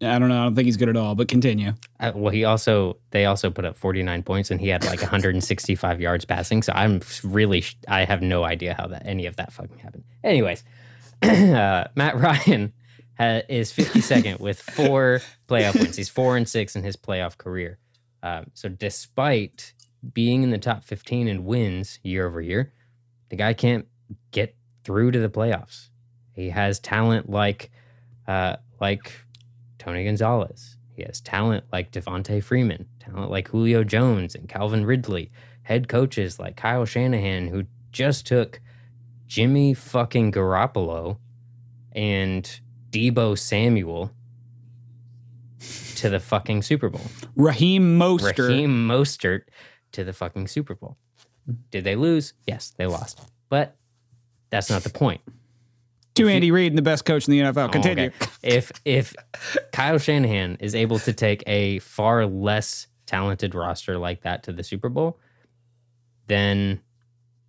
I 0.00 0.18
don't 0.18 0.28
know. 0.28 0.40
I 0.40 0.44
don't 0.44 0.54
think 0.54 0.66
he's 0.66 0.76
good 0.76 0.88
at 0.88 0.96
all. 0.96 1.14
But 1.14 1.28
continue. 1.28 1.74
Uh, 2.00 2.12
well, 2.14 2.32
he 2.32 2.44
also 2.44 2.98
they 3.10 3.24
also 3.24 3.50
put 3.50 3.64
up 3.64 3.76
49 3.76 4.22
points 4.24 4.50
and 4.50 4.60
he 4.60 4.68
had 4.68 4.84
like 4.84 5.00
165 5.00 6.00
yards 6.00 6.24
passing. 6.24 6.62
So 6.62 6.72
I'm 6.74 7.00
really 7.22 7.60
sh- 7.60 7.76
I 7.88 8.04
have 8.04 8.22
no 8.22 8.44
idea 8.44 8.74
how 8.74 8.88
that 8.88 9.06
any 9.06 9.26
of 9.26 9.36
that 9.36 9.52
fucking 9.52 9.78
happened. 9.78 10.04
Anyways, 10.24 10.64
uh, 11.22 11.84
Matt 11.94 12.16
Ryan 12.20 12.72
ha- 13.18 13.42
is 13.48 13.72
52nd 13.72 14.40
with 14.40 14.60
four 14.60 15.20
playoff 15.48 15.78
wins. 15.78 15.96
He's 15.96 16.08
four 16.08 16.36
and 16.36 16.48
six 16.48 16.74
in 16.74 16.82
his 16.82 16.96
playoff 16.96 17.38
career. 17.38 17.78
Um, 18.24 18.46
so 18.54 18.68
despite 18.68 19.72
being 20.12 20.42
in 20.42 20.50
the 20.50 20.58
top 20.58 20.84
15 20.84 21.28
in 21.28 21.44
wins 21.44 22.00
year 22.02 22.26
over 22.26 22.40
year, 22.40 22.72
the 23.28 23.36
guy 23.36 23.52
can't 23.52 23.86
get 24.32 24.56
through 24.84 25.12
to 25.12 25.20
the 25.20 25.28
playoffs. 25.28 25.88
He 26.32 26.50
has 26.50 26.78
talent 26.78 27.30
like 27.30 27.70
uh, 28.26 28.56
like 28.80 29.12
Tony 29.78 30.04
Gonzalez. 30.04 30.76
He 30.94 31.02
has 31.02 31.20
talent 31.20 31.64
like 31.72 31.90
Devonta 31.92 32.42
Freeman, 32.42 32.86
talent 33.00 33.30
like 33.30 33.48
Julio 33.48 33.84
Jones 33.84 34.34
and 34.34 34.48
Calvin 34.48 34.84
Ridley, 34.84 35.30
head 35.62 35.88
coaches 35.88 36.38
like 36.38 36.56
Kyle 36.56 36.84
Shanahan, 36.84 37.48
who 37.48 37.64
just 37.90 38.26
took 38.26 38.60
Jimmy 39.26 39.74
fucking 39.74 40.32
Garoppolo 40.32 41.18
and 41.92 42.60
Deebo 42.90 43.38
Samuel 43.38 44.10
to 45.96 46.08
the 46.08 46.20
fucking 46.20 46.62
Super 46.62 46.88
Bowl. 46.88 47.06
Raheem 47.36 47.98
Mostert. 47.98 48.48
Raheem 48.48 48.88
Mostert 48.88 49.42
to 49.92 50.04
the 50.04 50.12
fucking 50.12 50.48
Super 50.48 50.74
Bowl. 50.74 50.96
Did 51.70 51.84
they 51.84 51.96
lose? 51.96 52.34
Yes, 52.46 52.72
they 52.76 52.86
lost. 52.86 53.20
But 53.48 53.76
that's 54.50 54.70
not 54.70 54.82
the 54.82 54.90
point. 54.90 55.20
To 56.14 56.28
Andy 56.28 56.50
Reid 56.50 56.72
and 56.72 56.78
the 56.78 56.82
best 56.82 57.04
coach 57.04 57.26
in 57.26 57.32
the 57.32 57.40
NFL. 57.40 57.68
Oh, 57.68 57.68
Continue. 57.68 58.06
okay. 58.06 58.30
If 58.42 58.72
if 58.84 59.14
Kyle 59.72 59.98
Shanahan 59.98 60.56
is 60.60 60.74
able 60.74 60.98
to 61.00 61.12
take 61.12 61.42
a 61.46 61.78
far 61.80 62.26
less 62.26 62.86
talented 63.06 63.54
roster 63.54 63.98
like 63.98 64.22
that 64.22 64.42
to 64.44 64.52
the 64.52 64.62
Super 64.62 64.88
Bowl, 64.88 65.18
then 66.26 66.80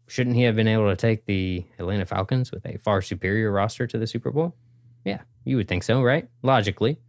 shouldn't 0.08 0.36
he 0.36 0.44
have 0.44 0.56
been 0.56 0.68
able 0.68 0.90
to 0.90 0.96
take 0.96 1.26
the 1.26 1.66
Atlanta 1.80 2.06
Falcons 2.06 2.52
with 2.52 2.66
a 2.66 2.78
far 2.78 3.02
superior 3.02 3.52
roster 3.52 3.88
to 3.88 3.98
the 3.98 4.08
Super 4.08 4.32
Bowl? 4.32 4.56
Yeah, 5.06 5.22
you 5.44 5.58
would 5.58 5.68
think 5.68 5.84
so, 5.84 6.02
right? 6.02 6.28
Logically. 6.42 7.00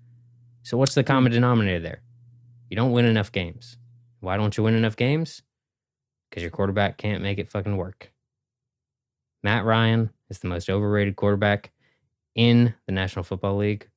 So 0.62 0.76
what's 0.78 0.94
the 0.94 1.02
hmm. 1.02 1.08
common 1.08 1.32
denominator 1.32 1.80
there? 1.80 2.02
You 2.70 2.76
don't 2.76 2.92
win 2.92 3.04
enough 3.04 3.30
games. 3.30 3.76
Why 4.20 4.36
don't 4.36 4.56
you 4.56 4.64
win 4.64 4.74
enough 4.74 4.96
games? 4.96 5.42
Because 6.28 6.42
your 6.42 6.50
quarterback 6.50 6.96
can't 6.96 7.22
make 7.22 7.38
it 7.38 7.50
fucking 7.50 7.76
work. 7.76 8.10
Matt 9.42 9.64
Ryan 9.64 10.10
is 10.30 10.38
the 10.38 10.48
most 10.48 10.70
overrated 10.70 11.16
quarterback 11.16 11.70
in 12.34 12.74
the 12.86 12.92
National 12.92 13.22
Football 13.22 13.56
League 13.56 13.88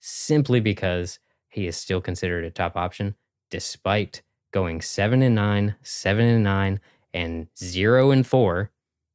simply 0.00 0.60
because 0.60 1.18
he 1.48 1.66
is 1.66 1.76
still 1.76 2.00
considered 2.00 2.44
a 2.44 2.50
top 2.50 2.76
option 2.76 3.14
despite 3.50 4.22
going 4.52 4.80
7 4.80 5.22
and 5.22 5.34
9, 5.34 5.74
7 5.82 6.24
and 6.24 6.44
9 6.44 6.80
and 7.12 7.48
0 7.58 8.10
and 8.10 8.26
4 8.26 8.70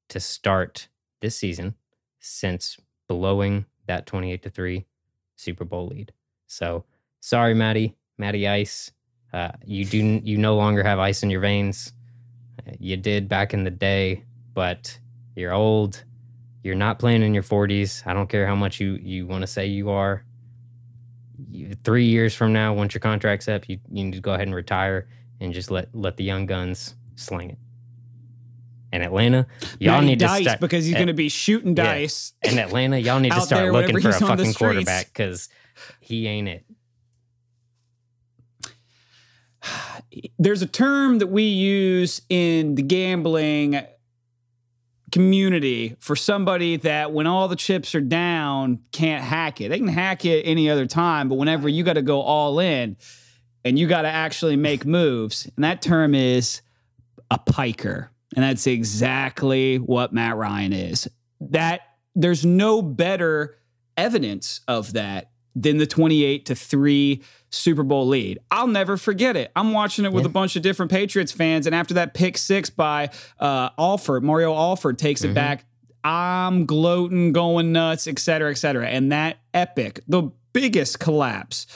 to 0.10 0.20
start 0.20 0.88
this 1.22 1.36
season 1.36 1.76
since 2.20 2.78
blowing 3.08 3.66
that 3.88 4.06
28 4.06 4.42
to 4.44 4.50
3 4.50 4.86
Super 5.36 5.66
Bowl 5.66 5.88
lead. 5.88 6.12
So, 6.48 6.86
sorry 7.20 7.54
Matty, 7.54 7.96
Matty 8.18 8.48
Ice, 8.48 8.92
uh, 9.34 9.52
you 9.66 9.86
do 9.86 10.22
you 10.24 10.38
no 10.38 10.56
longer 10.56 10.84
have 10.84 11.00
ice 11.00 11.22
in 11.24 11.30
your 11.30 11.42
veins. 11.42 11.94
Uh, 12.68 12.72
You 12.80 12.98
did 12.98 13.30
back 13.30 13.54
in 13.54 13.64
the 13.64 13.72
day, 13.72 14.24
but 14.54 15.00
you're 15.36 15.54
old. 15.54 16.04
You're 16.64 16.76
not 16.76 17.00
playing 17.00 17.24
in 17.24 17.34
your 17.34 17.44
40s. 17.44 18.06
I 18.06 18.14
don't 18.14 18.28
care 18.28 18.46
how 18.46 18.56
much 18.56 18.80
you 18.80 19.00
you 19.02 19.26
want 19.26 19.42
to 19.42 19.48
say 19.48 19.68
you 19.68 19.90
are. 19.90 20.26
You, 21.50 21.74
three 21.84 22.06
years 22.06 22.36
from 22.36 22.52
now, 22.52 22.74
once 22.74 22.94
your 22.94 23.00
contract's 23.00 23.48
up, 23.48 23.70
you, 23.70 23.80
you 23.90 24.04
need 24.04 24.14
to 24.14 24.20
go 24.20 24.34
ahead 24.34 24.48
and 24.48 24.56
retire 24.56 25.08
and 25.40 25.54
just 25.54 25.72
let 25.72 25.94
let 25.96 26.18
the 26.18 26.24
young 26.24 26.46
guns 26.46 26.96
sling 27.16 27.52
it. 27.52 27.58
And 28.92 29.04
Atlanta, 29.04 29.48
y'all 29.80 30.02
need 30.02 30.20
to 30.20 30.26
dice 30.26 30.44
start 30.44 30.60
because 30.60 30.84
he's 30.86 30.96
going 30.96 31.08
to 31.08 31.14
be 31.14 31.30
shooting 31.30 31.78
yeah. 31.78 31.84
dice. 31.84 32.34
in 32.42 32.58
Atlanta, 32.58 32.98
y'all 32.98 33.20
need 33.20 33.32
to 33.32 33.42
start 33.42 33.62
there 33.62 33.72
looking 33.72 34.02
for 34.02 34.10
a 34.10 34.14
he's 34.14 34.22
on 34.22 34.38
the 34.38 34.44
fucking 34.44 34.54
quarterback 34.56 35.06
because 35.08 35.48
he 36.00 36.28
ain't 36.28 36.48
it. 36.48 36.66
There's 40.40 40.62
a 40.62 40.68
term 40.68 41.20
that 41.20 41.28
we 41.28 41.44
use 41.44 42.22
in 42.30 42.76
the 42.76 42.82
gambling 42.82 43.80
community 45.12 45.96
for 46.00 46.16
somebody 46.16 46.78
that 46.78 47.12
when 47.12 47.28
all 47.28 47.48
the 47.48 47.56
chips 47.56 47.96
are 47.96 48.02
down 48.02 48.80
can't 48.92 49.24
hack 49.24 49.62
it. 49.62 49.70
They 49.70 49.80
can 49.80 49.88
hack 49.88 50.26
it 50.26 50.44
any 50.44 50.70
other 50.70 50.86
time, 50.86 51.30
but 51.30 51.36
whenever 51.36 51.68
you 51.70 51.84
got 51.84 51.94
to 51.94 52.02
go 52.02 52.22
all 52.22 52.60
in 52.60 52.98
and 53.64 53.78
you 53.78 53.88
got 53.88 54.04
to 54.04 54.10
actually 54.10 54.56
make 54.56 54.86
moves, 54.86 55.50
and 55.56 55.64
that 55.64 55.82
term 55.82 56.16
is 56.16 56.62
a 57.32 57.38
piker. 57.38 58.12
And 58.36 58.44
that's 58.44 58.68
exactly 58.68 59.78
what 59.78 60.14
Matt 60.14 60.36
Ryan 60.36 60.74
is. 60.74 61.08
That 61.42 61.82
there's 62.16 62.46
no 62.46 62.82
better 62.82 63.58
evidence 63.98 64.62
of 64.68 64.94
that 64.94 65.32
than 65.62 65.78
the 65.78 65.88
28 65.88 66.46
to 66.46 66.56
3 66.56 67.22
Super 67.50 67.84
Bowl 67.84 68.08
lead. 68.08 68.40
I'll 68.52 68.68
never 68.68 68.96
forget 68.98 69.36
it. 69.36 69.52
I'm 69.56 69.74
watching 69.74 70.06
it 70.06 70.14
with 70.14 70.26
a 70.26 70.30
bunch 70.30 70.56
of 70.56 70.62
different 70.62 70.92
Patriots 70.92 71.32
fans, 71.32 71.66
and 71.66 71.76
after 71.76 71.96
that 71.96 72.14
pick 72.14 72.38
six 72.38 72.70
by 72.70 73.10
uh, 73.40 73.70
Alford, 73.78 74.24
Mario 74.24 74.54
Alford 74.54 74.98
takes 75.00 75.24
it 75.24 75.34
back. 75.34 75.66
I'm 76.04 76.66
gloating, 76.66 77.34
going 77.34 77.72
nuts, 77.72 78.08
et 78.08 78.20
cetera, 78.20 78.52
et 78.52 78.56
cetera. 78.56 78.88
And 78.88 79.12
that 79.12 79.38
epic, 79.54 80.00
the 80.08 80.32
biggest 80.54 81.00
collapse 81.00 81.68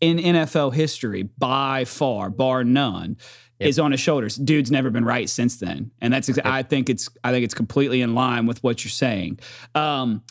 in 0.00 0.18
NFL 0.18 0.74
history 0.74 1.24
by 1.24 1.84
far, 1.84 2.30
bar 2.30 2.62
none, 2.62 3.16
is 3.58 3.78
on 3.78 3.92
his 3.92 4.00
shoulders. 4.00 4.36
Dude's 4.36 4.70
never 4.70 4.90
been 4.90 5.04
right 5.04 5.28
since 5.28 5.56
then, 5.56 5.92
and 6.00 6.12
that's. 6.12 6.28
Ex- 6.28 6.38
I 6.44 6.62
think 6.62 6.90
it's. 6.90 7.08
I 7.24 7.30
think 7.32 7.44
it's 7.44 7.54
completely 7.54 8.02
in 8.02 8.14
line 8.14 8.46
with 8.46 8.62
what 8.62 8.84
you're 8.84 8.90
saying. 8.90 9.38
Um, 9.74 10.22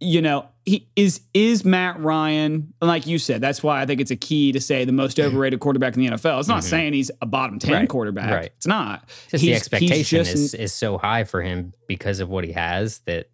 you 0.00 0.22
know, 0.22 0.48
he 0.66 0.88
is 0.96 1.20
is 1.32 1.64
Matt 1.64 1.98
Ryan, 2.00 2.74
like 2.82 3.06
you 3.06 3.18
said. 3.18 3.40
That's 3.40 3.62
why 3.62 3.80
I 3.80 3.86
think 3.86 4.00
it's 4.00 4.10
a 4.10 4.16
key 4.16 4.50
to 4.52 4.60
say 4.60 4.84
the 4.84 4.92
most 4.92 5.18
overrated 5.20 5.60
quarterback 5.60 5.94
in 5.96 6.00
the 6.02 6.08
NFL. 6.10 6.38
It's 6.40 6.48
not 6.48 6.64
saying 6.64 6.92
he's 6.92 7.10
a 7.22 7.26
bottom 7.26 7.58
ten 7.58 7.70
Mm-hmm. 7.70 7.80
Right, 7.82 7.88
quarterback. 7.88 8.30
right. 8.34 8.52
It's 8.56 8.66
not. 8.66 9.08
Just 9.30 9.42
the 9.42 9.54
expectation 9.54 10.18
just- 10.24 10.34
is 10.34 10.54
is 10.54 10.72
so 10.72 10.98
high 10.98 11.24
for 11.24 11.40
him 11.40 11.72
because 11.86 12.20
of 12.20 12.28
what 12.28 12.44
he 12.44 12.52
has 12.52 12.98
that 13.06 13.30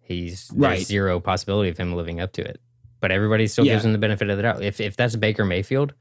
he's 0.00 0.50
Right. 0.54 0.80
zero 0.80 1.20
possibility 1.20 1.68
of 1.68 1.76
him 1.76 1.92
living 1.94 2.20
up 2.20 2.32
to 2.34 2.42
it. 2.42 2.60
But 3.00 3.10
everybody 3.12 3.46
still 3.48 3.66
Yeah. 3.66 3.74
gives 3.74 3.84
him 3.84 3.92
the 3.92 3.98
benefit 3.98 4.30
of 4.30 4.36
the 4.36 4.42
doubt. 4.44 4.62
If 4.62 4.80
if 4.80 4.96
that's 4.96 5.16
Baker 5.16 5.44
Mayfield, 5.44 5.92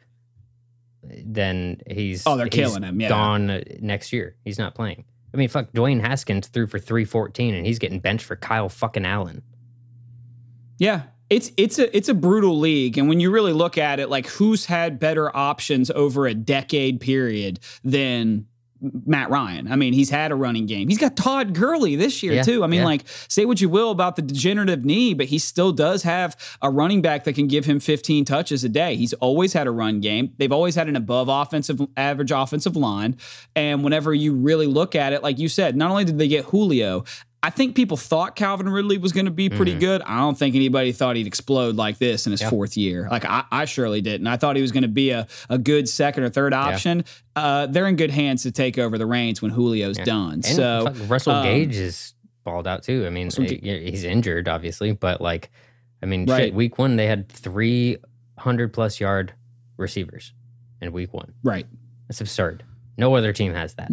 then 1.03 1.81
he's 1.87 2.23
Oh, 2.25 2.35
they're 2.37 2.45
he's 2.45 2.53
killing 2.53 2.83
him, 2.83 2.99
yeah. 2.99 3.09
gone 3.09 3.63
next 3.79 4.11
year. 4.13 4.35
He's 4.43 4.57
not 4.59 4.75
playing. 4.75 5.05
I 5.33 5.37
mean, 5.37 5.49
fuck, 5.49 5.71
Dwayne 5.73 6.01
Haskins 6.01 6.47
threw 6.47 6.67
for 6.67 6.79
three 6.79 7.05
fourteen, 7.05 7.53
and 7.53 7.65
he's 7.65 7.79
getting 7.79 7.99
benched 7.99 8.25
for 8.25 8.35
Kyle 8.35 8.69
fucking 8.69 9.05
Allen. 9.05 9.41
Yeah. 10.77 11.03
It's 11.29 11.51
it's 11.57 11.77
a 11.77 11.95
it's 11.95 12.07
a 12.07 12.13
brutal 12.13 12.57
league. 12.57 12.97
And 12.97 13.09
when 13.09 13.19
you 13.19 13.31
really 13.31 13.51
look 13.51 13.77
at 13.77 13.99
it, 13.99 14.09
like 14.09 14.27
who's 14.27 14.65
had 14.65 14.97
better 14.97 15.35
options 15.35 15.91
over 15.91 16.25
a 16.25 16.33
decade 16.33 17.01
period 17.01 17.59
than 17.83 18.47
Matt 18.79 19.29
Ryan? 19.29 19.69
I 19.71 19.75
mean, 19.75 19.91
he's 19.93 20.09
had 20.09 20.31
a 20.31 20.35
running 20.35 20.67
game. 20.67 20.87
He's 20.87 20.99
got 20.99 21.17
Todd 21.17 21.53
Gurley 21.53 21.95
this 21.95 22.21
year, 22.21 22.33
Yeah, 22.33 22.43
too. 22.43 22.63
I 22.63 22.67
mean, 22.67 22.81
yeah. 22.81 22.85
like, 22.85 23.03
say 23.27 23.43
what 23.43 23.59
you 23.59 23.69
will 23.69 23.91
about 23.91 24.15
the 24.15 24.21
degenerative 24.21 24.85
knee, 24.85 25.13
but 25.13 25.25
he 25.25 25.39
still 25.39 25.71
does 25.71 26.03
have 26.03 26.35
a 26.61 26.69
running 26.69 27.01
back 27.01 27.23
that 27.23 27.33
can 27.33 27.47
give 27.47 27.65
him 27.65 27.79
15 27.79 28.23
touches 28.23 28.63
a 28.63 28.69
day. 28.69 28.95
He's 28.95 29.13
always 29.13 29.53
had 29.53 29.67
a 29.67 29.71
run 29.71 29.99
game. 29.99 30.33
They've 30.37 30.51
always 30.51 30.75
had 30.75 30.87
an 30.87 30.95
above 30.95 31.27
offensive 31.27 31.81
average 31.97 32.31
offensive 32.31 32.75
line. 32.75 33.17
And 33.55 33.83
whenever 33.83 34.13
you 34.13 34.33
really 34.33 34.67
look 34.67 34.95
at 34.95 35.11
it, 35.11 35.23
like 35.23 35.39
you 35.39 35.49
said, 35.49 35.75
not 35.75 35.89
only 35.89 36.05
did 36.05 36.19
they 36.19 36.27
get 36.27 36.45
Julio, 36.45 37.03
I 37.47 37.49
think 37.49 37.75
people 37.77 37.95
thought 37.95 38.35
Calvin 38.35 38.67
Ridley 38.67 38.97
was 38.97 39.13
going 39.13 39.23
to 39.25 39.31
be 39.31 39.47
pretty 39.49 39.73
good. 39.73 40.01
I 40.01 40.17
don't 40.17 40.37
think 40.37 40.53
anybody 40.53 40.91
thought 40.91 41.15
he'd 41.15 41.27
explode 41.27 41.77
like 41.77 41.97
this 41.97 42.25
in 42.27 42.31
his 42.31 42.41
fourth 42.41 42.75
year. 42.75 43.07
Like 43.09 43.23
I, 43.23 43.45
I 43.49 43.63
surely 43.63 44.01
didn't. 44.01 44.27
I 44.27 44.35
thought 44.35 44.57
he 44.57 44.61
was 44.61 44.73
going 44.73 44.81
to 44.83 44.89
be 44.89 45.11
a, 45.11 45.27
a 45.49 45.57
good 45.57 45.87
second 45.87 46.23
or 46.23 46.29
third 46.29 46.53
option. 46.53 47.05
Uh, 47.37 47.65
they're 47.67 47.87
in 47.87 47.95
good 47.95 48.11
hands 48.11 48.43
to 48.43 48.51
take 48.51 48.77
over 48.77 48.97
the 48.97 49.05
reins 49.05 49.41
when 49.41 49.53
Julio's 49.53 49.95
done. 49.97 50.33
And 50.33 50.45
so 50.45 50.91
Russell 51.07 51.35
um, 51.35 51.45
Gage 51.45 51.77
is 51.77 52.15
balled 52.43 52.67
out 52.67 52.83
too. 52.83 53.05
I 53.07 53.11
mean, 53.11 53.29
yeah, 53.37 53.77
he's 53.77 54.03
injured, 54.03 54.49
obviously, 54.49 54.91
but 54.91 55.21
like, 55.21 55.49
I 56.03 56.05
mean, 56.05 56.25
Right. 56.25 56.45
shit, 56.47 56.53
week 56.53 56.77
one 56.77 56.97
they 56.97 57.07
had 57.07 57.29
three 57.29 57.95
hundred 58.37 58.73
plus 58.73 58.99
yard 58.99 59.33
receivers 59.77 60.33
in 60.81 60.91
week 60.91 61.13
one. 61.13 61.33
right. 61.43 61.65
That's 62.09 62.19
absurd. 62.19 62.63
No 62.97 63.15
other 63.15 63.31
team 63.31 63.53
has 63.53 63.73
that. 63.75 63.89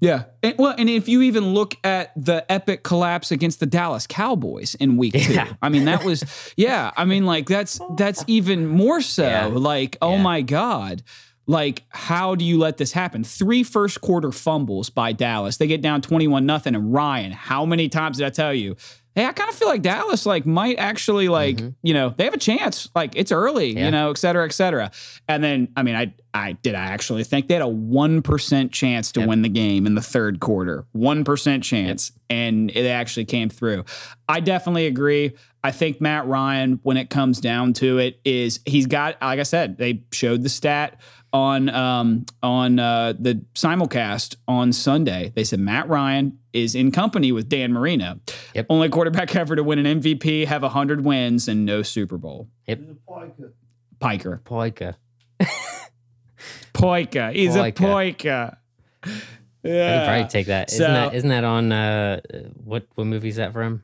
Yeah. 0.00 0.06
Yeah. 0.16 0.24
And, 0.42 0.54
well, 0.58 0.74
and 0.76 0.88
if 0.90 1.08
you 1.08 1.22
even 1.22 1.54
look 1.54 1.74
at 1.82 2.12
the 2.16 2.44
epic 2.52 2.82
collapse 2.82 3.30
against 3.30 3.60
the 3.60 3.66
Dallas 3.66 4.06
Cowboys 4.06 4.74
in 4.74 4.96
week 4.96 5.14
two, 5.14 5.38
I 5.62 5.68
mean, 5.70 5.86
that 5.86 6.04
was, 6.04 6.24
yeah. 6.56 6.90
I 6.96 7.04
mean, 7.04 7.24
like, 7.24 7.46
that's, 7.46 7.80
that's 7.96 8.22
even 8.26 8.66
more 8.66 9.00
so. 9.00 9.24
Yeah. 9.26 9.46
Like, 9.46 9.96
oh 10.02 10.12
Yeah. 10.16 10.22
my 10.22 10.42
God. 10.42 11.02
Like, 11.48 11.84
how 11.90 12.34
do 12.34 12.44
you 12.44 12.58
let 12.58 12.76
this 12.76 12.92
happen? 12.92 13.22
Three 13.24 13.62
first 13.62 14.00
quarter 14.00 14.32
fumbles 14.32 14.90
by 14.90 15.12
Dallas. 15.12 15.56
They 15.58 15.68
get 15.68 15.80
down 15.80 16.02
21 16.02 16.44
nothing. 16.44 16.74
And 16.74 16.92
Ryan, 16.92 17.30
how 17.32 17.64
many 17.64 17.88
times 17.88 18.18
did 18.18 18.26
I 18.26 18.30
tell 18.30 18.52
you? 18.52 18.76
Hey, 19.16 19.24
I 19.24 19.32
kind 19.32 19.50
of 19.50 19.56
feel 19.56 19.66
like 19.66 19.82
Dallas 19.82 20.26
like 20.26 20.46
might 20.46 20.76
actually 20.78 21.28
like 21.28 21.56
Mm-hmm. 21.56 21.68
you 21.82 21.94
know 21.94 22.14
they 22.16 22.24
have 22.24 22.34
a 22.34 22.38
chance. 22.38 22.88
Like 22.94 23.16
it's 23.16 23.32
early, 23.32 23.74
Yeah. 23.74 23.86
you 23.86 23.90
know, 23.90 24.10
et 24.10 24.18
cetera, 24.18 24.44
et 24.44 24.52
cetera. 24.52 24.92
And 25.26 25.42
then 25.42 25.68
I 25.76 25.82
mean, 25.82 25.96
I 25.96 26.14
I 26.34 26.52
did 26.52 26.74
I 26.76 26.84
actually 26.84 27.24
think 27.24 27.48
they 27.48 27.54
had 27.54 27.62
a 27.62 27.66
one 27.68 28.22
percent 28.22 28.70
chance 28.70 29.10
to 29.12 29.20
Yep. 29.20 29.28
win 29.28 29.42
the 29.42 29.48
game 29.48 29.86
in 29.86 29.94
the 29.96 30.02
third 30.02 30.38
quarter, 30.38 30.84
one 30.92 31.24
percent 31.24 31.64
chance, 31.64 32.12
and 32.30 32.70
it 32.70 32.86
actually 32.86 33.24
came 33.24 33.48
through. 33.48 33.84
I 34.28 34.38
definitely 34.40 34.86
agree. 34.86 35.32
I 35.64 35.72
think 35.72 36.00
Matt 36.00 36.26
Ryan, 36.28 36.78
when 36.84 36.96
it 36.96 37.10
comes 37.10 37.40
down 37.40 37.72
to 37.74 37.98
it, 37.98 38.20
is 38.24 38.60
he's 38.66 38.86
got 38.86 39.16
like 39.20 39.40
I 39.40 39.44
said, 39.44 39.78
they 39.78 40.04
showed 40.12 40.42
the 40.44 40.48
stat 40.48 41.00
on 41.32 41.68
um 41.70 42.24
on 42.42 42.78
uh 42.78 43.14
the 43.18 43.42
simulcast 43.54 44.36
on 44.46 44.72
Sunday. 44.72 45.32
They 45.34 45.42
said 45.44 45.58
Matt 45.58 45.88
Ryan 45.88 46.38
is 46.56 46.74
in 46.74 46.90
company 46.90 47.32
with 47.32 47.48
Dan 47.48 47.72
Marino. 47.72 48.20
Yep. 48.54 48.66
Only 48.70 48.88
quarterback 48.88 49.34
ever 49.36 49.54
to 49.56 49.62
win 49.62 49.84
an 49.84 50.00
MVP, 50.00 50.46
have 50.46 50.62
100 50.62 51.04
wins, 51.04 51.48
and 51.48 51.64
no 51.66 51.82
Super 51.82 52.16
Bowl. 52.18 52.48
Yep. 52.66 52.80
Piker. 54.00 54.40
Poika. 54.44 54.94
Poika. 56.74 57.32
He's 57.32 57.56
a 57.56 57.72
Poika. 57.72 57.74
Poika. 57.74 58.56
I'd 59.04 59.12
Yeah. 59.62 60.06
probably 60.06 60.28
take 60.28 60.46
that. 60.46 60.72
Isn't 60.72 60.86
So- 60.86 60.92
that 60.92 61.14
isn't 61.14 61.28
that 61.30 61.44
on 61.44 61.72
uh 61.72 62.20
what 62.64 62.86
what 62.94 63.04
movie 63.06 63.28
is 63.28 63.36
that 63.36 63.52
from? 63.52 63.82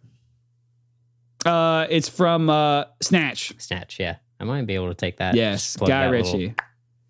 Uh, 1.44 1.86
it's 1.90 2.08
from 2.08 2.48
uh, 2.48 2.84
Snatch. 3.02 3.52
Snatch, 3.58 3.98
yeah. 3.98 4.16
I 4.38 4.44
might 4.44 4.64
be 4.64 4.76
able 4.76 4.86
to 4.88 4.94
take 4.94 5.16
that. 5.16 5.34
Yes, 5.34 5.74
Guy 5.76 6.04
Ritchie. 6.04 6.54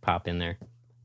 Pop 0.00 0.26
in 0.26 0.38
there. 0.38 0.56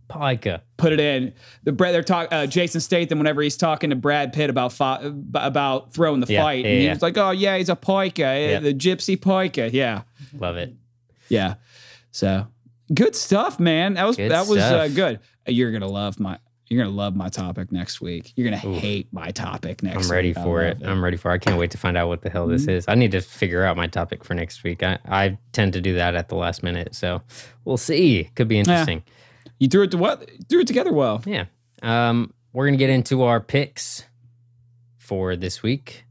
Poika. 0.10 0.62
Put 0.78 0.94
it 0.94 1.00
in. 1.00 1.34
The 1.64 1.72
Brad, 1.72 1.94
they're 1.94 2.04
talking. 2.04 2.32
Uh, 2.32 2.46
Jason 2.48 2.82
Statham, 2.82 3.18
whenever 3.18 3.42
he's 3.42 3.58
talking 3.58 3.90
to 3.90 3.96
Brad 3.96 4.34
Pitt 4.34 4.50
about 4.50 4.74
fi- 4.74 5.12
about 5.34 5.94
throwing 5.94 6.20
the 6.22 6.32
Yeah, 6.32 6.44
fight, 6.44 6.64
yeah, 6.66 6.72
and 6.72 6.80
he 6.80 6.86
yeah. 6.86 6.94
was 6.94 7.02
like, 7.02 7.18
"Oh 7.18 7.32
yeah, 7.32 7.58
he's 7.58 7.70
a 7.70 7.76
Poika, 7.76 8.20
eh, 8.56 8.60
the 8.60 8.74
Gypsy 8.74 9.18
Poika." 9.18 9.72
Yeah, 9.74 10.04
Love 10.38 10.58
it. 10.58 10.74
yeah. 11.30 11.56
So 12.12 12.48
good 12.94 13.16
stuff, 13.16 13.60
man. 13.60 13.96
That 13.96 14.06
was 14.06 14.16
Good 14.18 14.32
that 14.32 14.48
was 14.48 14.60
uh, 14.60 14.88
good. 14.88 15.20
You're 15.48 15.72
gonna 15.72 15.88
love 15.88 16.20
my. 16.20 16.40
You're 16.70 16.84
gonna 16.84 16.96
love 16.96 17.16
my 17.16 17.30
topic 17.30 17.72
next 17.72 18.02
week. 18.02 18.34
You're 18.36 18.44
gonna 18.44 18.58
hate 18.58 19.08
my 19.14 19.32
topic 19.32 19.82
next. 19.84 19.96
Week. 19.98 20.06
I'm 20.06 20.12
ready 20.12 20.28
week. 20.30 20.36
For 20.38 20.64
love 20.68 20.82
it. 20.82 20.86
I'm 20.86 21.02
ready 21.04 21.16
for 21.16 21.32
it. 21.32 21.36
I 21.36 21.38
can't 21.38 21.58
wait 21.58 21.72
to 21.72 21.78
find 21.78 21.96
out 21.96 22.10
what 22.10 22.24
the 22.24 22.30
hell 22.30 22.46
this 22.46 22.64
Mm-hmm. 22.64 22.72
is. 22.72 22.86
I 22.90 22.96
need 22.96 23.12
to 23.14 23.22
figure 23.22 23.64
out 23.64 23.78
my 23.78 23.88
topic 23.88 24.26
for 24.26 24.34
next 24.34 24.64
week. 24.66 24.84
I, 24.84 25.00
I 25.08 25.38
tend 25.54 25.72
to 25.74 25.82
do 25.82 25.94
that 25.94 26.16
at 26.16 26.28
the 26.28 26.36
last 26.36 26.64
minute. 26.64 26.94
So 26.94 27.22
we'll 27.64 27.78
see. 27.78 28.30
Could 28.36 28.50
be 28.50 28.60
interesting. 28.60 29.04
You 29.60 29.68
threw 29.68 29.84
it 29.84 29.92
to 29.92 29.98
what? 29.98 30.30
Threw 30.50 30.62
it 30.62 30.68
together 30.68 30.94
well. 30.94 31.22
Yeah. 31.26 31.46
Um, 31.82 32.34
we're 32.54 32.66
going 32.66 32.74
to 32.74 32.84
get 32.84 32.90
into 32.90 33.24
our 33.24 33.40
picks 33.40 34.04
for 34.98 35.36
this 35.36 35.62
week. 35.64 36.06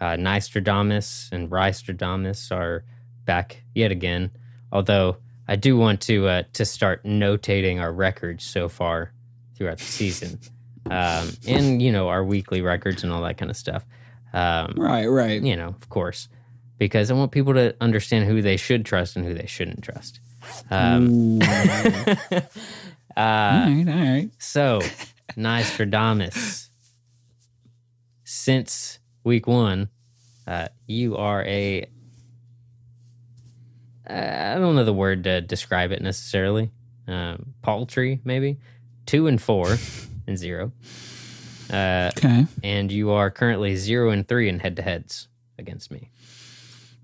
Uh, 0.00 0.16
Nostradamus 0.16 1.28
and 1.32 1.50
Rystradamus 1.50 2.50
are 2.52 2.84
back 3.24 3.62
yet 3.74 3.90
again. 3.90 4.30
Although 4.72 5.18
I 5.48 5.56
do 5.56 5.76
want 5.76 6.00
to 6.02 6.28
uh, 6.28 6.42
to 6.54 6.64
start 6.64 7.04
notating 7.04 7.80
our 7.80 7.92
records 7.92 8.44
so 8.44 8.68
far 8.68 9.12
throughout 9.56 9.78
the 9.78 9.84
season, 9.84 10.38
um, 10.90 11.30
and 11.46 11.80
you 11.80 11.92
know 11.92 12.08
our 12.08 12.24
weekly 12.24 12.60
records 12.60 13.02
and 13.04 13.12
all 13.12 13.22
that 13.22 13.38
kind 13.38 13.50
of 13.50 13.56
stuff. 13.56 13.84
Um, 14.32 14.74
Right, 14.76 15.06
right. 15.06 15.40
you 15.42 15.56
know, 15.56 15.68
of 15.68 15.88
course, 15.88 16.28
because 16.78 17.10
I 17.10 17.14
want 17.14 17.32
people 17.32 17.54
to 17.54 17.74
understand 17.80 18.26
who 18.26 18.42
they 18.42 18.58
should 18.58 18.84
trust 18.84 19.16
and 19.16 19.24
who 19.24 19.32
they 19.32 19.46
shouldn't 19.46 19.82
trust. 19.82 20.20
Um, 20.70 21.40
uh, 21.42 21.46
all 23.16 23.16
right, 23.16 23.84
all 23.88 23.94
right. 23.94 24.30
so, 24.38 24.80
Nostradamus, 25.36 26.70
since 28.24 28.98
week 29.24 29.46
one, 29.46 29.88
uh, 30.46 30.68
you 30.86 31.16
are 31.16 31.42
a. 31.44 31.86
Uh, 34.08 34.52
I 34.54 34.58
don't 34.58 34.76
know 34.76 34.84
the 34.84 34.92
word 34.92 35.24
to 35.24 35.40
describe 35.40 35.90
it 35.92 36.00
necessarily. 36.00 36.70
Um, 37.08 37.54
paltry, 37.62 38.20
maybe. 38.24 38.58
Two 39.04 39.26
and 39.26 39.40
four 39.40 39.76
and 40.26 40.36
zero. 40.38 40.72
Uh, 41.72 42.10
Okay. 42.16 42.46
and 42.62 42.92
you 42.92 43.10
are 43.10 43.30
currently 43.30 43.74
zero 43.76 44.10
and 44.10 44.26
three 44.26 44.48
in 44.48 44.60
head 44.60 44.76
to 44.76 44.82
heads 44.82 45.26
against 45.58 45.90
me. 45.90 46.10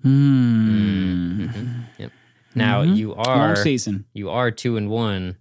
mm-hmm 0.04 1.80
Yep. 1.98 2.12
Now 2.54 2.82
Mhm. 2.84 2.96
you 2.96 3.08
Long 3.14 3.26
are 3.26 3.56
season. 3.56 4.04
you 4.12 4.30
are 4.30 4.50
two 4.50 4.76
and 4.76 4.88
one 4.90 5.36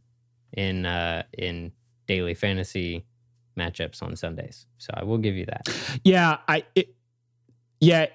in 0.53 0.85
uh 0.85 1.23
in 1.37 1.71
daily 2.07 2.33
fantasy 2.33 3.05
matchups 3.57 4.01
on 4.01 4.15
Sundays. 4.15 4.65
So 4.77 4.91
I 4.95 5.03
will 5.03 5.17
give 5.17 5.35
you 5.35 5.45
that. 5.47 5.67
Yeah, 6.03 6.37
I. 6.47 6.63
It, 6.75 6.95
yeah, 7.79 8.07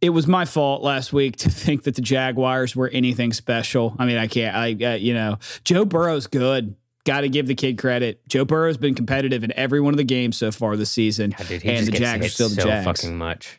it 0.00 0.10
was 0.10 0.26
my 0.26 0.44
fault 0.44 0.82
last 0.82 1.12
week 1.12 1.36
to 1.38 1.50
think 1.50 1.84
that 1.84 1.94
the 1.94 2.02
Jaguars 2.02 2.76
were 2.76 2.88
anything 2.88 3.32
special. 3.32 3.94
I 3.98 4.06
mean, 4.06 4.16
I 4.18 4.26
can't. 4.26 4.54
I 4.56 4.92
uh, 4.92 4.94
you 4.96 5.14
know, 5.14 5.38
Joe 5.64 5.84
Burrow's 5.84 6.26
good. 6.26 6.74
Got 7.04 7.22
to 7.22 7.30
give 7.30 7.46
the 7.46 7.54
kid 7.54 7.78
credit. 7.78 8.20
Joe 8.28 8.44
Burrow's 8.44 8.76
been 8.76 8.94
competitive 8.94 9.42
in 9.42 9.52
every 9.56 9.80
one 9.80 9.94
of 9.94 9.98
the 9.98 10.04
games 10.04 10.36
so 10.36 10.52
far 10.52 10.76
this 10.76 10.90
season, 10.92 11.30
God, 11.36 11.48
dude, 11.48 11.64
and 11.64 11.86
the 11.86 11.92
Jags 11.92 12.26
are 12.26 12.28
still 12.28 12.48
the 12.50 12.56
so 12.60 12.68
Jags. 12.68 12.84
fucking 12.84 13.16
much. 13.16 13.58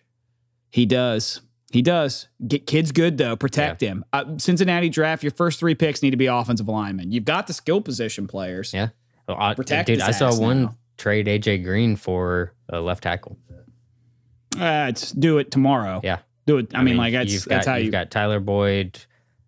He 0.69 0.85
does. 0.85 1.41
He 1.71 1.81
does. 1.81 2.27
Get 2.45 2.67
kids 2.67 2.91
good 2.91 3.17
though. 3.17 3.35
Protect 3.35 3.81
him. 3.81 4.03
Uh, 4.11 4.37
Cincinnati 4.37 4.89
draft. 4.89 5.23
Your 5.23 5.31
first 5.31 5.59
three 5.59 5.75
picks 5.75 6.01
need 6.03 6.11
to 6.11 6.17
be 6.17 6.27
offensive 6.27 6.67
linemen. 6.67 7.11
You've 7.11 7.25
got 7.25 7.47
the 7.47 7.53
skill 7.53 7.81
position 7.81 8.27
players. 8.27 8.73
Yeah. 8.73 8.89
Well, 9.27 9.37
I, 9.39 9.53
Protect 9.53 9.87
dude, 9.87 10.01
I 10.01 10.11
saw 10.11 10.35
one 10.37 10.63
now. 10.63 10.75
trade 10.97 11.27
AJ 11.27 11.63
Green 11.63 11.95
for 11.95 12.53
a 12.69 12.81
left 12.81 13.03
tackle. 13.03 13.37
Uh, 14.59 14.87
it's 14.89 15.11
do 15.11 15.37
it 15.37 15.49
tomorrow. 15.51 16.01
Yeah. 16.03 16.19
Do 16.45 16.57
it. 16.57 16.75
I, 16.75 16.83
mean, 16.83 16.97
like 16.97 17.13
that's 17.13 17.31
you've 17.31 17.45
that's 17.45 17.65
got, 17.65 17.71
how 17.71 17.77
you've 17.77 17.91
got 17.91 18.11
Tyler 18.11 18.39
Boyd, 18.39 18.99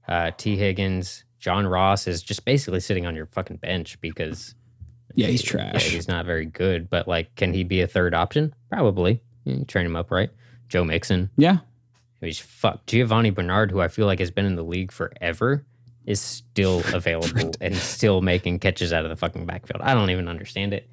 uh, 0.07 0.31
Tee 0.37 0.55
Higgins, 0.55 1.25
John 1.39 1.67
Ross 1.67 2.07
is 2.07 2.23
just 2.23 2.45
basically 2.45 2.79
sitting 2.79 3.05
on 3.05 3.15
your 3.15 3.25
fucking 3.25 3.57
bench 3.57 3.99
because 3.99 4.55
yeah, 5.13 5.27
he's 5.27 5.41
trash. 5.41 5.73
Yeah, 5.73 5.91
he's 5.91 6.07
not 6.07 6.25
very 6.25 6.45
good, 6.45 6.89
but 6.89 7.07
like, 7.07 7.35
can 7.35 7.53
he 7.53 7.65
be 7.65 7.81
a 7.81 7.87
third 7.87 8.13
option? 8.13 8.53
Probably. 8.69 9.21
You 9.43 9.65
train 9.65 9.85
him 9.85 9.97
up 9.97 10.09
right. 10.09 10.29
Joe 10.69 10.85
Mixon. 10.85 11.29
yeah. 11.35 11.57
He's 12.25 12.39
fuck. 12.39 12.85
Giovani 12.85 13.29
Bernard, 13.31 13.71
who 13.71 13.81
I 13.81 13.87
feel 13.87 14.05
like 14.05 14.19
has 14.19 14.31
been 14.31 14.45
in 14.45 14.55
the 14.55 14.63
league 14.63 14.91
forever, 14.91 15.65
is 16.05 16.19
still 16.21 16.81
available 16.93 17.51
and 17.61 17.75
still 17.75 18.21
making 18.21 18.59
catches 18.59 18.91
out 18.93 19.03
of 19.05 19.09
the 19.09 19.15
fucking 19.15 19.45
backfield. 19.45 19.81
I 19.81 19.93
don't 19.93 20.09
even 20.09 20.27
understand 20.27 20.73
it. 20.73 20.89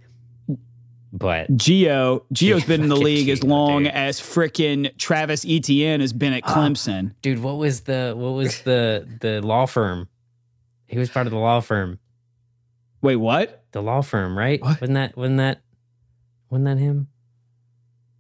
But 1.12 1.48
Gio, 1.56 2.22
Gio's 2.32 2.64
been 2.64 2.82
in 2.82 2.88
the 2.88 2.96
league 2.96 3.28
as 3.30 3.42
long 3.42 3.82
dude. 3.82 3.92
as 3.92 4.20
frickin' 4.20 4.96
Travis 4.96 5.44
Etienne 5.44 6.00
has 6.00 6.12
been 6.12 6.32
at 6.32 6.42
ah, 6.44 6.54
Clemson. 6.54 7.14
dude, 7.20 7.42
what 7.42 7.56
was 7.56 7.80
the 7.80 8.14
what 8.16 8.30
was 8.30 8.60
the 8.60 9.08
the 9.20 9.40
law 9.44 9.66
firm? 9.66 10.08
He 10.86 10.98
was 10.98 11.10
part 11.10 11.26
of 11.26 11.32
the 11.32 11.38
law 11.38 11.58
firm. 11.60 11.98
Wait, 13.02 13.16
what? 13.16 13.64
The 13.72 13.82
law 13.82 14.02
firm, 14.02 14.38
right? 14.38 14.60
What? 14.62 14.80
Wasn't 14.80 14.94
that 14.94 15.16
wasn't 15.16 15.38
that 15.38 15.62
wasn't 16.48 16.66
that 16.66 16.78
him? 16.78 17.08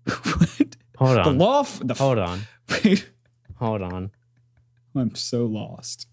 What? 0.98 1.06
Hold 1.08 1.18
on. 1.18 1.38
The 1.38 1.44
law. 1.44 1.60
f- 1.60 1.80
The 1.82 1.94
Hold 1.94 2.18
on. 2.18 2.40
Wait, 2.70 3.08
Hold 3.56 3.82
on. 3.82 4.10
I'm 4.94 5.14
so 5.14 5.46
lost. 5.46 6.06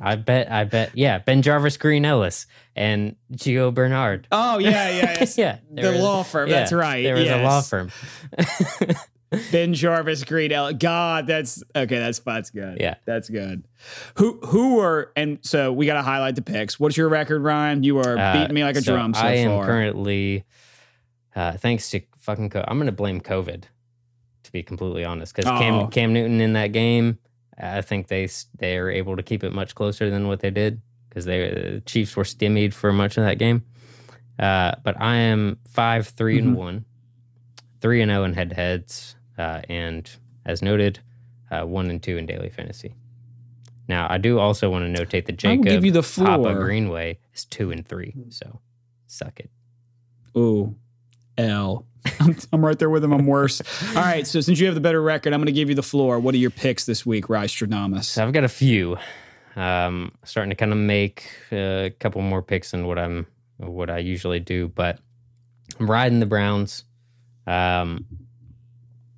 I 0.00 0.16
bet 0.16 0.50
I 0.50 0.64
bet 0.64 0.90
yeah, 0.96 1.20
BenJarvus 1.20 1.78
Green 1.78 2.04
Ellis 2.04 2.46
and 2.74 3.14
Gio 3.32 3.72
Bernard. 3.72 4.26
Oh 4.32 4.58
yeah, 4.58 4.88
yeah, 4.90 4.94
yes. 5.20 5.38
yeah. 5.38 5.58
The 5.70 5.92
was- 5.92 6.00
law 6.00 6.22
firm. 6.24 6.48
yeah, 6.50 6.58
that's 6.60 6.72
right. 6.72 7.02
There 7.04 7.14
was 7.14 7.28
a 7.28 7.42
law 7.42 7.60
firm. 7.60 7.90
BenJarvus 9.32 10.26
Green. 10.26 10.50
Ellis. 10.52 10.74
God, 10.78 11.26
that's 11.28 11.62
okay. 11.74 11.98
That's 11.98 12.18
that's 12.20 12.50
good. 12.50 12.78
Yeah. 12.80 12.94
that's 13.04 13.28
good. 13.28 13.64
Who 14.16 14.38
who 14.46 14.80
are 14.80 15.12
and 15.14 15.38
so 15.42 15.72
we 15.72 15.86
got 15.86 15.94
to 15.94 16.02
highlight 16.02 16.34
the 16.36 16.42
picks. 16.42 16.80
What's 16.80 16.96
your 16.96 17.08
record, 17.08 17.42
Ryan? 17.42 17.82
You 17.84 17.98
are 17.98 18.18
Uh, 18.18 18.32
beating 18.32 18.54
me 18.54 18.64
like 18.64 18.76
a 18.76 18.82
so 18.82 18.94
drum 18.94 19.14
so 19.14 19.20
I 19.20 19.32
am 19.32 19.50
far. 19.50 19.66
currently, 19.66 20.44
uh, 21.36 21.52
thanks 21.52 21.90
to 21.90 22.00
fucking, 22.18 22.50
co- 22.50 22.64
I'm 22.66 22.78
going 22.78 22.86
to 22.86 22.92
blame 22.92 23.20
COVID, 23.20 23.64
to 24.46 24.52
be 24.52 24.62
completely 24.62 25.04
honest, 25.04 25.34
because 25.34 25.50
Oh. 25.50 25.58
Cam 25.58 25.88
Cam 25.90 26.12
Newton 26.12 26.40
in 26.40 26.54
that 26.54 26.68
game, 26.72 27.18
I 27.58 27.82
think 27.82 28.08
they 28.08 28.28
they 28.58 28.76
are 28.78 28.90
able 28.90 29.16
to 29.16 29.22
keep 29.22 29.44
it 29.44 29.52
much 29.52 29.74
closer 29.74 30.08
than 30.10 30.26
what 30.28 30.40
they 30.40 30.50
did 30.50 30.80
because 31.08 31.24
they 31.24 31.50
the 31.50 31.82
Chiefs 31.86 32.16
were 32.16 32.24
stymied 32.24 32.74
for 32.74 32.92
much 32.92 33.16
of 33.18 33.24
that 33.24 33.38
game. 33.38 33.64
Uh, 34.38 34.72
but 34.84 35.00
I 35.00 35.16
am 35.16 35.58
five 35.68 36.08
three 36.08 36.38
Mm-hmm. 36.38 36.48
and 36.48 36.56
one, 36.56 36.84
three 37.80 38.02
and 38.02 38.10
zero 38.10 38.24
in 38.24 38.34
head 38.34 38.50
to 38.50 38.56
heads, 38.56 39.16
uh, 39.38 39.62
and 39.68 40.10
as 40.44 40.62
noted, 40.62 41.00
uh, 41.50 41.62
one 41.62 41.88
and 41.90 42.02
two 42.02 42.16
in 42.18 42.26
daily 42.26 42.50
fantasy. 42.50 42.94
Now 43.88 44.06
I 44.10 44.18
do 44.18 44.38
also 44.38 44.68
want 44.68 44.94
to 44.94 45.02
notate 45.04 45.26
that 45.26 45.36
Jacob 45.38 45.64
give 45.64 45.84
you 45.84 45.92
the 45.92 46.02
Papa 46.02 46.42
floor. 46.42 46.54
Greenway 46.64 47.18
is 47.34 47.44
two 47.44 47.70
and 47.70 47.86
three, 47.86 48.14
so 48.30 48.60
suck 49.06 49.40
it. 49.40 49.50
Ooh, 50.36 50.74
L. 51.38 51.86
I'm, 52.20 52.36
I'm 52.52 52.64
right 52.64 52.78
there 52.78 52.90
with 52.90 53.04
him. 53.04 53.12
I'm 53.12 53.26
worse. 53.26 53.60
All 53.88 54.02
right. 54.02 54.26
So 54.26 54.40
since 54.40 54.60
you 54.60 54.66
have 54.66 54.74
the 54.74 54.80
better 54.80 55.02
record, 55.02 55.32
I'm 55.32 55.40
going 55.40 55.46
to 55.46 55.52
give 55.52 55.68
you 55.68 55.74
the 55.74 55.82
floor. 55.82 56.18
What 56.18 56.34
are 56.34 56.38
your 56.38 56.50
picks 56.50 56.86
this 56.86 57.04
week, 57.04 57.26
Rystradamus? 57.26 58.04
So 58.04 58.24
I've 58.24 58.32
got 58.32 58.44
a 58.44 58.48
few. 58.48 58.96
Um, 59.56 60.12
starting 60.22 60.50
to 60.50 60.56
kind 60.56 60.72
of 60.72 60.78
make 60.78 61.30
a 61.50 61.92
couple 61.98 62.20
more 62.20 62.42
picks 62.42 62.72
than 62.72 62.86
what 62.86 62.98
I'm 62.98 63.26
what 63.56 63.88
I 63.88 63.98
usually 63.98 64.38
do, 64.38 64.68
but 64.68 64.98
I'm 65.80 65.90
riding 65.90 66.20
the 66.20 66.26
Browns. 66.26 66.84
Um, 67.46 68.04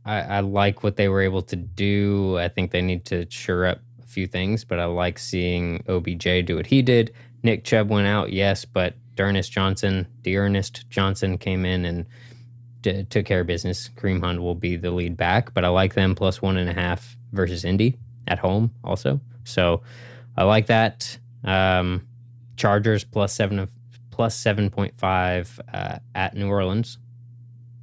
I, 0.04 0.20
I 0.20 0.40
like 0.40 0.82
what 0.82 0.96
they 0.96 1.08
were 1.08 1.22
able 1.22 1.42
to 1.42 1.56
do. 1.56 2.38
I 2.38 2.48
think 2.48 2.70
they 2.70 2.82
need 2.82 3.04
to 3.06 3.28
sure 3.30 3.66
up 3.66 3.80
a 4.02 4.06
few 4.06 4.26
things, 4.26 4.64
but 4.64 4.78
I 4.78 4.84
like 4.84 5.18
seeing 5.18 5.84
OBJ 5.88 6.46
do 6.46 6.56
what 6.56 6.66
he 6.66 6.82
did. 6.82 7.12
Nick 7.42 7.64
Chubb 7.64 7.90
went 7.90 8.06
out, 8.06 8.32
yes, 8.32 8.64
but 8.64 8.94
D'Ernest 9.18 9.50
Johnson, 9.50 10.06
D'Ernest 10.22 10.88
Johnson 10.90 11.38
came 11.38 11.64
in 11.64 11.84
and 11.84 12.06
d- 12.82 13.02
took 13.02 13.26
care 13.26 13.40
of 13.40 13.48
business. 13.48 13.90
Kareem 13.96 14.22
Hunt 14.22 14.40
will 14.40 14.54
be 14.54 14.76
the 14.76 14.92
lead 14.92 15.16
back, 15.16 15.52
but 15.54 15.64
I 15.64 15.68
like 15.68 15.94
them 15.94 16.14
plus 16.14 16.40
one 16.40 16.56
and 16.56 16.70
a 16.70 16.72
half 16.72 17.16
versus 17.32 17.64
Indy 17.64 17.98
at 18.28 18.38
home 18.38 18.70
also. 18.84 19.20
So 19.42 19.82
I 20.36 20.44
like 20.44 20.66
that. 20.66 21.18
Um, 21.42 22.06
Chargers 22.56 23.02
plus 23.02 23.32
seven 23.32 23.68
plus 24.12 24.36
seven 24.36 24.70
point 24.70 24.96
five 24.96 25.60
uh, 25.74 25.98
at 26.14 26.34
New 26.34 26.48
Orleans. 26.48 26.98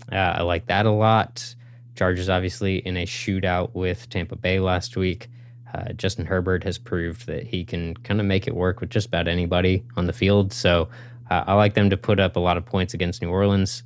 Uh, 0.10 0.16
I 0.16 0.42
like 0.44 0.68
that 0.68 0.86
a 0.86 0.92
lot. 0.92 1.54
Chargers 1.96 2.30
obviously 2.30 2.78
in 2.78 2.96
a 2.96 3.06
shootout 3.06 3.74
with 3.74 4.08
Tampa 4.10 4.38
Bay 4.38 4.62
last 4.62 4.96
week. 4.96 5.28
Uh, 5.74 5.92
Justin 5.92 6.26
Herbert 6.26 6.64
has 6.64 6.78
proved 6.78 7.28
that 7.28 7.44
he 7.44 7.66
can 7.66 7.96
kind 7.98 8.22
of 8.22 8.26
make 8.26 8.48
it 8.48 8.56
work 8.56 8.80
with 8.80 8.90
just 8.90 9.08
about 9.08 9.28
anybody 9.28 9.84
on 9.98 10.08
the 10.08 10.14
field. 10.14 10.54
So 10.54 10.88
uh, 11.30 11.44
I 11.48 11.54
like 11.54 11.74
them 11.74 11.90
to 11.90 11.98
put 11.98 12.20
up 12.20 12.36
a 12.36 12.40
lot 12.40 12.58
of 12.58 12.66
points 12.66 12.94
against 12.94 13.22
New 13.22 13.30
Orleans. 13.30 13.84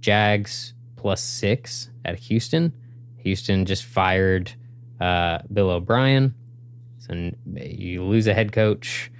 Jags 0.00 0.74
plus 0.96 1.22
six 1.22 1.90
at 2.04 2.18
Houston. 2.18 2.72
Houston 3.18 3.66
just 3.66 3.84
fired 3.84 4.52
uh, 5.00 5.38
Bill 5.52 5.70
O'Brien. 5.70 6.34
So 6.98 7.30
you 7.56 8.04
lose 8.04 8.26
a 8.26 8.34
head 8.34 8.52
coach. 8.52 9.10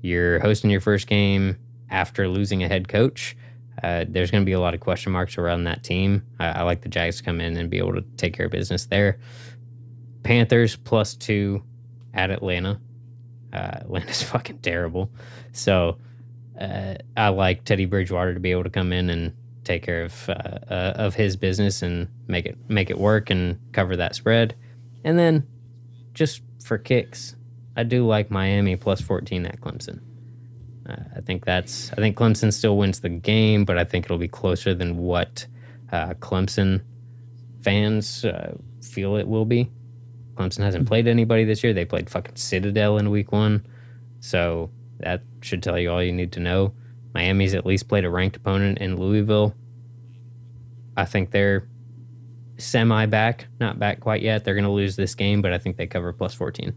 You're 0.00 0.40
hosting 0.40 0.70
your 0.70 0.80
first 0.80 1.06
game 1.06 1.56
after 1.90 2.28
losing 2.28 2.62
a 2.62 2.68
head 2.68 2.88
coach. 2.88 3.36
Uh, 3.82 4.04
there's 4.08 4.30
going 4.30 4.42
to 4.42 4.46
be 4.46 4.52
a 4.52 4.60
lot 4.60 4.74
of 4.74 4.80
question 4.80 5.12
marks 5.12 5.38
around 5.38 5.64
that 5.64 5.82
team. 5.82 6.22
I, 6.38 6.48
I, 6.48 6.62
like 6.62 6.82
the 6.82 6.88
Jags 6.88 7.16
to 7.18 7.22
come 7.22 7.40
in 7.40 7.56
and 7.56 7.70
be 7.70 7.78
able 7.78 7.94
to 7.94 8.02
take 8.16 8.34
care 8.34 8.46
of 8.46 8.52
business 8.52 8.86
there. 8.86 9.18
Panthers 10.22 10.76
plus 10.76 11.14
two 11.14 11.62
at 12.14 12.30
Atlanta. 12.30 12.80
Uh, 13.52 13.78
Atlanta's 13.80 14.22
fucking 14.30 14.58
terrible. 14.58 15.10
So 15.52 15.98
uh, 16.60 16.94
I 17.16 17.28
like 17.28 17.64
Teddy 17.64 17.86
Bridgewater 17.86 18.34
to 18.34 18.40
be 18.40 18.50
able 18.50 18.64
to 18.64 18.70
come 18.70 18.92
in 18.92 19.10
and 19.10 19.34
take 19.64 19.82
care 19.82 20.04
of 20.04 20.28
uh, 20.28 20.32
uh, 20.32 20.92
of 20.96 21.14
his 21.14 21.36
business 21.36 21.82
and 21.82 22.08
make 22.26 22.46
it 22.46 22.58
make 22.68 22.90
it 22.90 22.98
work 22.98 23.30
and 23.30 23.58
cover 23.72 23.96
that 23.96 24.14
spread. 24.14 24.54
And 25.04 25.18
then 25.18 25.46
just 26.12 26.42
for 26.64 26.78
kicks, 26.78 27.36
I 27.76 27.84
do 27.84 28.06
like 28.06 28.30
Miami 28.30 28.76
plus 28.76 29.00
14 29.00 29.46
at 29.46 29.60
Clemson. 29.60 30.00
Uh, 30.88 30.96
I 31.16 31.20
think 31.20 31.44
that's 31.44 31.92
I 31.92 31.96
think 31.96 32.16
Clemson 32.16 32.52
still 32.52 32.76
wins 32.76 33.00
the 33.00 33.08
game, 33.08 33.64
but 33.64 33.78
I 33.78 33.84
think 33.84 34.04
it'll 34.04 34.18
be 34.18 34.28
closer 34.28 34.74
than 34.74 34.98
what 34.98 35.46
uh, 35.90 36.14
Clemson 36.14 36.82
fans 37.62 38.24
uh, 38.24 38.56
feel 38.82 39.16
it 39.16 39.26
will 39.26 39.44
be. 39.44 39.70
Clemson 40.34 40.60
hasn't 40.60 40.88
played 40.88 41.06
anybody 41.06 41.44
this 41.44 41.62
year. 41.62 41.72
They 41.72 41.84
played 41.84 42.10
fucking 42.10 42.36
Citadel 42.36 42.98
in 42.98 43.10
week 43.10 43.32
one, 43.32 43.64
so 44.20 44.70
that 45.02 45.22
should 45.40 45.62
tell 45.62 45.78
you 45.78 45.90
all 45.90 46.02
you 46.02 46.12
need 46.12 46.32
to 46.32 46.40
know. 46.40 46.72
Miami's 47.14 47.54
at 47.54 47.66
least 47.66 47.88
played 47.88 48.04
a 48.04 48.10
ranked 48.10 48.36
opponent 48.36 48.78
in 48.78 48.96
Louisville. 48.96 49.54
I 50.96 51.04
think 51.04 51.30
they're 51.30 51.68
semi 52.58 53.06
back, 53.06 53.46
not 53.60 53.78
back 53.78 54.00
quite 54.00 54.22
yet. 54.22 54.44
They're 54.44 54.54
going 54.54 54.64
to 54.64 54.70
lose 54.70 54.96
this 54.96 55.14
game, 55.14 55.42
but 55.42 55.52
I 55.52 55.58
think 55.58 55.76
they 55.76 55.86
cover 55.86 56.12
plus 56.12 56.34
14. 56.34 56.74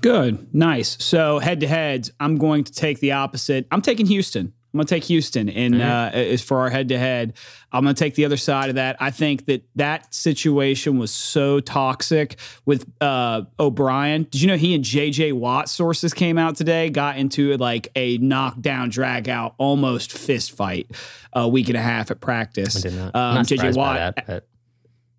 Good. 0.00 0.54
Nice. 0.54 1.02
So 1.02 1.38
head 1.38 1.60
to 1.60 1.66
heads, 1.66 2.10
I'm 2.20 2.36
going 2.36 2.64
to 2.64 2.72
take 2.72 3.00
the 3.00 3.12
opposite. 3.12 3.66
I'm 3.70 3.80
taking 3.80 4.06
Houston. 4.06 4.52
I'm 4.74 4.78
going 4.78 4.86
to 4.86 4.94
take 4.96 5.04
Houston 5.04 5.48
in 5.48 5.74
mm-hmm. 5.74 6.16
uh, 6.16 6.20
is 6.20 6.42
for 6.42 6.58
our 6.58 6.68
head 6.68 6.88
to 6.88 6.98
head. 6.98 7.34
I'm 7.70 7.84
going 7.84 7.94
to 7.94 7.98
take 7.98 8.16
the 8.16 8.24
other 8.24 8.36
side 8.36 8.70
of 8.70 8.74
that. 8.74 8.96
I 8.98 9.12
think 9.12 9.46
that 9.46 9.62
that 9.76 10.12
situation 10.12 10.98
was 10.98 11.12
so 11.12 11.60
toxic 11.60 12.40
with 12.66 12.84
uh, 13.00 13.42
O'Brien. 13.60 14.24
Did 14.24 14.42
you 14.42 14.48
know 14.48 14.56
he 14.56 14.74
and 14.74 14.84
JJ 14.84 15.34
Watt 15.34 15.68
sources 15.68 16.12
came 16.12 16.38
out 16.38 16.56
today, 16.56 16.90
got 16.90 17.18
into 17.18 17.56
like 17.56 17.86
a 17.94 18.18
knockdown, 18.18 18.88
drag 18.88 19.28
out, 19.28 19.54
almost 19.58 20.10
fist 20.10 20.56
fight 20.56 20.90
a 21.32 21.46
week 21.46 21.68
and 21.68 21.76
a 21.76 21.82
half 21.82 22.10
at 22.10 22.20
practice. 22.20 22.84
I 22.84 22.88
did 22.88 22.98
not. 22.98 23.14
Um, 23.14 23.34
not 23.36 23.46
JJ 23.46 23.76
Watt. 23.76 24.16
That, 24.16 24.26
but. 24.26 24.48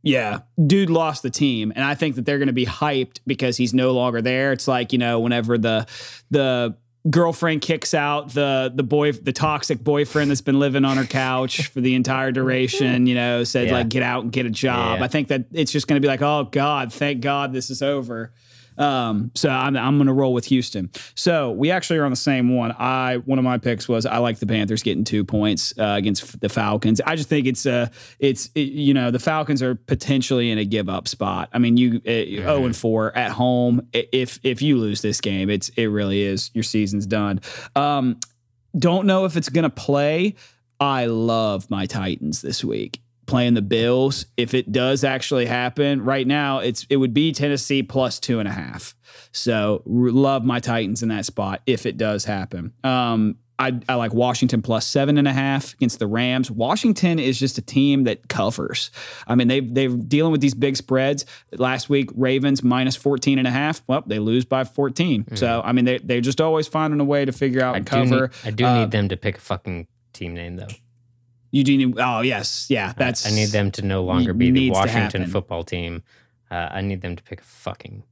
Yeah, 0.04 0.42
dude 0.64 0.92
lost 0.92 1.24
the 1.24 1.32
team, 1.32 1.74
and 1.76 1.84
I 1.84 1.96
think 1.96 2.16
that 2.18 2.26
they're 2.26 2.38
going 2.38 2.46
to 2.46 2.54
be 2.54 2.68
hyped 2.68 3.22
because 3.26 3.58
he's 3.58 3.74
no 3.74 3.92
longer 3.92 4.22
there. 4.22 4.52
It's 4.52 4.68
like 4.68 4.92
you 4.94 5.00
know, 5.00 5.20
whenever 5.20 5.58
the 5.58 5.88
the 6.30 6.76
girlfriend 7.10 7.62
kicks 7.62 7.94
out 7.94 8.34
the 8.34 8.72
the 8.74 8.82
boy 8.82 9.12
the 9.12 9.32
toxic 9.32 9.84
boyfriend 9.84 10.32
that's 10.32 10.42
been 10.42 10.60
living 10.60 10.84
on 10.84 10.98
her 10.98 11.06
couch 11.06 11.68
for 11.68 11.80
the 11.80 11.94
entire 11.94 12.32
duration 12.32 13.06
you 13.06 13.14
know 13.14 13.44
said 13.44 13.68
yeah. 13.68 13.74
like 13.74 13.90
get 13.90 14.02
out 14.02 14.24
and 14.24 14.32
get 14.32 14.48
a 14.48 14.50
job 14.50 14.98
yeah. 14.98 15.06
i 15.06 15.08
think 15.08 15.28
that 15.28 15.46
it's 15.52 15.72
just 15.72 15.88
going 15.88 16.02
to 16.02 16.04
be 16.04 16.08
like 16.08 16.24
oh 16.24 16.48
god 16.52 16.92
thank 16.92 17.22
god 17.22 17.54
this 17.54 17.70
is 17.70 17.84
over 17.84 18.34
um, 18.78 19.32
so 19.36 19.50
I'm, 19.50 19.76
I'm 19.78 19.98
going 19.98 20.08
to 20.08 20.14
roll 20.14 20.34
with 20.34 20.46
Houston. 20.46 20.90
So 21.16 21.52
we 21.52 21.72
actually 21.72 22.00
are 22.00 22.06
on 22.06 22.12
the 22.12 22.18
same 22.18 22.56
one. 22.56 22.74
I 22.78 23.18
one 23.18 23.40
of 23.40 23.46
my 23.46 23.58
picks 23.58 23.88
was 23.88 24.06
I 24.06 24.18
like 24.18 24.40
the 24.40 24.46
Panthers 24.46 24.84
getting 24.84 25.04
two 25.04 25.24
points 25.24 25.74
uh, 25.78 25.96
against 25.98 26.40
the 26.40 26.50
Falcons. 26.50 27.02
I 27.06 27.16
just 27.16 27.30
think 27.30 27.48
it's 27.48 27.66
uh 27.66 27.88
it's 28.20 28.50
it, 28.56 28.72
you 28.72 28.94
know 28.94 29.12
the 29.12 29.20
Falcons 29.20 29.62
are 29.62 29.76
potentially 29.76 30.52
in 30.52 30.58
a 30.58 30.66
give 30.66 30.90
up 30.90 31.08
spot. 31.08 31.50
I 31.54 31.60
mean 31.60 31.78
you 31.78 32.02
uh, 32.06 32.50
oh 32.50 32.66
and 32.66 32.76
four 32.76 33.16
at 33.18 33.32
home. 33.32 33.88
If 33.94 34.40
if 34.44 34.62
you 34.62 34.78
lose 34.78 35.02
this 35.02 35.22
game, 35.22 35.50
it's 35.50 35.70
it 35.70 35.88
really 35.88 36.22
is 36.22 36.52
your 36.54 36.64
season's 36.64 37.06
done. 37.06 37.42
Um, 37.76 38.20
don't 38.78 39.08
know 39.08 39.26
if 39.26 39.38
it's 39.38 39.50
going 39.50 39.64
to 39.64 39.70
play. 39.70 40.36
I 40.80 41.06
love 41.06 41.70
my 41.70 41.86
Titans 41.86 42.42
this 42.42 42.64
week 42.64 43.00
playing 43.26 43.54
the 43.54 43.62
Bills. 43.62 44.26
If 44.38 44.54
it 44.54 44.72
does 44.72 45.04
actually 45.04 45.46
happen, 45.46 46.04
right 46.04 46.28
now 46.28 46.60
it's 46.60 46.86
it 46.90 46.98
would 46.98 47.14
be 47.14 47.32
Tennessee 47.32 47.84
plus 47.84 48.20
two 48.20 48.40
and 48.40 48.48
a 48.48 48.52
half. 48.52 48.96
So 49.32 49.84
love 49.86 50.44
my 50.44 50.60
Titans 50.60 51.04
in 51.04 51.10
that 51.10 51.26
spot 51.26 51.62
if 51.66 51.86
it 51.86 51.98
does 51.98 52.26
happen. 52.26 52.74
Um, 52.84 53.38
I, 53.58 53.80
I 53.88 53.96
like 53.96 54.14
Washington 54.14 54.62
plus 54.62 54.86
seven 54.86 55.18
and 55.18 55.28
a 55.28 55.34
half 55.34 55.74
against 55.76 56.00
the 56.00 56.08
Rams. 56.08 56.52
Washington 56.52 57.20
is 57.20 57.40
just 57.40 57.58
a 57.58 57.62
team 57.62 58.04
that 58.04 58.28
covers. 58.28 58.92
I 59.28 59.36
mean, 59.36 59.48
they 59.48 59.62
they're 59.62 59.90
dealing 59.90 60.32
with 60.32 60.42
these 60.42 60.54
big 60.54 60.76
spreads. 60.76 61.26
Last 61.54 61.90
week, 61.90 62.10
Ravens 62.16 62.64
minus 62.64 62.96
14 62.96 63.40
and 63.40 63.48
a 63.48 63.52
half. 63.52 63.82
Well, 63.88 64.04
they 64.06 64.20
lose 64.20 64.46
by 64.46 64.66
14. 64.66 65.24
Mm-hmm. 65.24 65.36
So, 65.36 65.62
I 65.64 65.72
mean, 65.72 65.86
they, 65.86 66.00
they're 66.00 66.22
just 66.22 66.42
always 66.42 66.68
finding 66.68 67.00
a 67.00 67.06
way 67.06 67.24
to 67.24 67.32
figure 67.32 67.62
out 67.62 67.76
I 67.76 67.78
and 67.78 67.86
cover. 67.86 68.28
Need, 68.28 68.48
I 68.48 68.52
do 68.52 68.66
uh, 68.66 68.80
need 68.80 68.92
them 68.92 69.10
to 69.10 69.18
pick 69.18 69.38
a 69.38 69.42
fucking 69.42 69.88
team 70.12 70.34
name, 70.34 70.58
though. 70.58 70.68
Eugene. 71.56 71.96
Oh 71.98 72.20
yes, 72.20 72.68
yeah. 72.70 72.92
That's. 72.98 73.26
I, 73.26 73.30
I 73.30 73.34
need 73.34 73.50
them 73.50 73.72
to 73.72 73.82
no 73.82 74.04
longer 74.04 74.34
be 74.34 74.52
the 74.52 74.72
Washington 74.72 75.26
football 75.26 75.64
team. 75.64 76.04
Uh, 76.52 76.68
I 76.70 76.82
need 76.82 77.02
them 77.02 77.16
to 77.16 77.24
pick 77.24 77.40
a 77.40 77.44
fucking 77.46 78.04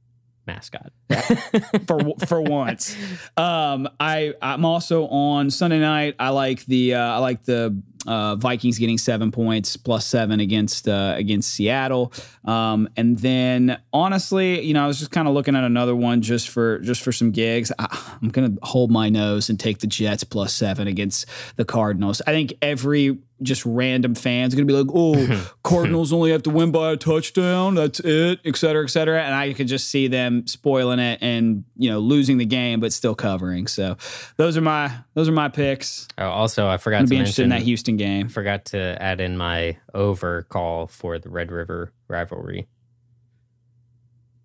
mascot 0.46 0.92
for 1.86 2.00
for 2.26 2.40
once. 2.40 2.96
Um, 3.36 3.86
I 4.00 4.32
I'm 4.40 4.64
also 4.64 5.06
on 5.08 5.50
Sunday 5.50 5.78
night. 5.78 6.14
I 6.18 6.30
like 6.30 6.64
the 6.64 6.94
uh, 6.94 6.98
I 6.98 7.18
like 7.18 7.44
the 7.44 7.82
uh, 8.06 8.36
Vikings 8.36 8.78
getting 8.78 8.98
seven 8.98 9.30
points 9.30 9.76
plus 9.76 10.06
seven 10.06 10.40
against 10.40 10.88
uh, 10.88 11.14
against 11.16 11.52
Seattle. 11.52 12.12
Um, 12.44 12.88
and 12.96 13.18
then 13.18 13.78
honestly, 13.92 14.62
you 14.62 14.74
know, 14.74 14.84
I 14.84 14.86
was 14.86 14.98
just 14.98 15.10
kind 15.10 15.28
of 15.28 15.34
looking 15.34 15.56
at 15.56 15.64
another 15.64 15.94
one 15.94 16.22
just 16.22 16.48
for 16.48 16.78
just 16.80 17.02
for 17.02 17.12
some 17.12 17.30
gigs. 17.30 17.72
I, 17.78 18.16
I'm 18.22 18.28
gonna 18.30 18.54
hold 18.62 18.90
my 18.90 19.08
nose 19.08 19.50
and 19.50 19.58
take 19.58 19.78
the 19.78 19.86
Jets 19.86 20.24
plus 20.24 20.54
seven 20.54 20.86
against 20.88 21.26
the 21.56 21.64
Cardinals. 21.64 22.22
I 22.26 22.32
think 22.32 22.54
every 22.62 23.18
just 23.44 23.64
random 23.64 24.14
fans 24.14 24.52
are 24.52 24.56
gonna 24.56 24.66
be 24.66 24.72
like, 24.72 24.90
"Oh, 24.92 25.54
Cardinals 25.62 26.12
only 26.12 26.32
have 26.32 26.42
to 26.44 26.50
win 26.50 26.72
by 26.72 26.92
a 26.92 26.96
touchdown. 26.96 27.74
That's 27.74 28.00
it," 28.00 28.40
et 28.44 28.56
cetera, 28.56 28.84
et 28.84 28.88
cetera. 28.88 29.22
And 29.22 29.34
I 29.34 29.52
could 29.52 29.68
just 29.68 29.88
see 29.88 30.08
them 30.08 30.46
spoiling 30.46 30.98
it 30.98 31.18
and 31.22 31.64
you 31.76 31.90
know 31.90 31.98
losing 31.98 32.38
the 32.38 32.46
game, 32.46 32.80
but 32.80 32.92
still 32.92 33.14
covering. 33.14 33.66
So 33.66 33.96
those 34.36 34.56
are 34.56 34.62
my 34.62 34.90
those 35.14 35.28
are 35.28 35.32
my 35.32 35.48
picks. 35.48 36.08
Oh, 36.18 36.28
also, 36.28 36.66
I 36.66 36.76
forgot 36.76 37.02
to 37.02 37.06
be 37.06 37.16
interested 37.16 37.42
in 37.42 37.50
that 37.50 37.62
Houston 37.62 37.96
game. 37.96 38.28
Forgot 38.28 38.66
to 38.66 39.00
add 39.00 39.20
in 39.20 39.36
my 39.36 39.76
over 39.94 40.42
call 40.42 40.86
for 40.86 41.18
the 41.18 41.28
Red 41.28 41.52
River 41.52 41.92
rivalry, 42.08 42.66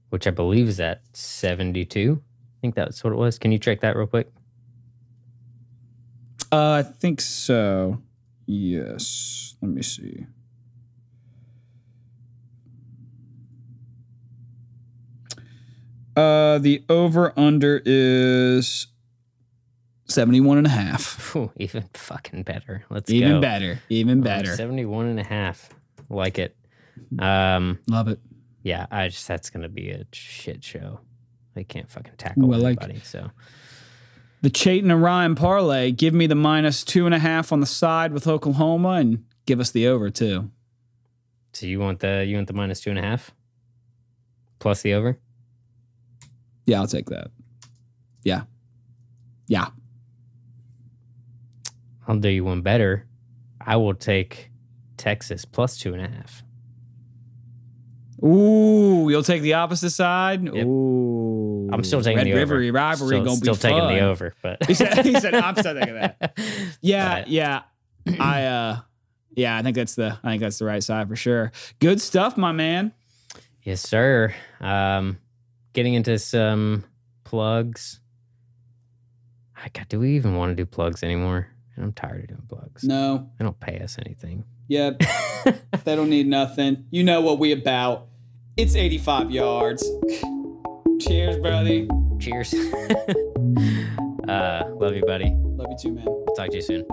which 0.09 0.27
I 0.27 0.31
believe 0.31 0.67
is 0.67 0.79
at 0.79 1.01
seventy 1.13 1.85
two. 1.85 2.21
I 2.21 2.61
think 2.61 2.75
that's 2.75 3.03
what 3.03 3.13
it 3.13 3.17
was. 3.17 3.39
Can 3.39 3.51
you 3.51 3.57
check 3.59 3.81
that 3.81 3.95
real 3.95 4.07
quick? 4.07 4.29
Uh, 6.51 6.71
I 6.71 6.83
think 6.83 7.21
so. 7.21 8.01
Yes. 8.51 9.55
Let 9.61 9.69
me 9.69 9.83
see. 9.83 10.25
Uh, 16.15 16.57
the 16.57 16.83
over 16.89 17.31
under 17.37 17.79
is 17.85 18.87
71 20.05 20.57
and 20.57 20.65
a 20.65 20.71
half. 20.71 21.35
Ooh, 21.35 21.51
even 21.57 21.87
fucking 21.93 22.41
better. 22.41 22.83
Let's 22.89 23.11
even 23.11 23.33
go. 23.33 23.41
better. 23.41 23.81
Even 23.87 24.21
better. 24.21 24.55
71 24.55 25.05
and 25.05 25.19
a 25.19 25.23
half. 25.23 25.69
Like 26.09 26.39
it. 26.39 26.55
Um, 27.19 27.77
Love 27.87 28.07
it. 28.07 28.19
Yeah, 28.63 28.87
I 28.89 29.09
just 29.09 29.27
that's 29.27 29.51
gonna 29.51 29.69
be 29.69 29.91
a 29.91 30.05
shit 30.11 30.63
show. 30.63 31.01
They 31.53 31.63
can't 31.63 31.89
fucking 31.89 32.13
tackle 32.17 32.49
Ooh, 32.49 32.65
anybody. 32.65 32.93
Like, 32.93 33.05
so 33.05 33.29
the 34.41 34.49
Chayton 34.49 34.91
and 34.91 35.01
Ryan 35.01 35.35
parlay. 35.35 35.91
Give 35.91 36.13
me 36.13 36.27
the 36.27 36.35
minus 36.35 36.83
two 36.83 37.05
and 37.05 37.13
a 37.13 37.19
half 37.19 37.51
on 37.51 37.59
the 37.59 37.65
side 37.65 38.13
with 38.13 38.27
Oklahoma 38.27 38.89
and 38.91 39.25
give 39.45 39.59
us 39.59 39.71
the 39.71 39.87
over 39.87 40.09
too. 40.09 40.49
So 41.53 41.65
you 41.65 41.79
want 41.79 41.99
the 41.99 42.25
you 42.27 42.35
want 42.35 42.47
the 42.47 42.53
minus 42.53 42.81
two 42.81 42.91
and 42.91 42.99
a 42.99 43.01
half 43.01 43.31
plus 44.59 44.81
the 44.81 44.93
over? 44.93 45.17
Yeah, 46.65 46.79
I'll 46.79 46.87
take 46.87 47.07
that. 47.07 47.31
Yeah. 48.23 48.43
Yeah. 49.47 49.69
I'll 52.07 52.17
do 52.17 52.29
you 52.29 52.43
one 52.43 52.61
better. 52.61 53.07
I 53.59 53.75
will 53.77 53.93
take 53.93 54.51
Texas 54.97 55.45
plus 55.45 55.77
two 55.77 55.93
and 55.93 56.05
a 56.05 56.09
half. 56.09 56.43
Ooh, 58.23 59.07
you'll 59.09 59.23
take 59.23 59.41
the 59.41 59.53
opposite 59.53 59.91
side. 59.91 60.43
Yep. 60.43 60.65
Ooh, 60.65 61.38
I'm 61.73 61.83
still 61.83 62.01
taking 62.01 62.17
Red 62.17 62.27
the 62.27 62.33
over. 62.41 62.57
River 62.57 62.71
rivalry 62.73 63.15
still, 63.17 63.23
gonna 63.25 63.37
still 63.37 63.53
be 63.55 63.59
taking 63.59 63.77
fun. 63.79 63.93
the 63.95 63.99
over, 64.01 64.33
but 64.41 64.63
He 64.67 64.73
said, 64.73 65.05
he 65.05 65.19
said, 65.19 65.33
"I'm 65.35 65.55
still 65.55 65.73
taking 65.73 65.95
that." 65.95 66.37
Yeah, 66.81 67.19
But- 67.21 67.27
yeah. 67.29 67.61
I 68.19 68.43
uh, 68.45 68.79
yeah, 69.35 69.57
I 69.57 69.61
think 69.61 69.75
that's 69.75 69.95
the 69.95 70.17
I 70.23 70.29
think 70.31 70.41
that's 70.41 70.57
the 70.59 70.65
right 70.65 70.83
side 70.83 71.07
for 71.07 71.15
sure. 71.15 71.51
Good 71.79 72.01
stuff, 72.01 72.37
my 72.37 72.51
man. 72.51 72.91
Yes, 73.63 73.81
sir. 73.81 74.33
Um, 74.61 75.19
getting 75.73 75.93
into 75.93 76.17
some 76.19 76.85
plugs. 77.23 77.99
I 79.55 79.67
got. 79.69 79.89
Do 79.89 79.99
we 79.99 80.15
even 80.15 80.35
want 80.35 80.51
to 80.51 80.55
do 80.55 80.65
plugs 80.65 81.03
anymore? 81.03 81.47
I'm 81.77 81.93
tired 81.93 82.21
of 82.21 82.27
doing 82.27 82.41
plugs. 82.49 82.83
No, 82.83 83.29
They 83.37 83.43
don't 83.45 83.59
pay 83.59 83.79
us 83.79 83.97
anything. 84.05 84.43
yep, 84.67 85.01
they 85.85 85.95
don't 85.95 86.09
need 86.09 86.27
nothing. 86.27 86.85
You 86.91 87.03
know 87.03 87.21
what 87.21 87.39
we 87.39 87.51
about. 87.53 88.07
It's 88.57 88.75
85 88.75 89.31
yards. 89.31 89.89
Cheers, 90.99 91.37
buddy. 91.37 91.87
Cheers. 92.19 92.53
uh, 94.27 94.63
love 94.75 94.95
you, 94.95 95.03
buddy. 95.05 95.31
Love 95.33 95.67
you 95.69 95.77
too, 95.79 95.91
man. 95.93 96.05
Talk 96.35 96.49
to 96.49 96.55
you 96.55 96.61
soon. 96.61 96.85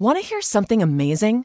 Want 0.00 0.18
to 0.18 0.24
hear 0.24 0.40
something 0.40 0.80
amazing? 0.80 1.44